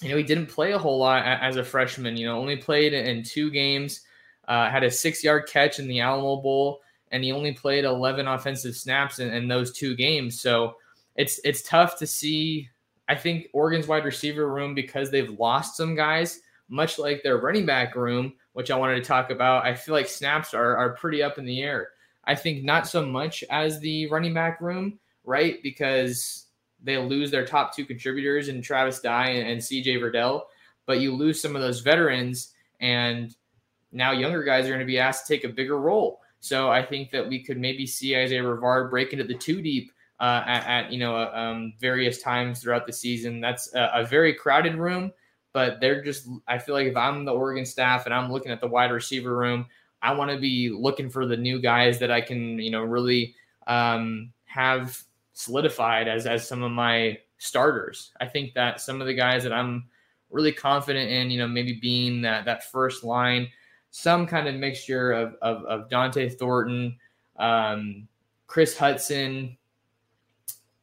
you 0.00 0.08
know 0.08 0.16
he 0.16 0.22
didn't 0.22 0.46
play 0.46 0.72
a 0.72 0.78
whole 0.78 0.98
lot 0.98 1.24
as 1.24 1.56
a 1.56 1.64
freshman. 1.64 2.16
You 2.16 2.26
know, 2.26 2.38
only 2.38 2.56
played 2.56 2.92
in 2.92 3.22
two 3.22 3.50
games. 3.50 4.02
Uh, 4.48 4.68
had 4.68 4.82
a 4.82 4.90
six-yard 4.90 5.48
catch 5.48 5.78
in 5.78 5.86
the 5.86 6.00
Alamo 6.00 6.36
Bowl, 6.36 6.80
and 7.12 7.22
he 7.22 7.30
only 7.30 7.52
played 7.52 7.84
11 7.84 8.26
offensive 8.26 8.74
snaps 8.74 9.20
in, 9.20 9.32
in 9.32 9.46
those 9.46 9.72
two 9.72 9.94
games. 9.94 10.40
So 10.40 10.76
it's 11.16 11.40
it's 11.44 11.62
tough 11.62 11.98
to 11.98 12.06
see. 12.06 12.68
I 13.08 13.14
think 13.14 13.48
Oregon's 13.52 13.88
wide 13.88 14.04
receiver 14.04 14.52
room 14.52 14.74
because 14.74 15.10
they've 15.10 15.38
lost 15.38 15.76
some 15.76 15.94
guys, 15.94 16.40
much 16.68 16.98
like 16.98 17.22
their 17.22 17.38
running 17.38 17.66
back 17.66 17.96
room, 17.96 18.34
which 18.52 18.70
I 18.70 18.76
wanted 18.76 18.96
to 18.96 19.08
talk 19.08 19.30
about. 19.30 19.66
I 19.66 19.74
feel 19.74 19.94
like 19.94 20.08
snaps 20.08 20.54
are 20.54 20.76
are 20.76 20.94
pretty 20.94 21.22
up 21.22 21.38
in 21.38 21.44
the 21.44 21.62
air. 21.62 21.88
I 22.24 22.34
think 22.34 22.64
not 22.64 22.86
so 22.86 23.04
much 23.04 23.42
as 23.50 23.80
the 23.80 24.06
running 24.08 24.34
back 24.34 24.60
room, 24.60 24.98
right? 25.24 25.62
Because 25.62 26.46
they 26.82 26.96
lose 26.98 27.30
their 27.30 27.46
top 27.46 27.74
two 27.74 27.84
contributors 27.84 28.48
in 28.48 28.62
Travis 28.62 29.00
Dye 29.00 29.30
and, 29.30 29.48
and 29.48 29.60
CJ 29.60 30.00
Verdell, 30.00 30.42
but 30.86 31.00
you 31.00 31.14
lose 31.14 31.40
some 31.40 31.54
of 31.54 31.62
those 31.62 31.80
veterans, 31.80 32.54
and 32.80 33.34
now 33.92 34.12
younger 34.12 34.42
guys 34.42 34.66
are 34.66 34.70
going 34.70 34.80
to 34.80 34.86
be 34.86 34.98
asked 34.98 35.26
to 35.26 35.34
take 35.34 35.44
a 35.44 35.48
bigger 35.48 35.78
role. 35.78 36.20
So 36.40 36.70
I 36.70 36.84
think 36.84 37.10
that 37.10 37.28
we 37.28 37.42
could 37.42 37.58
maybe 37.58 37.86
see 37.86 38.16
Isaiah 38.16 38.42
Brevard 38.42 38.90
break 38.90 39.12
into 39.12 39.24
the 39.24 39.34
two 39.34 39.60
deep 39.60 39.92
uh, 40.20 40.42
at, 40.46 40.66
at, 40.66 40.92
you 40.92 40.98
know 40.98 41.16
uh, 41.16 41.30
um, 41.34 41.72
various 41.80 42.20
times 42.20 42.60
throughout 42.60 42.86
the 42.86 42.92
season. 42.92 43.40
That's 43.40 43.74
a, 43.74 43.90
a, 43.94 44.04
very 44.04 44.34
crowded 44.34 44.76
room, 44.76 45.12
but 45.52 45.80
they're 45.80 46.02
just. 46.02 46.28
I 46.46 46.58
feel 46.58 46.74
like 46.74 46.86
if 46.86 46.96
I'm 46.96 47.24
the 47.24 47.32
Oregon 47.32 47.64
staff 47.64 48.04
and 48.04 48.14
I'm 48.14 48.30
looking 48.30 48.52
at 48.52 48.60
the 48.60 48.66
wide 48.66 48.90
receiver 48.90 49.36
room, 49.36 49.66
I 50.02 50.12
want 50.12 50.30
to 50.30 50.38
be 50.38 50.70
looking 50.70 51.08
for 51.08 51.26
the 51.26 51.36
new 51.36 51.60
guys 51.60 51.98
that 52.00 52.10
I 52.10 52.20
can 52.20 52.58
you 52.58 52.70
know 52.70 52.82
really 52.82 53.34
um, 53.66 54.32
have 54.44 55.02
solidified 55.40 56.06
as 56.06 56.26
as 56.26 56.46
some 56.46 56.62
of 56.62 56.70
my 56.70 57.18
starters. 57.38 58.12
I 58.20 58.26
think 58.26 58.54
that 58.54 58.80
some 58.80 59.00
of 59.00 59.06
the 59.06 59.14
guys 59.14 59.42
that 59.44 59.52
I'm 59.52 59.84
really 60.30 60.52
confident 60.52 61.10
in, 61.10 61.30
you 61.30 61.38
know, 61.38 61.48
maybe 61.48 61.78
being 61.80 62.22
that 62.22 62.44
that 62.44 62.70
first 62.70 63.02
line, 63.02 63.48
some 63.90 64.26
kind 64.26 64.46
of 64.46 64.54
mixture 64.54 65.12
of 65.12 65.34
of, 65.40 65.64
of 65.64 65.88
Dont'e 65.88 66.38
Thornton, 66.38 66.98
um, 67.36 68.06
Chris 68.46 68.76
Hudson, 68.76 69.56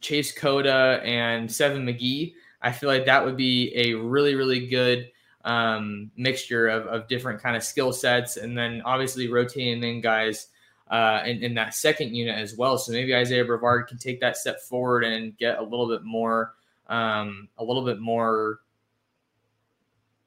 Chase 0.01 0.37
Cota 0.37 1.01
and 1.03 1.51
Seven 1.51 1.85
McGee. 1.85 2.33
I 2.61 2.71
feel 2.71 2.89
like 2.89 3.05
that 3.05 3.23
would 3.23 3.37
be 3.37 3.71
a 3.75 3.93
really, 3.93 4.33
really 4.33 4.67
good 4.67 5.11
um, 5.45 6.09
mixture 6.17 6.67
of, 6.67 6.87
of 6.87 7.07
different 7.07 7.41
kind 7.41 7.55
of 7.55 7.63
skill 7.63 7.93
sets, 7.93 8.37
and 8.37 8.57
then 8.57 8.81
obviously 8.83 9.29
rotating 9.29 9.83
in 9.83 10.01
guys 10.01 10.47
uh, 10.89 11.21
in, 11.25 11.43
in 11.43 11.53
that 11.55 11.73
second 11.73 12.15
unit 12.15 12.37
as 12.37 12.55
well. 12.55 12.77
So 12.77 12.91
maybe 12.91 13.15
Isaiah 13.15 13.45
Brevard 13.45 13.87
can 13.87 13.97
take 13.97 14.19
that 14.21 14.37
step 14.37 14.61
forward 14.61 15.03
and 15.03 15.37
get 15.37 15.59
a 15.59 15.63
little 15.63 15.87
bit 15.87 16.03
more, 16.03 16.53
um, 16.87 17.49
a 17.57 17.63
little 17.63 17.83
bit 17.83 17.99
more, 17.99 18.59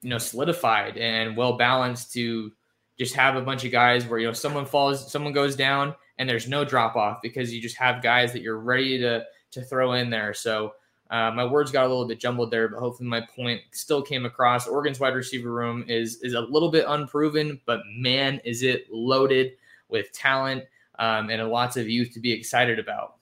you 0.03 0.11
know, 0.11 0.19
solidified 0.19 0.97
and 0.99 1.37
well 1.37 1.55
balanced 1.55 2.13
to 2.15 2.53
just 2.99 3.15
have 3.15 3.37
a 3.37 3.41
bunch 3.41 3.65
of 3.65 3.73
guys 3.73 4.07
where 4.07 4.19
you 4.19 4.27
know 4.27 4.33
someone 4.33 4.67
falls, 4.67 5.11
someone 5.11 5.33
goes 5.33 5.57
down, 5.57 5.95
and 6.19 6.29
there's 6.29 6.49
no 6.49 6.65
drop 6.65 6.97
off 6.97 7.23
because 7.23 7.53
you 7.53 7.61
just 7.61 7.77
have 7.77 8.03
guys 8.03 8.33
that 8.33 8.43
you're 8.43 8.59
ready 8.59 8.99
to 8.99 9.25
to 9.53 9.63
throw 9.63 9.95
in 9.95 10.11
there. 10.11 10.35
So 10.35 10.75
uh, 11.11 11.31
my 11.31 11.45
words 11.45 11.73
got 11.73 11.87
a 11.87 11.89
little 11.89 12.07
bit 12.07 12.21
jumbled 12.21 12.51
there, 12.51 12.69
but 12.69 12.79
hopefully 12.79 13.09
my 13.09 13.23
point 13.35 13.63
still 13.73 14.03
came 14.03 14.27
across. 14.27 14.69
Oregon's 14.69 15.01
wide 15.01 15.15
receiver 15.15 15.51
room 15.51 15.85
is 15.89 16.21
is 16.23 16.35
a 16.35 16.41
little 16.41 16.71
bit 16.71 16.85
unproven, 16.87 17.59
but 17.65 17.81
man, 17.97 18.41
is 18.45 18.63
it 18.63 18.85
loaded 18.93 19.53
with 19.91 20.12
talent 20.12 20.64
um, 20.99 21.30
and 21.30 21.47
lots 21.49 21.76
of 21.76 21.88
youth 21.88 22.12
to 22.14 22.20
be 22.20 22.32
excited 22.32 22.78
about. 22.78 23.16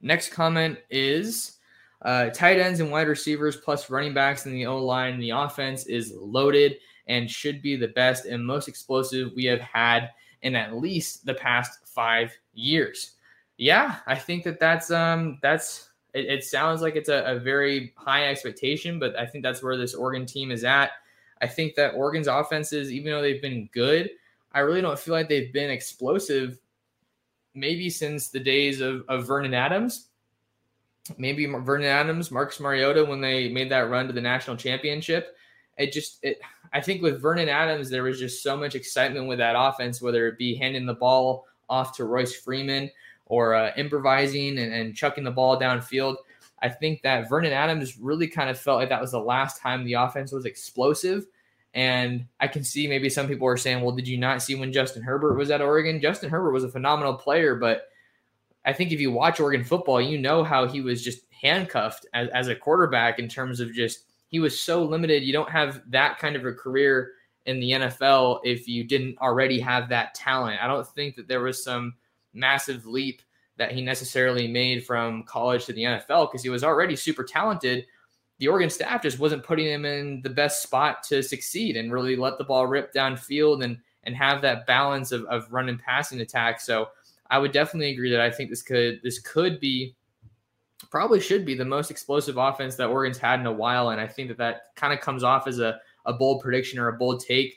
Next 0.00 0.30
comment 0.30 0.78
is 0.90 1.58
uh, 2.02 2.30
tight 2.30 2.58
ends 2.58 2.80
and 2.80 2.90
wide 2.90 3.08
receivers 3.08 3.56
plus 3.56 3.90
running 3.90 4.14
backs 4.14 4.46
in 4.46 4.52
the 4.52 4.66
O 4.66 4.78
line. 4.78 5.18
The 5.18 5.30
offense 5.30 5.86
is 5.86 6.12
loaded 6.14 6.76
and 7.08 7.30
should 7.30 7.62
be 7.62 7.74
the 7.74 7.88
best 7.88 8.26
and 8.26 8.44
most 8.44 8.68
explosive 8.68 9.32
we 9.34 9.44
have 9.46 9.60
had 9.60 10.10
in 10.42 10.54
at 10.54 10.76
least 10.76 11.26
the 11.26 11.34
past 11.34 11.86
five 11.88 12.32
years 12.52 13.16
yeah, 13.58 13.96
I 14.06 14.14
think 14.14 14.44
that 14.44 14.60
that's 14.60 14.90
um 14.90 15.38
that's 15.42 15.90
it, 16.14 16.26
it 16.26 16.44
sounds 16.44 16.80
like 16.80 16.96
it's 16.96 17.08
a, 17.08 17.24
a, 17.24 17.38
very 17.38 17.92
high 17.96 18.28
expectation, 18.28 18.98
but 18.98 19.18
I 19.18 19.26
think 19.26 19.44
that's 19.44 19.62
where 19.62 19.76
this 19.76 19.94
Oregon 19.94 20.24
team 20.24 20.50
is 20.50 20.64
at. 20.64 20.92
I 21.40 21.46
think 21.46 21.74
that 21.74 21.94
Oregon's 21.94 22.26
offenses, 22.26 22.92
even 22.92 23.12
though 23.12 23.22
they've 23.22 23.42
been 23.42 23.68
good, 23.72 24.10
I 24.52 24.60
really 24.60 24.80
don't 24.80 24.98
feel 24.98 25.14
like 25.14 25.28
they've 25.28 25.52
been 25.52 25.70
explosive. 25.70 26.58
Maybe 27.54 27.90
since 27.90 28.28
the 28.28 28.40
days 28.40 28.80
of, 28.80 29.04
of 29.08 29.26
Vernon 29.26 29.54
Adams, 29.54 30.08
maybe 31.16 31.46
Vernon 31.46 31.86
Adams, 31.86 32.30
Marcus 32.30 32.60
Mariota, 32.60 33.04
when 33.04 33.20
they 33.20 33.48
made 33.48 33.70
that 33.70 33.90
run 33.90 34.06
to 34.06 34.12
the 34.12 34.20
national 34.20 34.56
championship. 34.56 35.36
It 35.76 35.92
just, 35.92 36.18
it, 36.22 36.40
I 36.72 36.80
think 36.80 37.02
with 37.02 37.22
Vernon 37.22 37.48
Adams, 37.48 37.88
there 37.88 38.02
was 38.02 38.18
just 38.18 38.42
so 38.42 38.56
much 38.56 38.74
excitement 38.74 39.28
with 39.28 39.38
that 39.38 39.54
offense, 39.56 40.02
whether 40.02 40.26
it 40.26 40.38
be 40.38 40.54
handing 40.54 40.86
the 40.86 40.94
ball 40.94 41.46
off 41.68 41.96
to 41.96 42.04
Royce 42.04 42.34
Freeman 42.34 42.90
or 43.26 43.54
uh, 43.54 43.72
improvising 43.76 44.58
and, 44.58 44.72
and 44.72 44.94
chucking 44.94 45.24
the 45.24 45.30
ball 45.30 45.58
downfield. 45.58 46.16
I 46.62 46.68
think 46.68 47.02
that 47.02 47.28
Vernon 47.28 47.52
Adams 47.52 47.98
really 47.98 48.26
kind 48.26 48.50
of 48.50 48.58
felt 48.58 48.78
like 48.78 48.88
that 48.88 49.00
was 49.00 49.12
the 49.12 49.20
last 49.20 49.60
time 49.60 49.84
the 49.84 49.94
offense 49.94 50.32
was 50.32 50.44
explosive. 50.44 51.26
And 51.74 52.26
I 52.40 52.48
can 52.48 52.64
see 52.64 52.86
maybe 52.86 53.08
some 53.10 53.28
people 53.28 53.46
are 53.46 53.56
saying, 53.56 53.82
well, 53.82 53.94
did 53.94 54.08
you 54.08 54.18
not 54.18 54.42
see 54.42 54.54
when 54.54 54.72
Justin 54.72 55.02
Herbert 55.02 55.36
was 55.36 55.50
at 55.50 55.60
Oregon? 55.60 56.00
Justin 56.00 56.30
Herbert 56.30 56.52
was 56.52 56.64
a 56.64 56.68
phenomenal 56.68 57.14
player, 57.14 57.54
but 57.54 57.88
I 58.64 58.72
think 58.72 58.90
if 58.90 59.00
you 59.00 59.12
watch 59.12 59.38
Oregon 59.38 59.64
football, 59.64 60.00
you 60.00 60.18
know 60.18 60.42
how 60.42 60.66
he 60.66 60.80
was 60.80 61.02
just 61.02 61.20
handcuffed 61.42 62.06
as, 62.14 62.28
as 62.30 62.48
a 62.48 62.56
quarterback 62.56 63.18
in 63.18 63.28
terms 63.28 63.60
of 63.60 63.72
just 63.72 64.04
he 64.28 64.40
was 64.40 64.60
so 64.60 64.84
limited. 64.84 65.22
You 65.22 65.32
don't 65.32 65.50
have 65.50 65.82
that 65.90 66.18
kind 66.18 66.36
of 66.36 66.44
a 66.44 66.52
career 66.52 67.12
in 67.46 67.60
the 67.60 67.70
NFL 67.70 68.40
if 68.44 68.68
you 68.68 68.84
didn't 68.84 69.18
already 69.18 69.58
have 69.60 69.88
that 69.88 70.14
talent. 70.14 70.60
I 70.62 70.66
don't 70.66 70.86
think 70.86 71.16
that 71.16 71.28
there 71.28 71.40
was 71.40 71.64
some 71.64 71.94
massive 72.34 72.86
leap 72.86 73.22
that 73.58 73.72
he 73.72 73.82
necessarily 73.82 74.48
made 74.48 74.86
from 74.86 75.24
college 75.24 75.66
to 75.66 75.72
the 75.72 75.82
NFL 75.82 76.30
because 76.30 76.42
he 76.42 76.48
was 76.48 76.64
already 76.64 76.96
super 76.96 77.24
talented. 77.24 77.86
The 78.38 78.48
Oregon 78.48 78.70
staff 78.70 79.02
just 79.02 79.18
wasn't 79.18 79.42
putting 79.42 79.66
him 79.66 79.84
in 79.84 80.22
the 80.22 80.30
best 80.30 80.62
spot 80.62 81.02
to 81.08 81.22
succeed 81.22 81.76
and 81.76 81.92
really 81.92 82.16
let 82.16 82.38
the 82.38 82.44
ball 82.44 82.66
rip 82.66 82.94
downfield 82.94 83.64
and 83.64 83.78
and 84.04 84.16
have 84.16 84.40
that 84.40 84.66
balance 84.66 85.12
of, 85.12 85.24
of 85.24 85.52
run 85.52 85.68
and 85.68 85.78
passing 85.78 86.20
attack. 86.20 86.60
So 86.60 86.88
I 87.30 87.38
would 87.38 87.52
definitely 87.52 87.90
agree 87.90 88.10
that 88.10 88.20
I 88.20 88.30
think 88.30 88.48
this 88.48 88.62
could 88.62 89.00
this 89.02 89.18
could 89.18 89.60
be 89.60 89.94
probably 90.90 91.20
should 91.20 91.44
be 91.44 91.54
the 91.54 91.64
most 91.64 91.90
explosive 91.90 92.36
offense 92.36 92.76
that 92.76 92.88
Oregon's 92.88 93.18
had 93.18 93.40
in 93.40 93.46
a 93.46 93.52
while. 93.52 93.90
And 93.90 94.00
I 94.00 94.06
think 94.06 94.28
that 94.28 94.38
that 94.38 94.60
kind 94.76 94.92
of 94.92 95.00
comes 95.00 95.24
off 95.24 95.46
as 95.46 95.58
a, 95.58 95.80
a 96.06 96.12
bold 96.12 96.40
prediction 96.40 96.78
or 96.78 96.88
a 96.88 96.96
bold 96.96 97.20
take 97.20 97.56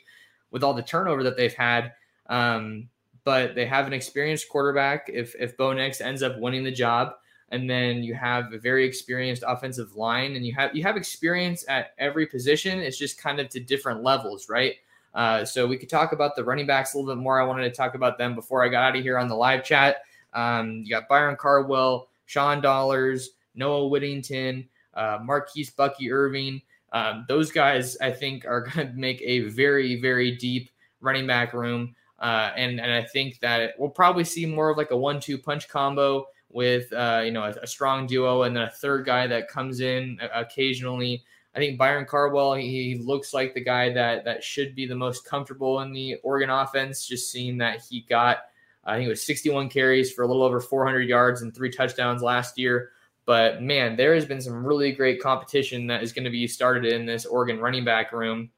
with 0.49 0.63
all 0.63 0.73
the 0.73 0.81
turnover 0.81 1.23
that 1.23 1.37
they've 1.37 1.53
had. 1.53 1.93
Um, 2.27 2.89
but 3.23 3.55
they 3.55 3.65
have 3.65 3.87
an 3.87 3.93
experienced 3.93 4.49
quarterback. 4.49 5.09
If 5.13 5.35
if 5.39 5.57
Bo 5.57 5.73
Nix 5.73 6.01
ends 6.01 6.23
up 6.23 6.39
winning 6.39 6.63
the 6.63 6.71
job, 6.71 7.13
and 7.49 7.69
then 7.69 8.03
you 8.03 8.13
have 8.15 8.53
a 8.53 8.57
very 8.57 8.85
experienced 8.85 9.43
offensive 9.45 9.95
line, 9.95 10.35
and 10.35 10.45
you 10.45 10.53
have 10.53 10.75
you 10.75 10.83
have 10.83 10.97
experience 10.97 11.65
at 11.67 11.93
every 11.97 12.25
position. 12.25 12.79
It's 12.79 12.97
just 12.97 13.21
kind 13.21 13.39
of 13.39 13.49
to 13.49 13.59
different 13.59 14.03
levels, 14.03 14.49
right? 14.49 14.75
Uh, 15.13 15.43
so 15.43 15.67
we 15.67 15.77
could 15.77 15.89
talk 15.89 16.13
about 16.13 16.35
the 16.35 16.43
running 16.43 16.65
backs 16.65 16.93
a 16.93 16.97
little 16.97 17.13
bit 17.13 17.21
more. 17.21 17.39
I 17.39 17.45
wanted 17.45 17.63
to 17.63 17.75
talk 17.75 17.95
about 17.95 18.17
them 18.17 18.33
before 18.33 18.63
I 18.63 18.69
got 18.69 18.83
out 18.83 18.95
of 18.95 19.03
here 19.03 19.17
on 19.17 19.27
the 19.27 19.35
live 19.35 19.63
chat. 19.63 20.03
Um, 20.33 20.83
you 20.85 20.89
got 20.89 21.09
Byron 21.09 21.35
Cardwell, 21.35 22.07
Sean 22.25 22.61
Dollars, 22.61 23.31
Noah 23.53 23.87
Whittington, 23.87 24.67
uh, 24.93 25.19
Marquise 25.21 25.69
Bucky 25.69 26.11
Irving. 26.11 26.61
Um, 26.93 27.25
those 27.27 27.51
guys, 27.51 27.97
I 27.97 28.11
think, 28.11 28.45
are 28.45 28.61
going 28.67 28.87
to 28.87 28.93
make 28.93 29.21
a 29.21 29.41
very, 29.41 29.99
very 29.99 30.31
deep 30.37 30.69
running 31.01 31.27
back 31.27 31.53
room. 31.53 31.95
Uh, 32.21 32.51
and, 32.55 32.79
and 32.79 32.91
I 32.91 33.03
think 33.03 33.39
that 33.39 33.73
we'll 33.77 33.89
probably 33.89 34.23
see 34.23 34.45
more 34.45 34.69
of 34.69 34.77
like 34.77 34.91
a 34.91 34.97
one 34.97 35.19
two 35.19 35.37
punch 35.37 35.67
combo 35.67 36.27
with, 36.49 36.93
uh, 36.93 37.23
you 37.25 37.31
know, 37.31 37.43
a, 37.43 37.49
a, 37.63 37.67
strong 37.67 38.05
duo 38.05 38.43
and 38.43 38.55
then 38.55 38.63
a 38.63 38.69
third 38.69 39.05
guy 39.05 39.25
that 39.25 39.47
comes 39.47 39.79
in 39.79 40.19
occasionally. 40.33 41.23
I 41.55 41.59
think 41.59 41.79
Byron 41.79 42.05
Cardwell 42.05 42.53
he, 42.53 42.93
he 42.93 42.95
looks 43.03 43.33
like 43.33 43.53
the 43.53 43.63
guy 43.63 43.91
that, 43.93 44.23
that 44.25 44.43
should 44.43 44.75
be 44.75 44.85
the 44.85 44.95
most 44.95 45.25
comfortable 45.25 45.81
in 45.81 45.91
the 45.93 46.17
Oregon 46.23 46.51
offense, 46.51 47.07
just 47.07 47.31
seeing 47.31 47.57
that 47.57 47.81
he 47.89 48.01
got 48.01 48.43
I 48.83 48.95
think 48.95 49.07
it 49.07 49.09
was 49.09 49.25
61 49.25 49.69
carries 49.69 50.11
for 50.11 50.23
a 50.23 50.27
little 50.27 50.43
over 50.43 50.59
400 50.59 51.01
yards 51.01 51.41
and 51.41 51.53
three 51.53 51.69
touchdowns 51.69 52.21
last 52.21 52.57
year. 52.57 52.91
But 53.25 53.61
man, 53.61 53.95
there 53.95 54.15
has 54.15 54.25
been 54.25 54.41
some 54.41 54.65
really 54.65 54.91
great 54.91 55.21
competition 55.21 55.87
that 55.87 56.01
is 56.01 56.11
going 56.11 56.25
to 56.25 56.31
be 56.31 56.47
started 56.47 56.91
in 56.91 57.05
this 57.05 57.25
Oregon 57.25 57.59
running 57.59 57.85
back 57.85 58.11
room 58.11 58.49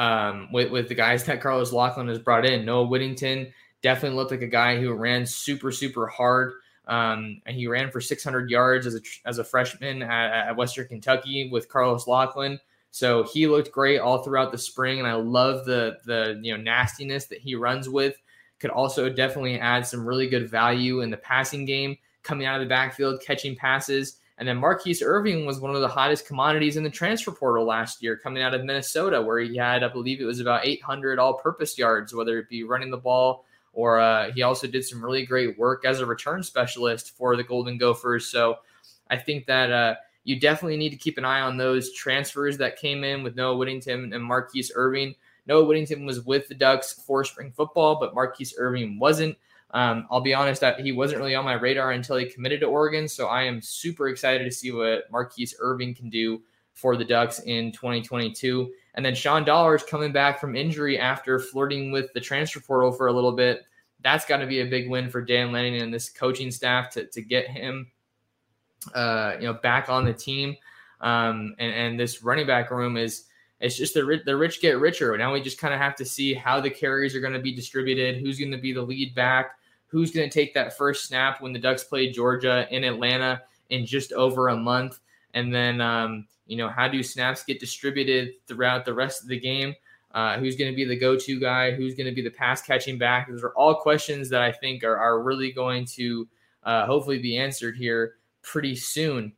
um, 0.00 0.48
with, 0.50 0.70
with 0.70 0.88
the 0.88 0.94
guys 0.94 1.24
that 1.24 1.42
Carlos 1.42 1.72
Locklyn 1.72 2.08
has 2.08 2.18
brought 2.18 2.46
in. 2.46 2.64
Noah 2.64 2.86
Whittington 2.86 3.52
definitely 3.82 4.16
looked 4.16 4.30
like 4.30 4.40
a 4.40 4.46
guy 4.46 4.80
who 4.80 4.94
ran 4.94 5.26
super, 5.26 5.70
super 5.70 6.06
hard. 6.06 6.54
Um, 6.88 7.42
and 7.44 7.54
he 7.54 7.66
ran 7.66 7.90
for 7.90 8.00
600 8.00 8.50
yards 8.50 8.86
as 8.86 8.94
a, 8.94 9.00
as 9.26 9.38
a 9.38 9.44
freshman 9.44 10.02
at, 10.02 10.48
at 10.48 10.56
Western 10.56 10.88
Kentucky 10.88 11.50
with 11.52 11.68
Carlos 11.68 12.06
Locklyn. 12.06 12.58
So 12.90 13.24
he 13.24 13.46
looked 13.46 13.70
great 13.70 14.00
all 14.00 14.22
throughout 14.22 14.52
the 14.52 14.58
spring, 14.58 14.98
and 14.98 15.06
I 15.06 15.12
love 15.12 15.64
the 15.64 15.98
the 16.06 16.40
you 16.42 16.56
know 16.56 16.60
nastiness 16.60 17.26
that 17.26 17.38
he 17.38 17.54
runs 17.54 17.88
with 17.88 18.16
could 18.58 18.70
also 18.70 19.08
definitely 19.08 19.60
add 19.60 19.86
some 19.86 20.04
really 20.04 20.28
good 20.28 20.50
value 20.50 21.00
in 21.02 21.10
the 21.10 21.16
passing 21.16 21.64
game, 21.64 21.96
coming 22.24 22.46
out 22.46 22.56
of 22.56 22.66
the 22.66 22.68
backfield, 22.68 23.22
catching 23.24 23.54
passes. 23.54 24.18
And 24.40 24.48
then 24.48 24.56
Marquise 24.56 25.02
Irving 25.02 25.46
was 25.46 25.60
one 25.60 25.76
of 25.76 25.80
the 25.80 25.86
hottest 25.86 26.26
commodities 26.26 26.76
in 26.76 26.82
the 26.82 26.90
transfer 26.90 27.30
portal 27.30 27.64
last 27.64 28.02
year, 28.02 28.16
coming 28.16 28.42
out 28.42 28.54
of 28.54 28.64
Minnesota, 28.64 29.22
where 29.22 29.38
he 29.38 29.56
had, 29.56 29.84
I 29.84 29.88
believe 29.88 30.20
it 30.20 30.24
was 30.24 30.40
about 30.40 30.66
800 30.66 31.20
all 31.20 31.34
purpose 31.34 31.78
yards, 31.78 32.12
whether 32.12 32.38
it 32.38 32.48
be 32.48 32.64
running 32.64 32.90
the 32.90 32.96
ball 32.96 33.44
or 33.72 34.00
uh, 34.00 34.32
he 34.32 34.42
also 34.42 34.66
did 34.66 34.84
some 34.84 35.04
really 35.04 35.24
great 35.24 35.58
work 35.58 35.84
as 35.84 36.00
a 36.00 36.06
return 36.06 36.42
specialist 36.42 37.16
for 37.16 37.36
the 37.36 37.44
Golden 37.44 37.78
Gophers. 37.78 38.26
So 38.26 38.58
I 39.10 39.16
think 39.16 39.46
that 39.46 39.70
uh, 39.70 39.94
you 40.24 40.40
definitely 40.40 40.76
need 40.76 40.90
to 40.90 40.96
keep 40.96 41.18
an 41.18 41.24
eye 41.24 41.40
on 41.40 41.56
those 41.56 41.92
transfers 41.92 42.58
that 42.58 42.78
came 42.78 43.04
in 43.04 43.22
with 43.22 43.36
Noah 43.36 43.56
Whittington 43.56 44.12
and 44.12 44.24
Marquise 44.24 44.72
Irving. 44.74 45.14
Noah 45.46 45.64
Whittington 45.64 46.04
was 46.04 46.22
with 46.22 46.48
the 46.48 46.54
Ducks 46.54 46.92
for 46.92 47.24
spring 47.24 47.52
football, 47.52 47.98
but 47.98 48.14
Marquise 48.14 48.54
Irving 48.58 48.98
wasn't. 48.98 49.36
Um, 49.72 50.06
I'll 50.10 50.20
be 50.20 50.34
honest 50.34 50.60
that 50.62 50.80
he 50.80 50.92
wasn't 50.92 51.20
really 51.20 51.34
on 51.34 51.44
my 51.44 51.54
radar 51.54 51.92
until 51.92 52.16
he 52.16 52.26
committed 52.26 52.60
to 52.60 52.66
Oregon. 52.66 53.06
So 53.08 53.28
I 53.28 53.42
am 53.42 53.62
super 53.62 54.08
excited 54.08 54.44
to 54.44 54.50
see 54.50 54.72
what 54.72 55.10
Marquise 55.10 55.54
Irving 55.60 55.94
can 55.94 56.10
do 56.10 56.42
for 56.74 56.96
the 56.96 57.04
Ducks 57.04 57.40
in 57.40 57.72
2022. 57.72 58.72
And 58.94 59.04
then 59.04 59.14
Sean 59.14 59.44
Dollars 59.44 59.82
coming 59.82 60.12
back 60.12 60.40
from 60.40 60.56
injury 60.56 60.98
after 60.98 61.38
flirting 61.38 61.92
with 61.92 62.12
the 62.14 62.20
transfer 62.20 62.60
portal 62.60 62.90
for 62.90 63.06
a 63.08 63.12
little 63.12 63.32
bit. 63.32 63.62
That's 64.02 64.24
got 64.24 64.38
to 64.38 64.46
be 64.46 64.60
a 64.60 64.66
big 64.66 64.88
win 64.88 65.10
for 65.10 65.20
Dan 65.20 65.52
Lanning 65.52 65.80
and 65.80 65.92
this 65.92 66.08
coaching 66.08 66.50
staff 66.50 66.90
to, 66.90 67.06
to 67.06 67.20
get 67.20 67.48
him, 67.48 67.90
uh, 68.94 69.34
you 69.38 69.46
know, 69.46 69.52
back 69.52 69.88
on 69.88 70.04
the 70.04 70.12
team. 70.14 70.56
Um, 71.00 71.54
and, 71.58 71.72
and 71.72 72.00
this 72.00 72.22
running 72.22 72.46
back 72.46 72.70
room 72.70 72.96
is 72.96 73.24
it's 73.60 73.76
just 73.76 73.94
the 73.94 74.20
the 74.24 74.36
rich 74.36 74.60
get 74.60 74.78
richer. 74.78 75.16
Now 75.16 75.32
we 75.32 75.42
just 75.42 75.58
kind 75.58 75.74
of 75.74 75.80
have 75.80 75.94
to 75.96 76.04
see 76.04 76.32
how 76.32 76.60
the 76.60 76.70
carries 76.70 77.14
are 77.14 77.20
going 77.20 77.34
to 77.34 77.40
be 77.40 77.54
distributed, 77.54 78.16
who's 78.16 78.38
going 78.38 78.52
to 78.52 78.58
be 78.58 78.72
the 78.72 78.82
lead 78.82 79.14
back, 79.14 79.58
who's 79.90 80.12
going 80.12 80.28
to 80.28 80.32
take 80.32 80.54
that 80.54 80.76
first 80.76 81.06
snap 81.06 81.40
when 81.40 81.52
the 81.52 81.58
Ducks 81.58 81.84
play 81.84 82.10
Georgia 82.10 82.66
in 82.70 82.84
Atlanta 82.84 83.42
in 83.70 83.84
just 83.84 84.12
over 84.12 84.48
a 84.48 84.56
month, 84.56 85.00
and 85.34 85.54
then 85.54 85.80
um, 85.80 86.26
you 86.46 86.56
know 86.56 86.68
how 86.68 86.88
do 86.88 87.02
snaps 87.02 87.44
get 87.44 87.60
distributed 87.60 88.34
throughout 88.46 88.84
the 88.84 88.94
rest 88.94 89.22
of 89.22 89.28
the 89.28 89.38
game. 89.38 89.74
Uh, 90.12 90.38
who's 90.38 90.56
going 90.56 90.70
to 90.70 90.76
be 90.76 90.84
the 90.84 90.98
go-to 90.98 91.38
guy? 91.38 91.70
Who's 91.70 91.94
going 91.94 92.08
to 92.08 92.14
be 92.14 92.22
the 92.22 92.30
pass 92.30 92.62
catching 92.62 92.98
back? 92.98 93.28
Those 93.28 93.44
are 93.44 93.50
all 93.54 93.76
questions 93.76 94.28
that 94.30 94.42
I 94.42 94.50
think 94.50 94.82
are, 94.82 94.96
are 94.96 95.22
really 95.22 95.52
going 95.52 95.84
to 95.86 96.26
uh, 96.64 96.84
hopefully 96.86 97.20
be 97.20 97.38
answered 97.38 97.76
here 97.76 98.16
pretty 98.42 98.74
soon. 98.74 99.32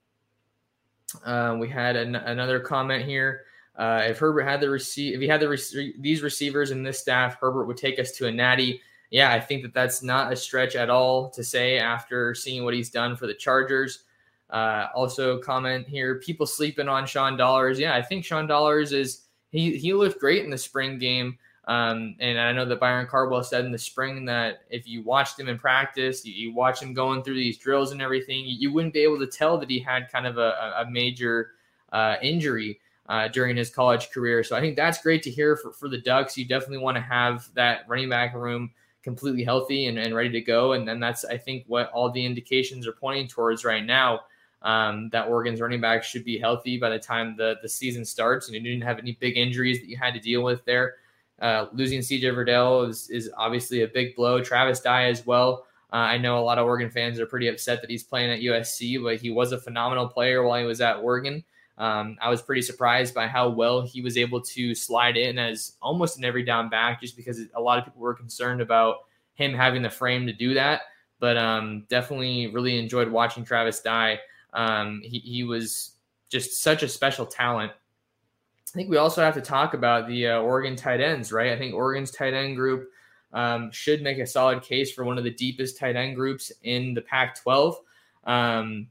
Uh, 1.27 1.57
we 1.61 1.69
had 1.69 1.97
an, 1.97 2.17
another 2.17 2.59
comment 2.59 3.05
here. 3.05 3.43
Uh, 3.77 4.03
if 4.07 4.19
Herbert 4.19 4.45
had 4.45 4.61
the 4.61 4.71
receive, 4.71 5.15
if 5.15 5.21
he 5.21 5.29
had 5.29 5.41
the 5.41 5.49
rec- 5.49 5.95
these 5.99 6.23
receivers 6.23 6.71
and 6.71 6.87
this 6.87 7.01
staff, 7.01 7.37
Herbert 7.41 7.67
would 7.67 7.77
take 7.77 7.99
us 7.99 8.13
to 8.13 8.27
a 8.27 8.33
natty. 8.33 8.81
Yeah, 9.13 9.31
I 9.31 9.41
think 9.41 9.63
that 9.63 9.75
that's 9.75 10.03
not 10.03 10.33
a 10.33 10.37
stretch 10.37 10.75
at 10.75 10.89
all 10.89 11.29
to 11.31 11.45
say 11.45 11.79
after 11.79 12.35
seeing 12.35 12.65
what 12.65 12.73
he's 12.73 12.89
done 12.89 13.15
for 13.15 13.27
the 13.27 13.35
Chargers. 13.35 14.05
Uh, 14.49 14.87
also, 14.95 15.39
comment 15.39 15.87
here: 15.87 16.19
people 16.19 16.47
sleeping 16.47 16.89
on 16.89 17.07
Sean 17.07 17.37
Dollars. 17.37 17.79
Yeah, 17.79 17.95
I 17.95 18.01
think 18.01 18.25
Sean 18.25 18.47
Dollars 18.47 18.93
is 18.93 19.25
he 19.51 19.77
he 19.77 19.93
looked 19.93 20.19
great 20.19 20.45
in 20.45 20.51
the 20.51 20.57
spring 20.57 20.99
game. 20.99 21.39
Um, 21.69 22.17
and 22.21 22.41
I 22.41 22.53
know 22.53 22.65
that 22.65 22.81
Byron 22.81 23.07
Cardwell 23.07 23.45
said 23.45 23.67
in 23.67 23.71
the 23.71 23.79
spring 23.79 24.25
that 24.25 24.63
if 24.71 24.89
you 24.89 25.03
watched 25.03 25.39
him 25.39 25.49
in 25.49 25.59
practice, 25.59 26.25
you, 26.25 26.33
you 26.33 26.55
watch 26.55 26.83
him 26.83 26.93
going 26.93 27.23
through 27.23 27.37
these 27.37 27.59
drills 27.59 27.93
and 27.93 28.03
everything, 28.03 28.41
you, 28.41 28.57
you, 28.59 28.73
wouldn't 28.73 28.93
be 28.93 29.01
able 29.01 29.21
to 29.21 29.29
tell 29.29 29.59
that 29.59 29.71
he 29.71 29.79
had 29.79 30.11
kind 30.11 30.27
of 30.27 30.39
a, 30.39 30.83
a 30.85 30.91
major 30.91 31.53
uh, 31.93 32.17
injury 32.21 32.81
uh, 33.09 33.29
during 33.29 33.57
his 33.57 33.71
college 33.71 34.11
career. 34.11 34.43
So 34.43 34.57
I 34.57 34.61
think 34.61 34.75
that's 34.75 35.01
great 35.03 35.23
to 35.23 35.31
hear 35.31 35.57
for, 35.57 35.73
for 35.73 35.89
the 35.89 35.99
Ducks. 35.99 36.37
You 36.37 36.47
definitely 36.47 36.79
want 36.79 36.97
to 36.97 37.01
have 37.01 37.49
that 37.55 37.85
running 37.87 38.09
back 38.09 38.35
room 38.35 38.73
completely 39.03 39.45
healthy 39.45 39.87
and, 39.87 39.99
and 39.99 40.15
ready 40.15 40.31
to 40.31 40.41
go. 40.41 40.73
And 40.73 40.87
then 40.87 41.01
that's, 41.01 41.25
I 41.25 41.37
think, 41.37 41.65
what 41.67 41.91
all 41.91 42.11
the 42.11 42.25
indications 42.25 42.87
are 42.87 42.93
pointing 42.93 43.29
towards 43.29 43.65
right 43.65 43.85
now. 43.85 44.21
Um, 44.63 45.09
that 45.11 45.27
Oregon's 45.27 45.61
running 45.61 45.81
back 45.81 46.05
should 46.05 46.25
be 46.25 46.39
healthy 46.39 46.79
by 46.79 46.89
the 46.89 46.99
time 46.99 47.35
the, 47.37 47.57
the 47.63 47.69
season 47.69 48.05
starts. 48.05 48.47
And 48.47 48.55
you 48.55 48.61
didn't 48.63 48.85
have 48.85 49.01
any 49.01 49.13
big 49.21 49.37
injuries 49.37 49.81
that 49.81 49.89
you 49.89 49.97
had 49.97 50.15
to 50.15 50.21
deal 50.21 50.43
with 50.43 50.65
there. 50.65 50.95
Uh, 51.41 51.67
losing 51.73 51.99
CJ 51.99 52.23
Verdell 52.33 52.89
is, 52.89 53.11
is 53.11 53.29
obviously 53.37 53.83
a 53.83 53.89
big 53.89 54.15
blow. 54.15 54.41
Travis 54.41 54.81
Dye 54.81 55.07
as 55.07 55.27
well. 55.27 55.67
Uh, 55.93 55.97
I 55.97 56.17
know 56.17 56.39
a 56.39 56.41
lot 56.41 56.59
of 56.59 56.67
Oregon 56.67 56.89
fans 56.89 57.19
are 57.19 57.27
pretty 57.27 57.49
upset 57.49 57.81
that 57.81 57.91
he's 57.91 58.05
playing 58.05 58.31
at 58.31 58.39
USC, 58.39 59.03
but 59.03 59.21
he 59.21 59.31
was 59.31 59.51
a 59.51 59.59
phenomenal 59.59 60.07
player 60.07 60.45
while 60.45 60.61
he 60.61 60.65
was 60.65 60.81
at 60.81 60.99
Oregon. 60.99 61.43
Um, 61.79 62.17
I 62.21 62.29
was 62.29 62.43
pretty 62.43 62.63
surprised 62.63 63.15
by 63.15 63.27
how 63.27 63.49
well 63.49 63.83
he 63.83 64.03
was 64.03 64.17
able 64.19 64.41
to 64.41 64.75
slide 64.75 65.17
in 65.17 65.39
as 65.39 65.73
almost 65.81 66.19
an 66.19 66.25
every 66.25 66.45
down 66.45 66.69
back, 66.69 67.01
just 67.01 67.17
because 67.17 67.41
a 67.55 67.61
lot 67.61 67.79
of 67.79 67.85
people 67.85 68.01
were 68.01 68.15
concerned 68.15 68.61
about 68.61 68.97
him 69.35 69.55
having 69.55 69.83
the 69.83 69.91
frame 69.91 70.27
to 70.27 70.33
do 70.33 70.55
that. 70.55 70.83
But 71.19 71.37
um, 71.37 71.85
definitely 71.89 72.49
really 72.49 72.79
enjoyed 72.79 73.09
watching 73.09 73.45
Travis 73.45 73.81
Dye. 73.81 74.19
Um, 74.53 75.01
he, 75.03 75.19
he 75.19 75.45
was 75.45 75.93
just 76.29 76.63
such 76.63 76.83
a 76.83 76.89
special 76.89 77.27
talent. 77.27 77.73
I 77.73 78.75
think 78.75 78.89
we 78.89 78.97
also 78.97 79.23
have 79.23 79.35
to 79.35 79.41
talk 79.41 79.75
about 79.75 80.09
the 80.09 80.29
uh, 80.29 80.41
Oregon 80.41 80.77
tight 80.77 81.01
ends, 81.01 81.31
right? 81.31 81.53
I 81.53 81.59
think 81.59 81.75
Oregon's 81.75 82.11
tight 82.11 82.33
end 82.33 82.57
group 82.57 82.89
um, 83.33 83.71
should 83.71 84.03
make 84.03 84.19
a 84.19 84.27
solid 84.27 84.63
case 84.63 84.93
for 84.93 85.05
one 85.05 85.19
of 85.19 85.25
the 85.25 85.31
deepest 85.31 85.79
tight 85.79 85.97
end 85.97 86.17
groups 86.17 86.51
in 86.63 86.95
the 86.95 87.03
Pac 87.03 87.41
12. 87.43 87.79
Um, 88.25 88.89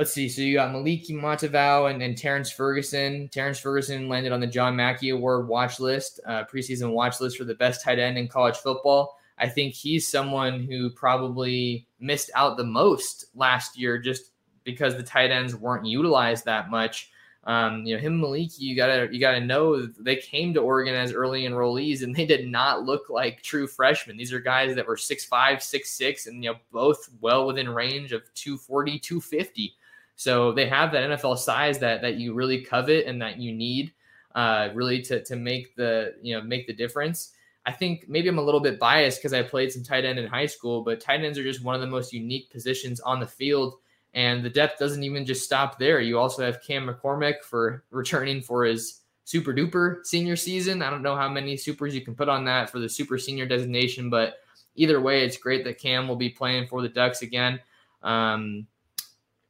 let's 0.00 0.14
see. 0.14 0.30
So 0.30 0.40
you 0.40 0.54
got 0.54 0.72
Moliki 0.74 1.10
Matavao 1.10 1.90
and, 1.90 2.02
and 2.02 2.16
Terrence 2.16 2.50
Ferguson. 2.50 3.28
Terrence 3.28 3.58
Ferguson 3.58 4.08
landed 4.08 4.32
on 4.32 4.40
the 4.40 4.46
John 4.46 4.74
Mackey 4.74 5.10
Award 5.10 5.46
watch 5.46 5.78
list, 5.78 6.20
uh, 6.26 6.44
preseason 6.50 6.92
watch 6.92 7.20
list 7.20 7.36
for 7.36 7.44
the 7.44 7.54
best 7.54 7.84
tight 7.84 7.98
end 7.98 8.16
in 8.16 8.26
college 8.26 8.56
football. 8.56 9.18
I 9.36 9.46
think 9.46 9.74
he's 9.74 10.10
someone 10.10 10.60
who 10.60 10.88
probably 10.88 11.86
missed 12.00 12.30
out 12.34 12.56
the 12.56 12.64
most 12.64 13.26
last 13.34 13.78
year 13.78 13.98
just 13.98 14.30
because 14.64 14.96
the 14.96 15.02
tight 15.02 15.30
ends 15.30 15.54
weren't 15.54 15.84
utilized 15.84 16.46
that 16.46 16.70
much. 16.70 17.10
Um, 17.44 17.84
you 17.84 17.94
know, 17.94 18.00
him 18.00 18.18
Moliki, 18.18 18.60
you 18.60 18.76
gotta 18.76 19.06
you 19.12 19.20
gotta 19.20 19.40
know 19.40 19.84
they 19.84 20.16
came 20.16 20.54
to 20.54 20.60
Oregon 20.60 20.94
as 20.94 21.12
early 21.12 21.42
enrollees 21.42 22.02
and 22.02 22.14
they 22.14 22.24
did 22.24 22.48
not 22.48 22.86
look 22.86 23.10
like 23.10 23.42
true 23.42 23.66
freshmen. 23.66 24.16
These 24.16 24.32
are 24.32 24.40
guys 24.40 24.74
that 24.74 24.86
were 24.86 24.96
six 24.96 25.26
five, 25.26 25.62
six 25.62 25.90
six, 25.90 26.26
and 26.26 26.42
you 26.42 26.52
know, 26.52 26.58
both 26.72 27.10
well 27.20 27.46
within 27.46 27.68
range 27.68 28.12
of 28.12 28.22
240, 28.34 28.98
250. 28.98 29.74
So 30.20 30.52
they 30.52 30.68
have 30.68 30.92
that 30.92 31.08
NFL 31.08 31.38
size 31.38 31.78
that 31.78 32.02
that 32.02 32.16
you 32.16 32.34
really 32.34 32.60
covet 32.60 33.06
and 33.06 33.22
that 33.22 33.38
you 33.38 33.54
need 33.54 33.90
uh, 34.34 34.68
really 34.74 35.00
to 35.00 35.24
to 35.24 35.34
make 35.34 35.74
the 35.76 36.14
you 36.20 36.36
know 36.36 36.42
make 36.42 36.66
the 36.66 36.74
difference. 36.74 37.32
I 37.64 37.72
think 37.72 38.04
maybe 38.06 38.28
I'm 38.28 38.36
a 38.36 38.42
little 38.42 38.60
bit 38.60 38.78
biased 38.78 39.18
because 39.18 39.32
I 39.32 39.42
played 39.42 39.72
some 39.72 39.82
tight 39.82 40.04
end 40.04 40.18
in 40.18 40.26
high 40.26 40.44
school, 40.44 40.82
but 40.82 41.00
tight 41.00 41.24
ends 41.24 41.38
are 41.38 41.42
just 41.42 41.64
one 41.64 41.74
of 41.74 41.80
the 41.80 41.86
most 41.86 42.12
unique 42.12 42.50
positions 42.50 43.00
on 43.00 43.18
the 43.18 43.26
field. 43.26 43.76
And 44.12 44.44
the 44.44 44.50
depth 44.50 44.78
doesn't 44.78 45.02
even 45.02 45.24
just 45.24 45.42
stop 45.42 45.78
there. 45.78 46.02
You 46.02 46.18
also 46.18 46.44
have 46.44 46.62
Cam 46.62 46.86
McCormick 46.86 47.42
for 47.42 47.82
returning 47.90 48.42
for 48.42 48.64
his 48.64 49.00
super 49.24 49.54
duper 49.54 50.04
senior 50.04 50.36
season. 50.36 50.82
I 50.82 50.90
don't 50.90 51.02
know 51.02 51.16
how 51.16 51.30
many 51.30 51.56
supers 51.56 51.94
you 51.94 52.02
can 52.02 52.14
put 52.14 52.28
on 52.28 52.44
that 52.44 52.68
for 52.68 52.78
the 52.78 52.90
super 52.90 53.16
senior 53.16 53.46
designation, 53.46 54.10
but 54.10 54.34
either 54.74 55.00
way, 55.00 55.24
it's 55.24 55.38
great 55.38 55.64
that 55.64 55.78
Cam 55.78 56.08
will 56.08 56.16
be 56.16 56.28
playing 56.28 56.66
for 56.66 56.82
the 56.82 56.90
Ducks 56.90 57.22
again. 57.22 57.58
Um, 58.02 58.66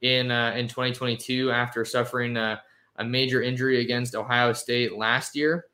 in 0.02 0.30
uh, 0.30 0.54
in 0.56 0.68
2022 0.68 1.50
after 1.50 1.84
suffering 1.84 2.36
a, 2.36 2.62
a, 2.96 3.04
major 3.04 3.42
injury 3.42 3.80
against 3.80 4.14
Ohio 4.14 4.52
State 4.52 4.96
last 4.96 5.36
year. 5.36 5.66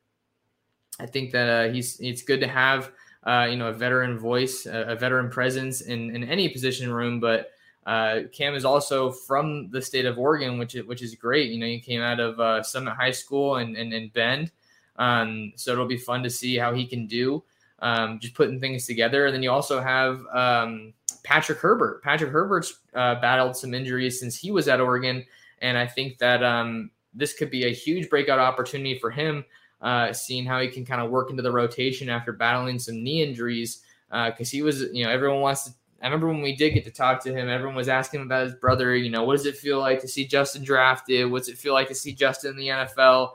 I 0.98 1.06
think 1.06 1.30
that 1.32 1.48
uh, 1.48 1.72
he's 1.72 1.98
it's 2.00 2.22
good 2.22 2.40
to 2.40 2.48
have 2.48 2.92
uh, 3.24 3.46
you 3.50 3.56
know 3.56 3.68
a 3.68 3.72
veteran 3.72 4.18
voice, 4.18 4.66
a, 4.66 4.92
a, 4.92 4.96
veteran 4.96 5.30
presence 5.30 5.82
in, 5.82 6.14
in 6.14 6.24
any 6.24 6.48
position 6.48 6.92
room. 6.92 7.20
But 7.20 7.50
uh, 7.86 8.22
Cam 8.32 8.54
is 8.54 8.64
also 8.64 9.12
from 9.12 9.70
the 9.70 9.80
state 9.80 10.06
of 10.06 10.18
Oregon, 10.18 10.58
which 10.58 10.74
is, 10.74 10.86
which 10.86 11.02
is 11.02 11.14
great. 11.14 11.50
You 11.50 11.60
know, 11.60 11.66
he 11.66 11.78
came 11.78 12.00
out 12.00 12.18
of 12.18 12.40
uh, 12.40 12.62
Summit 12.62 12.94
High 12.94 13.12
School 13.12 13.56
and 13.56 13.76
and, 13.76 13.92
and 13.92 14.12
Bend, 14.12 14.50
um, 14.96 15.52
so 15.56 15.72
it'll 15.72 15.86
be 15.86 15.98
fun 15.98 16.22
to 16.22 16.30
see 16.30 16.56
how 16.56 16.74
he 16.74 16.86
can 16.86 17.06
do. 17.06 17.44
Um, 17.80 18.18
just 18.18 18.34
putting 18.34 18.58
things 18.58 18.86
together, 18.86 19.26
and 19.26 19.34
then 19.34 19.42
you 19.42 19.50
also 19.50 19.80
have 19.80 20.24
um, 20.32 20.94
Patrick 21.26 21.58
Herbert. 21.58 22.04
Patrick 22.04 22.30
Herbert's 22.30 22.78
uh, 22.94 23.16
battled 23.16 23.56
some 23.56 23.74
injuries 23.74 24.20
since 24.20 24.38
he 24.38 24.52
was 24.52 24.68
at 24.68 24.80
Oregon, 24.80 25.24
and 25.60 25.76
I 25.76 25.84
think 25.84 26.18
that 26.18 26.44
um, 26.44 26.92
this 27.12 27.34
could 27.34 27.50
be 27.50 27.66
a 27.66 27.72
huge 27.72 28.08
breakout 28.08 28.38
opportunity 28.38 28.96
for 28.96 29.10
him, 29.10 29.44
uh, 29.82 30.12
seeing 30.12 30.46
how 30.46 30.60
he 30.60 30.68
can 30.68 30.86
kind 30.86 31.02
of 31.02 31.10
work 31.10 31.30
into 31.30 31.42
the 31.42 31.50
rotation 31.50 32.08
after 32.08 32.32
battling 32.32 32.78
some 32.78 33.02
knee 33.02 33.24
injuries. 33.24 33.82
Because 34.08 34.48
uh, 34.48 34.52
he 34.52 34.62
was, 34.62 34.82
you 34.92 35.04
know, 35.04 35.10
everyone 35.10 35.40
wants 35.40 35.64
to. 35.64 35.72
I 36.00 36.06
remember 36.06 36.28
when 36.28 36.42
we 36.42 36.54
did 36.54 36.74
get 36.74 36.84
to 36.84 36.92
talk 36.92 37.24
to 37.24 37.34
him, 37.34 37.48
everyone 37.48 37.74
was 37.74 37.88
asking 37.88 38.22
about 38.22 38.44
his 38.44 38.54
brother. 38.54 38.94
You 38.94 39.10
know, 39.10 39.24
what 39.24 39.36
does 39.36 39.46
it 39.46 39.56
feel 39.56 39.80
like 39.80 40.00
to 40.02 40.08
see 40.08 40.28
Justin 40.28 40.62
drafted? 40.62 41.28
What's 41.28 41.48
it 41.48 41.58
feel 41.58 41.72
like 41.72 41.88
to 41.88 41.94
see 41.94 42.12
Justin 42.12 42.52
in 42.52 42.56
the 42.56 42.68
NFL? 42.68 43.30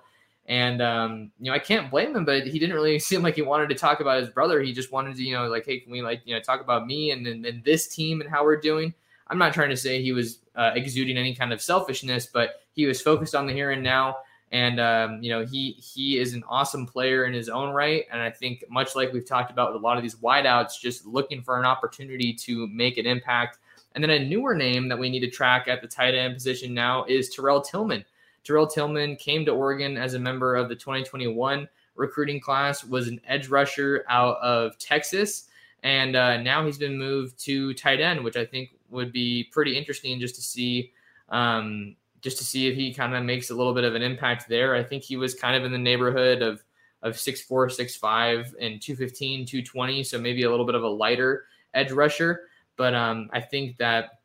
And 0.47 0.81
um, 0.81 1.31
you 1.39 1.51
know, 1.51 1.55
I 1.55 1.59
can't 1.59 1.89
blame 1.89 2.15
him, 2.15 2.25
but 2.25 2.45
he 2.47 2.59
didn't 2.59 2.75
really 2.75 2.99
seem 3.09 3.21
like 3.21 3.35
he 3.35 3.41
wanted 3.41 3.69
to 3.69 3.75
talk 3.75 3.99
about 3.99 4.19
his 4.19 4.29
brother. 4.29 4.61
He 4.61 4.73
just 4.73 4.91
wanted 4.91 5.15
to, 5.15 5.23
you 5.23 5.35
know, 5.35 5.47
like, 5.47 5.65
hey, 5.65 5.79
can 5.79 5.91
we 5.91 6.01
like, 6.01 6.21
you 6.25 6.35
know, 6.35 6.41
talk 6.41 6.61
about 6.61 6.87
me 6.87 7.11
and 7.11 7.25
and, 7.27 7.45
and 7.45 7.63
this 7.63 7.87
team 7.87 8.21
and 8.21 8.29
how 8.29 8.43
we're 8.43 8.59
doing? 8.59 8.93
I'm 9.27 9.37
not 9.37 9.53
trying 9.53 9.69
to 9.69 9.77
say 9.77 10.01
he 10.01 10.11
was 10.11 10.39
uh, 10.55 10.71
exuding 10.75 11.17
any 11.17 11.33
kind 11.33 11.53
of 11.53 11.61
selfishness, 11.61 12.25
but 12.25 12.61
he 12.73 12.85
was 12.85 13.01
focused 13.01 13.33
on 13.33 13.47
the 13.47 13.53
here 13.53 13.71
and 13.71 13.81
now. 13.81 14.17
And 14.51 14.81
um, 14.81 15.23
you 15.23 15.31
know, 15.31 15.45
he 15.45 15.71
he 15.71 16.19
is 16.19 16.33
an 16.33 16.43
awesome 16.49 16.85
player 16.85 17.23
in 17.25 17.33
his 17.33 17.47
own 17.47 17.73
right. 17.73 18.05
And 18.11 18.21
I 18.21 18.29
think 18.29 18.65
much 18.69 18.95
like 18.95 19.13
we've 19.13 19.25
talked 19.25 19.49
about 19.49 19.71
with 19.71 19.81
a 19.81 19.85
lot 19.85 19.95
of 19.95 20.03
these 20.03 20.15
wideouts, 20.15 20.79
just 20.79 21.05
looking 21.05 21.41
for 21.41 21.57
an 21.57 21.65
opportunity 21.65 22.33
to 22.33 22.67
make 22.67 22.97
an 22.97 23.05
impact. 23.05 23.59
And 23.93 24.03
then 24.03 24.11
a 24.11 24.19
newer 24.19 24.53
name 24.55 24.89
that 24.89 24.99
we 24.99 25.09
need 25.09 25.21
to 25.21 25.29
track 25.29 25.67
at 25.67 25.81
the 25.81 25.87
tight 25.87 26.15
end 26.15 26.33
position 26.33 26.73
now 26.73 27.05
is 27.05 27.29
Terrell 27.29 27.61
Tillman. 27.61 28.03
Terrell 28.43 28.67
Tillman 28.67 29.15
came 29.15 29.45
to 29.45 29.51
Oregon 29.51 29.97
as 29.97 30.13
a 30.13 30.19
member 30.19 30.55
of 30.55 30.69
the 30.69 30.75
2021 30.75 31.67
recruiting 31.95 32.39
class, 32.39 32.83
was 32.83 33.07
an 33.07 33.21
edge 33.27 33.47
rusher 33.47 34.05
out 34.09 34.37
of 34.37 34.77
Texas, 34.77 35.49
and 35.83 36.15
uh, 36.15 36.37
now 36.41 36.65
he's 36.65 36.77
been 36.77 36.97
moved 36.97 37.39
to 37.45 37.73
tight 37.73 37.99
end, 37.99 38.23
which 38.23 38.37
I 38.37 38.45
think 38.45 38.71
would 38.89 39.11
be 39.11 39.49
pretty 39.51 39.77
interesting 39.77 40.19
just 40.19 40.35
to 40.35 40.41
see. 40.41 40.91
Um, 41.29 41.95
just 42.21 42.37
to 42.37 42.45
see 42.45 42.67
if 42.67 42.75
he 42.75 42.93
kind 42.93 43.15
of 43.15 43.23
makes 43.23 43.49
a 43.49 43.55
little 43.55 43.73
bit 43.73 43.83
of 43.83 43.95
an 43.95 44.03
impact 44.03 44.47
there. 44.47 44.75
I 44.75 44.83
think 44.83 45.01
he 45.01 45.17
was 45.17 45.33
kind 45.33 45.55
of 45.55 45.65
in 45.65 45.71
the 45.71 45.77
neighborhood 45.77 46.43
of 46.43 46.63
of 47.01 47.15
6'4, 47.15 47.47
6'5, 47.49 48.53
and 48.61 48.79
215, 48.79 49.47
220. 49.47 50.03
So 50.03 50.19
maybe 50.19 50.43
a 50.43 50.51
little 50.51 50.67
bit 50.67 50.75
of 50.75 50.83
a 50.83 50.87
lighter 50.87 51.45
edge 51.73 51.91
rusher. 51.91 52.41
But 52.77 52.93
um, 52.93 53.29
I 53.33 53.41
think 53.41 53.77
that 53.77 54.20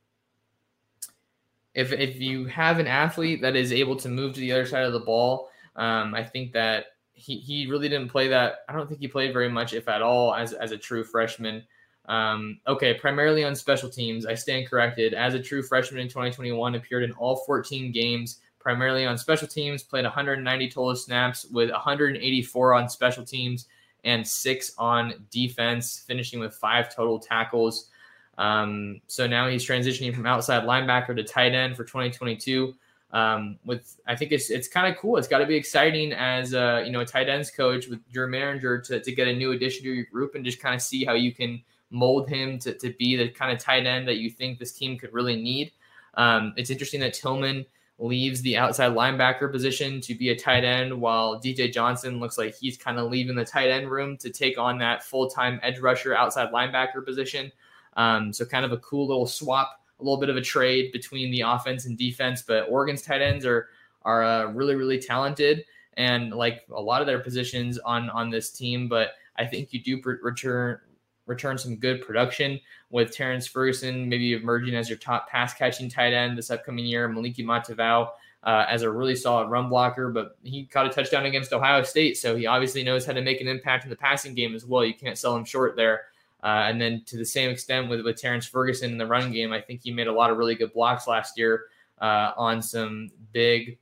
if 1.77 1.93
if 1.93 2.18
you 2.18 2.47
have 2.47 2.79
an 2.81 2.87
athlete 2.87 3.43
that 3.43 3.55
is 3.55 3.70
able 3.70 3.97
to 3.97 4.09
move 4.09 4.35
to 4.35 4.41
the 4.41 4.51
other 4.51 4.66
side 4.66 4.85
of 4.85 4.95
the 4.95 5.01
ball, 5.01 5.51
um, 5.77 6.14
I 6.14 6.24
think 6.24 6.53
that 6.53 6.87
he, 7.12 7.37
he 7.37 7.66
really 7.66 7.89
didn't 7.89 8.09
play 8.09 8.29
that. 8.29 8.61
I 8.68 8.72
don't 8.72 8.89
think 8.89 9.01
he 9.01 9.09
played 9.09 9.33
very 9.35 9.51
much, 9.51 9.74
if 9.74 9.87
at 9.87 10.03
all, 10.03 10.35
as 10.35 10.55
as 10.55 10.72
a 10.72 10.79
true 10.79 11.05
freshman. 11.05 11.62
Um, 12.07 12.61
okay, 12.66 12.95
primarily 12.95 13.45
on 13.45 13.55
special 13.55 13.91
teams. 13.91 14.24
I 14.24 14.35
stand 14.35 14.68
corrected. 14.68 15.12
As 15.12 15.35
a 15.35 15.43
true 15.43 15.62
freshman 15.62 16.01
in 16.01 16.09
2021, 16.09 16.77
appeared 16.77 17.03
in 17.03 17.12
all 17.12 17.37
14 17.45 17.93
games, 17.93 18.41
primarily 18.59 19.05
on 19.05 19.18
special 19.18 19.47
teams. 19.49 19.83
Played 19.83 20.05
190 20.05 20.70
total 20.70 20.97
snaps 20.97 21.45
with 21.53 21.70
184 21.70 22.74
on 22.74 22.89
special 22.89 23.24
teams 23.24 23.66
and 24.05 24.27
six 24.27 24.72
on 24.79 25.27
defense, 25.31 26.05
finishing 26.07 26.41
with 26.41 26.55
five 26.55 26.95
total 26.95 27.18
tackles. 27.18 27.91
Um, 28.39 29.01
so 29.07 29.26
now 29.26 29.49
he's 29.49 29.66
transitioning 29.66 30.14
from 30.14 30.26
outside 30.26 30.64
linebacker 30.64 31.16
to 31.16 31.24
tight 31.24 31.55
end 31.55 31.76
for 31.76 31.84
2022. 31.84 32.74
Um, 33.12 33.59
with 33.64 33.99
I 34.07 34.16
think 34.16 34.32
it's 34.32 34.51
it's 34.51 34.68
kind 34.68 34.93
of 34.93 35.01
cool. 35.01 35.16
It's 35.16 35.28
got 35.28 35.39
to 35.39 35.47
be 35.47 35.55
exciting 35.55 36.12
as 36.12 36.55
a, 36.55 36.82
you 36.84 36.93
know 36.93 37.01
a 37.01 37.07
tight 37.07 37.28
ends 37.28 37.51
coach 37.51 37.87
with 37.89 38.01
your 38.11 38.26
manager 38.26 38.80
to, 38.80 39.01
to 39.01 39.12
get 39.12 39.28
a 39.28 39.32
new 39.32 39.53
addition 39.53 39.84
to 39.84 39.93
your 39.93 40.07
group 40.07 40.34
and 40.34 40.45
just 40.45 40.61
kind 40.61 40.74
of 40.74 40.82
see 40.82 41.05
how 41.05 41.14
you 41.14 41.32
can 41.32 41.62
mold 41.91 42.28
him 42.28 42.59
to, 42.59 42.74
to 42.74 42.93
be 42.99 43.16
the 43.16 43.28
kind 43.28 43.53
of 43.53 43.59
tight 43.59 43.87
end 43.87 44.09
that 44.09 44.16
you 44.16 44.28
think 44.28 44.59
this 44.59 44.72
team 44.72 44.99
could 44.99 45.12
really 45.12 45.41
need. 45.41 45.72
Um, 46.14 46.53
it's 46.57 46.70
interesting 46.70 47.01
that 47.01 47.14
Tillman 47.14 47.64
leaves 47.99 48.43
the 48.43 48.57
outside 48.57 48.93
linebacker 48.93 49.51
position 49.51 50.01
to 50.03 50.14
be 50.14 50.30
a 50.30 50.37
tight 50.37 50.64
end, 50.64 51.01
while 51.01 51.41
DJ 51.41 51.72
Johnson 51.72 52.20
looks 52.20 52.37
like 52.37 52.55
he's 52.55 52.76
kind 52.76 52.99
of 52.99 53.11
leaving 53.11 53.37
the 53.37 53.45
tight 53.45 53.70
end 53.70 53.91
room 53.91 54.16
to 54.18 54.30
take 54.30 54.59
on 54.59 54.78
that 54.78 55.03
full 55.03 55.28
time 55.28 55.61
edge 55.62 55.78
rusher 55.78 56.14
outside 56.14 56.53
linebacker 56.53 57.05
position. 57.05 57.51
Um, 57.97 58.32
so 58.32 58.44
kind 58.44 58.64
of 58.64 58.72
a 58.72 58.78
cool 58.78 59.07
little 59.07 59.26
swap, 59.26 59.80
a 59.99 60.03
little 60.03 60.18
bit 60.18 60.28
of 60.28 60.36
a 60.36 60.42
trade 60.42 60.92
between 60.92 61.30
the 61.30 61.40
offense 61.40 61.86
and 61.86 61.97
defense. 61.99 62.42
But 62.42 62.68
Oregon's 62.68 63.03
tight 63.03 63.22
ends 63.22 63.44
are 63.44 63.68
are 64.03 64.22
uh, 64.22 64.47
really 64.53 64.76
really 64.76 65.01
talented 65.01 65.64
and 65.97 66.32
like 66.32 66.62
a 66.72 66.80
lot 66.80 67.01
of 67.01 67.07
their 67.07 67.18
positions 67.18 67.78
on 67.78 68.11
on 68.11 68.30
this 68.30 68.51
team. 68.51 68.88
But 68.88 69.12
I 69.36 69.47
think 69.47 69.72
you 69.72 69.82
do 69.82 70.01
pr- 70.01 70.22
return 70.22 70.78
return 71.26 71.59
some 71.59 71.76
good 71.76 72.03
production 72.03 72.61
with 72.90 73.11
Terrence 73.11 73.47
Ferguson 73.47 74.09
maybe 74.09 74.34
emerging 74.34 74.76
as 74.76 74.88
your 74.88 74.99
top 74.99 75.28
pass 75.28 75.55
catching 75.55 75.90
tight 75.90 76.12
end 76.12 76.38
this 76.38 76.51
upcoming 76.51 76.84
year. 76.84 77.09
Moliki 77.09 77.44
Matavao 77.44 78.11
uh, 78.44 78.64
as 78.68 78.82
a 78.82 78.90
really 78.90 79.16
solid 79.16 79.49
run 79.49 79.68
blocker, 79.68 80.11
but 80.11 80.38
he 80.44 80.66
caught 80.66 80.86
a 80.86 80.90
touchdown 80.90 81.26
against 81.26 81.53
Ohio 81.53 81.82
State, 81.82 82.16
so 82.16 82.36
he 82.36 82.47
obviously 82.47 82.84
knows 82.84 83.05
how 83.05 83.12
to 83.12 83.20
make 83.22 83.40
an 83.40 83.49
impact 83.49 83.84
in 83.84 83.90
the 83.90 83.97
passing 83.97 84.34
game 84.34 84.55
as 84.55 84.64
well. 84.64 84.84
You 84.84 84.94
can't 84.94 85.18
sell 85.18 85.36
him 85.36 85.44
short 85.44 85.74
there. 85.74 86.03
Uh, 86.47 86.66
and 86.68 86.80
then 86.80 87.03
to 87.07 87.16
the 87.16 87.24
same 87.24 87.51
extent 87.51 87.90
with, 87.90 88.03
with 88.03 88.20
Terrence 88.20 88.47
Ferguson 88.47 88.92
in 88.92 88.99
the 88.99 89.07
run 89.07 89.32
game, 89.32 89.53
I 89.53 89.61
think 89.61 89.80
he 89.82 89.90
made 89.90 90.07
a 90.07 90.12
lot 90.12 90.30
of 90.30 90.36
really 90.36 90.55
good 90.55 90.72
blocks 90.72 91.09
last 91.09 91.36
year 91.36 91.64
uh, 92.01 92.30
on 92.36 92.62
some 92.62 93.11
big 93.32 93.78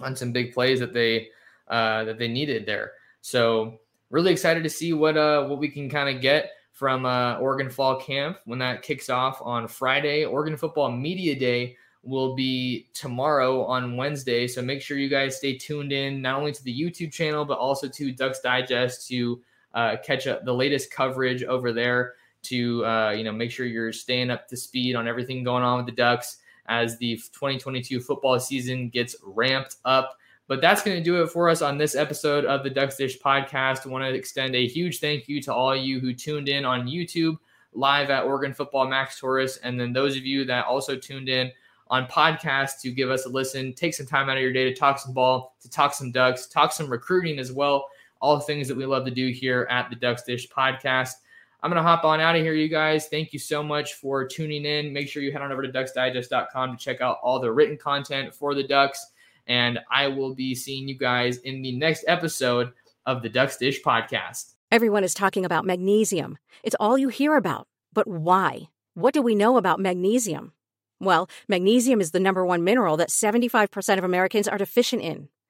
on 0.00 0.14
some 0.14 0.30
big 0.30 0.54
plays 0.54 0.78
that 0.78 0.94
they 0.94 1.30
uh, 1.66 2.04
that 2.04 2.16
they 2.16 2.28
needed 2.28 2.64
there. 2.64 2.92
So 3.22 3.80
really 4.10 4.30
excited 4.30 4.62
to 4.62 4.70
see 4.70 4.92
what 4.92 5.16
uh, 5.16 5.46
what 5.48 5.58
we 5.58 5.68
can 5.68 5.90
kind 5.90 6.14
of 6.14 6.22
get 6.22 6.52
from 6.70 7.04
uh, 7.04 7.38
Oregon 7.38 7.70
Fall 7.70 7.98
Camp 7.98 8.38
when 8.44 8.60
that 8.60 8.82
kicks 8.82 9.10
off 9.10 9.42
on 9.42 9.66
Friday. 9.66 10.24
Oregon 10.24 10.56
Football 10.56 10.92
Media 10.92 11.36
Day 11.36 11.76
will 12.04 12.36
be 12.36 12.88
tomorrow 12.94 13.64
on 13.64 13.96
Wednesday. 13.96 14.46
So 14.46 14.62
make 14.62 14.80
sure 14.80 14.96
you 14.96 15.08
guys 15.08 15.38
stay 15.38 15.58
tuned 15.58 15.90
in 15.90 16.22
not 16.22 16.38
only 16.38 16.52
to 16.52 16.62
the 16.62 16.80
YouTube 16.80 17.12
channel 17.12 17.44
but 17.44 17.58
also 17.58 17.88
to 17.88 18.12
Ducks 18.12 18.38
Digest 18.38 19.08
to 19.08 19.42
uh, 19.78 19.96
catch 19.98 20.26
up 20.26 20.44
the 20.44 20.52
latest 20.52 20.90
coverage 20.90 21.44
over 21.44 21.72
there 21.72 22.14
to 22.42 22.84
uh, 22.84 23.10
you 23.10 23.22
know 23.22 23.30
make 23.30 23.52
sure 23.52 23.64
you're 23.64 23.92
staying 23.92 24.28
up 24.28 24.48
to 24.48 24.56
speed 24.56 24.96
on 24.96 25.06
everything 25.06 25.44
going 25.44 25.62
on 25.62 25.76
with 25.76 25.86
the 25.86 25.92
Ducks 25.92 26.38
as 26.66 26.98
the 26.98 27.14
2022 27.14 28.00
football 28.00 28.40
season 28.40 28.88
gets 28.88 29.14
ramped 29.22 29.76
up. 29.84 30.16
But 30.48 30.60
that's 30.60 30.82
going 30.82 30.96
to 30.96 31.02
do 31.02 31.22
it 31.22 31.28
for 31.28 31.48
us 31.48 31.62
on 31.62 31.78
this 31.78 31.94
episode 31.94 32.44
of 32.44 32.64
the 32.64 32.70
Ducks 32.70 32.96
Dish 32.96 33.20
podcast. 33.20 33.86
I 33.86 33.90
want 33.90 34.04
to 34.04 34.12
extend 34.12 34.56
a 34.56 34.66
huge 34.66 34.98
thank 34.98 35.28
you 35.28 35.40
to 35.42 35.54
all 35.54 35.76
you 35.76 36.00
who 36.00 36.12
tuned 36.12 36.48
in 36.48 36.64
on 36.64 36.88
YouTube 36.88 37.36
live 37.72 38.10
at 38.10 38.24
Oregon 38.24 38.52
Football 38.52 38.88
Max 38.88 39.20
Torres, 39.20 39.58
and 39.58 39.78
then 39.78 39.92
those 39.92 40.16
of 40.16 40.26
you 40.26 40.44
that 40.46 40.66
also 40.66 40.96
tuned 40.96 41.28
in 41.28 41.52
on 41.90 42.06
podcasts 42.06 42.80
to 42.82 42.90
give 42.90 43.10
us 43.10 43.26
a 43.26 43.28
listen. 43.28 43.74
Take 43.74 43.94
some 43.94 44.06
time 44.06 44.28
out 44.28 44.38
of 44.38 44.42
your 44.42 44.52
day 44.52 44.64
to 44.64 44.74
talk 44.74 44.98
some 44.98 45.14
ball, 45.14 45.54
to 45.60 45.70
talk 45.70 45.94
some 45.94 46.10
Ducks, 46.10 46.46
talk 46.46 46.72
some 46.72 46.90
recruiting 46.90 47.38
as 47.38 47.52
well. 47.52 47.86
All 48.20 48.36
the 48.36 48.44
things 48.44 48.68
that 48.68 48.76
we 48.76 48.86
love 48.86 49.04
to 49.04 49.10
do 49.10 49.30
here 49.30 49.66
at 49.70 49.90
the 49.90 49.96
Ducks 49.96 50.22
Dish 50.22 50.48
podcast. 50.48 51.12
I'm 51.60 51.70
going 51.70 51.82
to 51.82 51.88
hop 51.88 52.04
on 52.04 52.20
out 52.20 52.36
of 52.36 52.42
here, 52.42 52.54
you 52.54 52.68
guys. 52.68 53.08
Thank 53.08 53.32
you 53.32 53.38
so 53.38 53.62
much 53.62 53.94
for 53.94 54.26
tuning 54.26 54.64
in. 54.64 54.92
Make 54.92 55.08
sure 55.08 55.22
you 55.22 55.32
head 55.32 55.42
on 55.42 55.50
over 55.50 55.62
to 55.62 55.72
ducksdigest.com 55.72 56.76
to 56.76 56.82
check 56.82 57.00
out 57.00 57.18
all 57.22 57.40
the 57.40 57.50
written 57.50 57.76
content 57.76 58.32
for 58.34 58.54
the 58.54 58.62
Ducks. 58.62 59.04
And 59.48 59.80
I 59.90 60.06
will 60.08 60.34
be 60.34 60.54
seeing 60.54 60.86
you 60.86 60.96
guys 60.96 61.38
in 61.38 61.62
the 61.62 61.76
next 61.76 62.04
episode 62.06 62.72
of 63.06 63.22
the 63.22 63.28
Ducks 63.28 63.56
Dish 63.56 63.82
podcast. 63.82 64.52
Everyone 64.70 65.02
is 65.02 65.14
talking 65.14 65.44
about 65.44 65.64
magnesium. 65.64 66.38
It's 66.62 66.76
all 66.78 66.98
you 66.98 67.08
hear 67.08 67.36
about. 67.36 67.66
But 67.92 68.06
why? 68.06 68.68
What 68.94 69.14
do 69.14 69.22
we 69.22 69.34
know 69.34 69.56
about 69.56 69.80
magnesium? 69.80 70.52
Well, 71.00 71.28
magnesium 71.48 72.00
is 72.00 72.10
the 72.10 72.20
number 72.20 72.44
one 72.44 72.64
mineral 72.64 72.96
that 72.98 73.08
75% 73.08 73.98
of 73.98 74.04
Americans 74.04 74.46
are 74.46 74.58
deficient 74.58 75.02
in. 75.02 75.28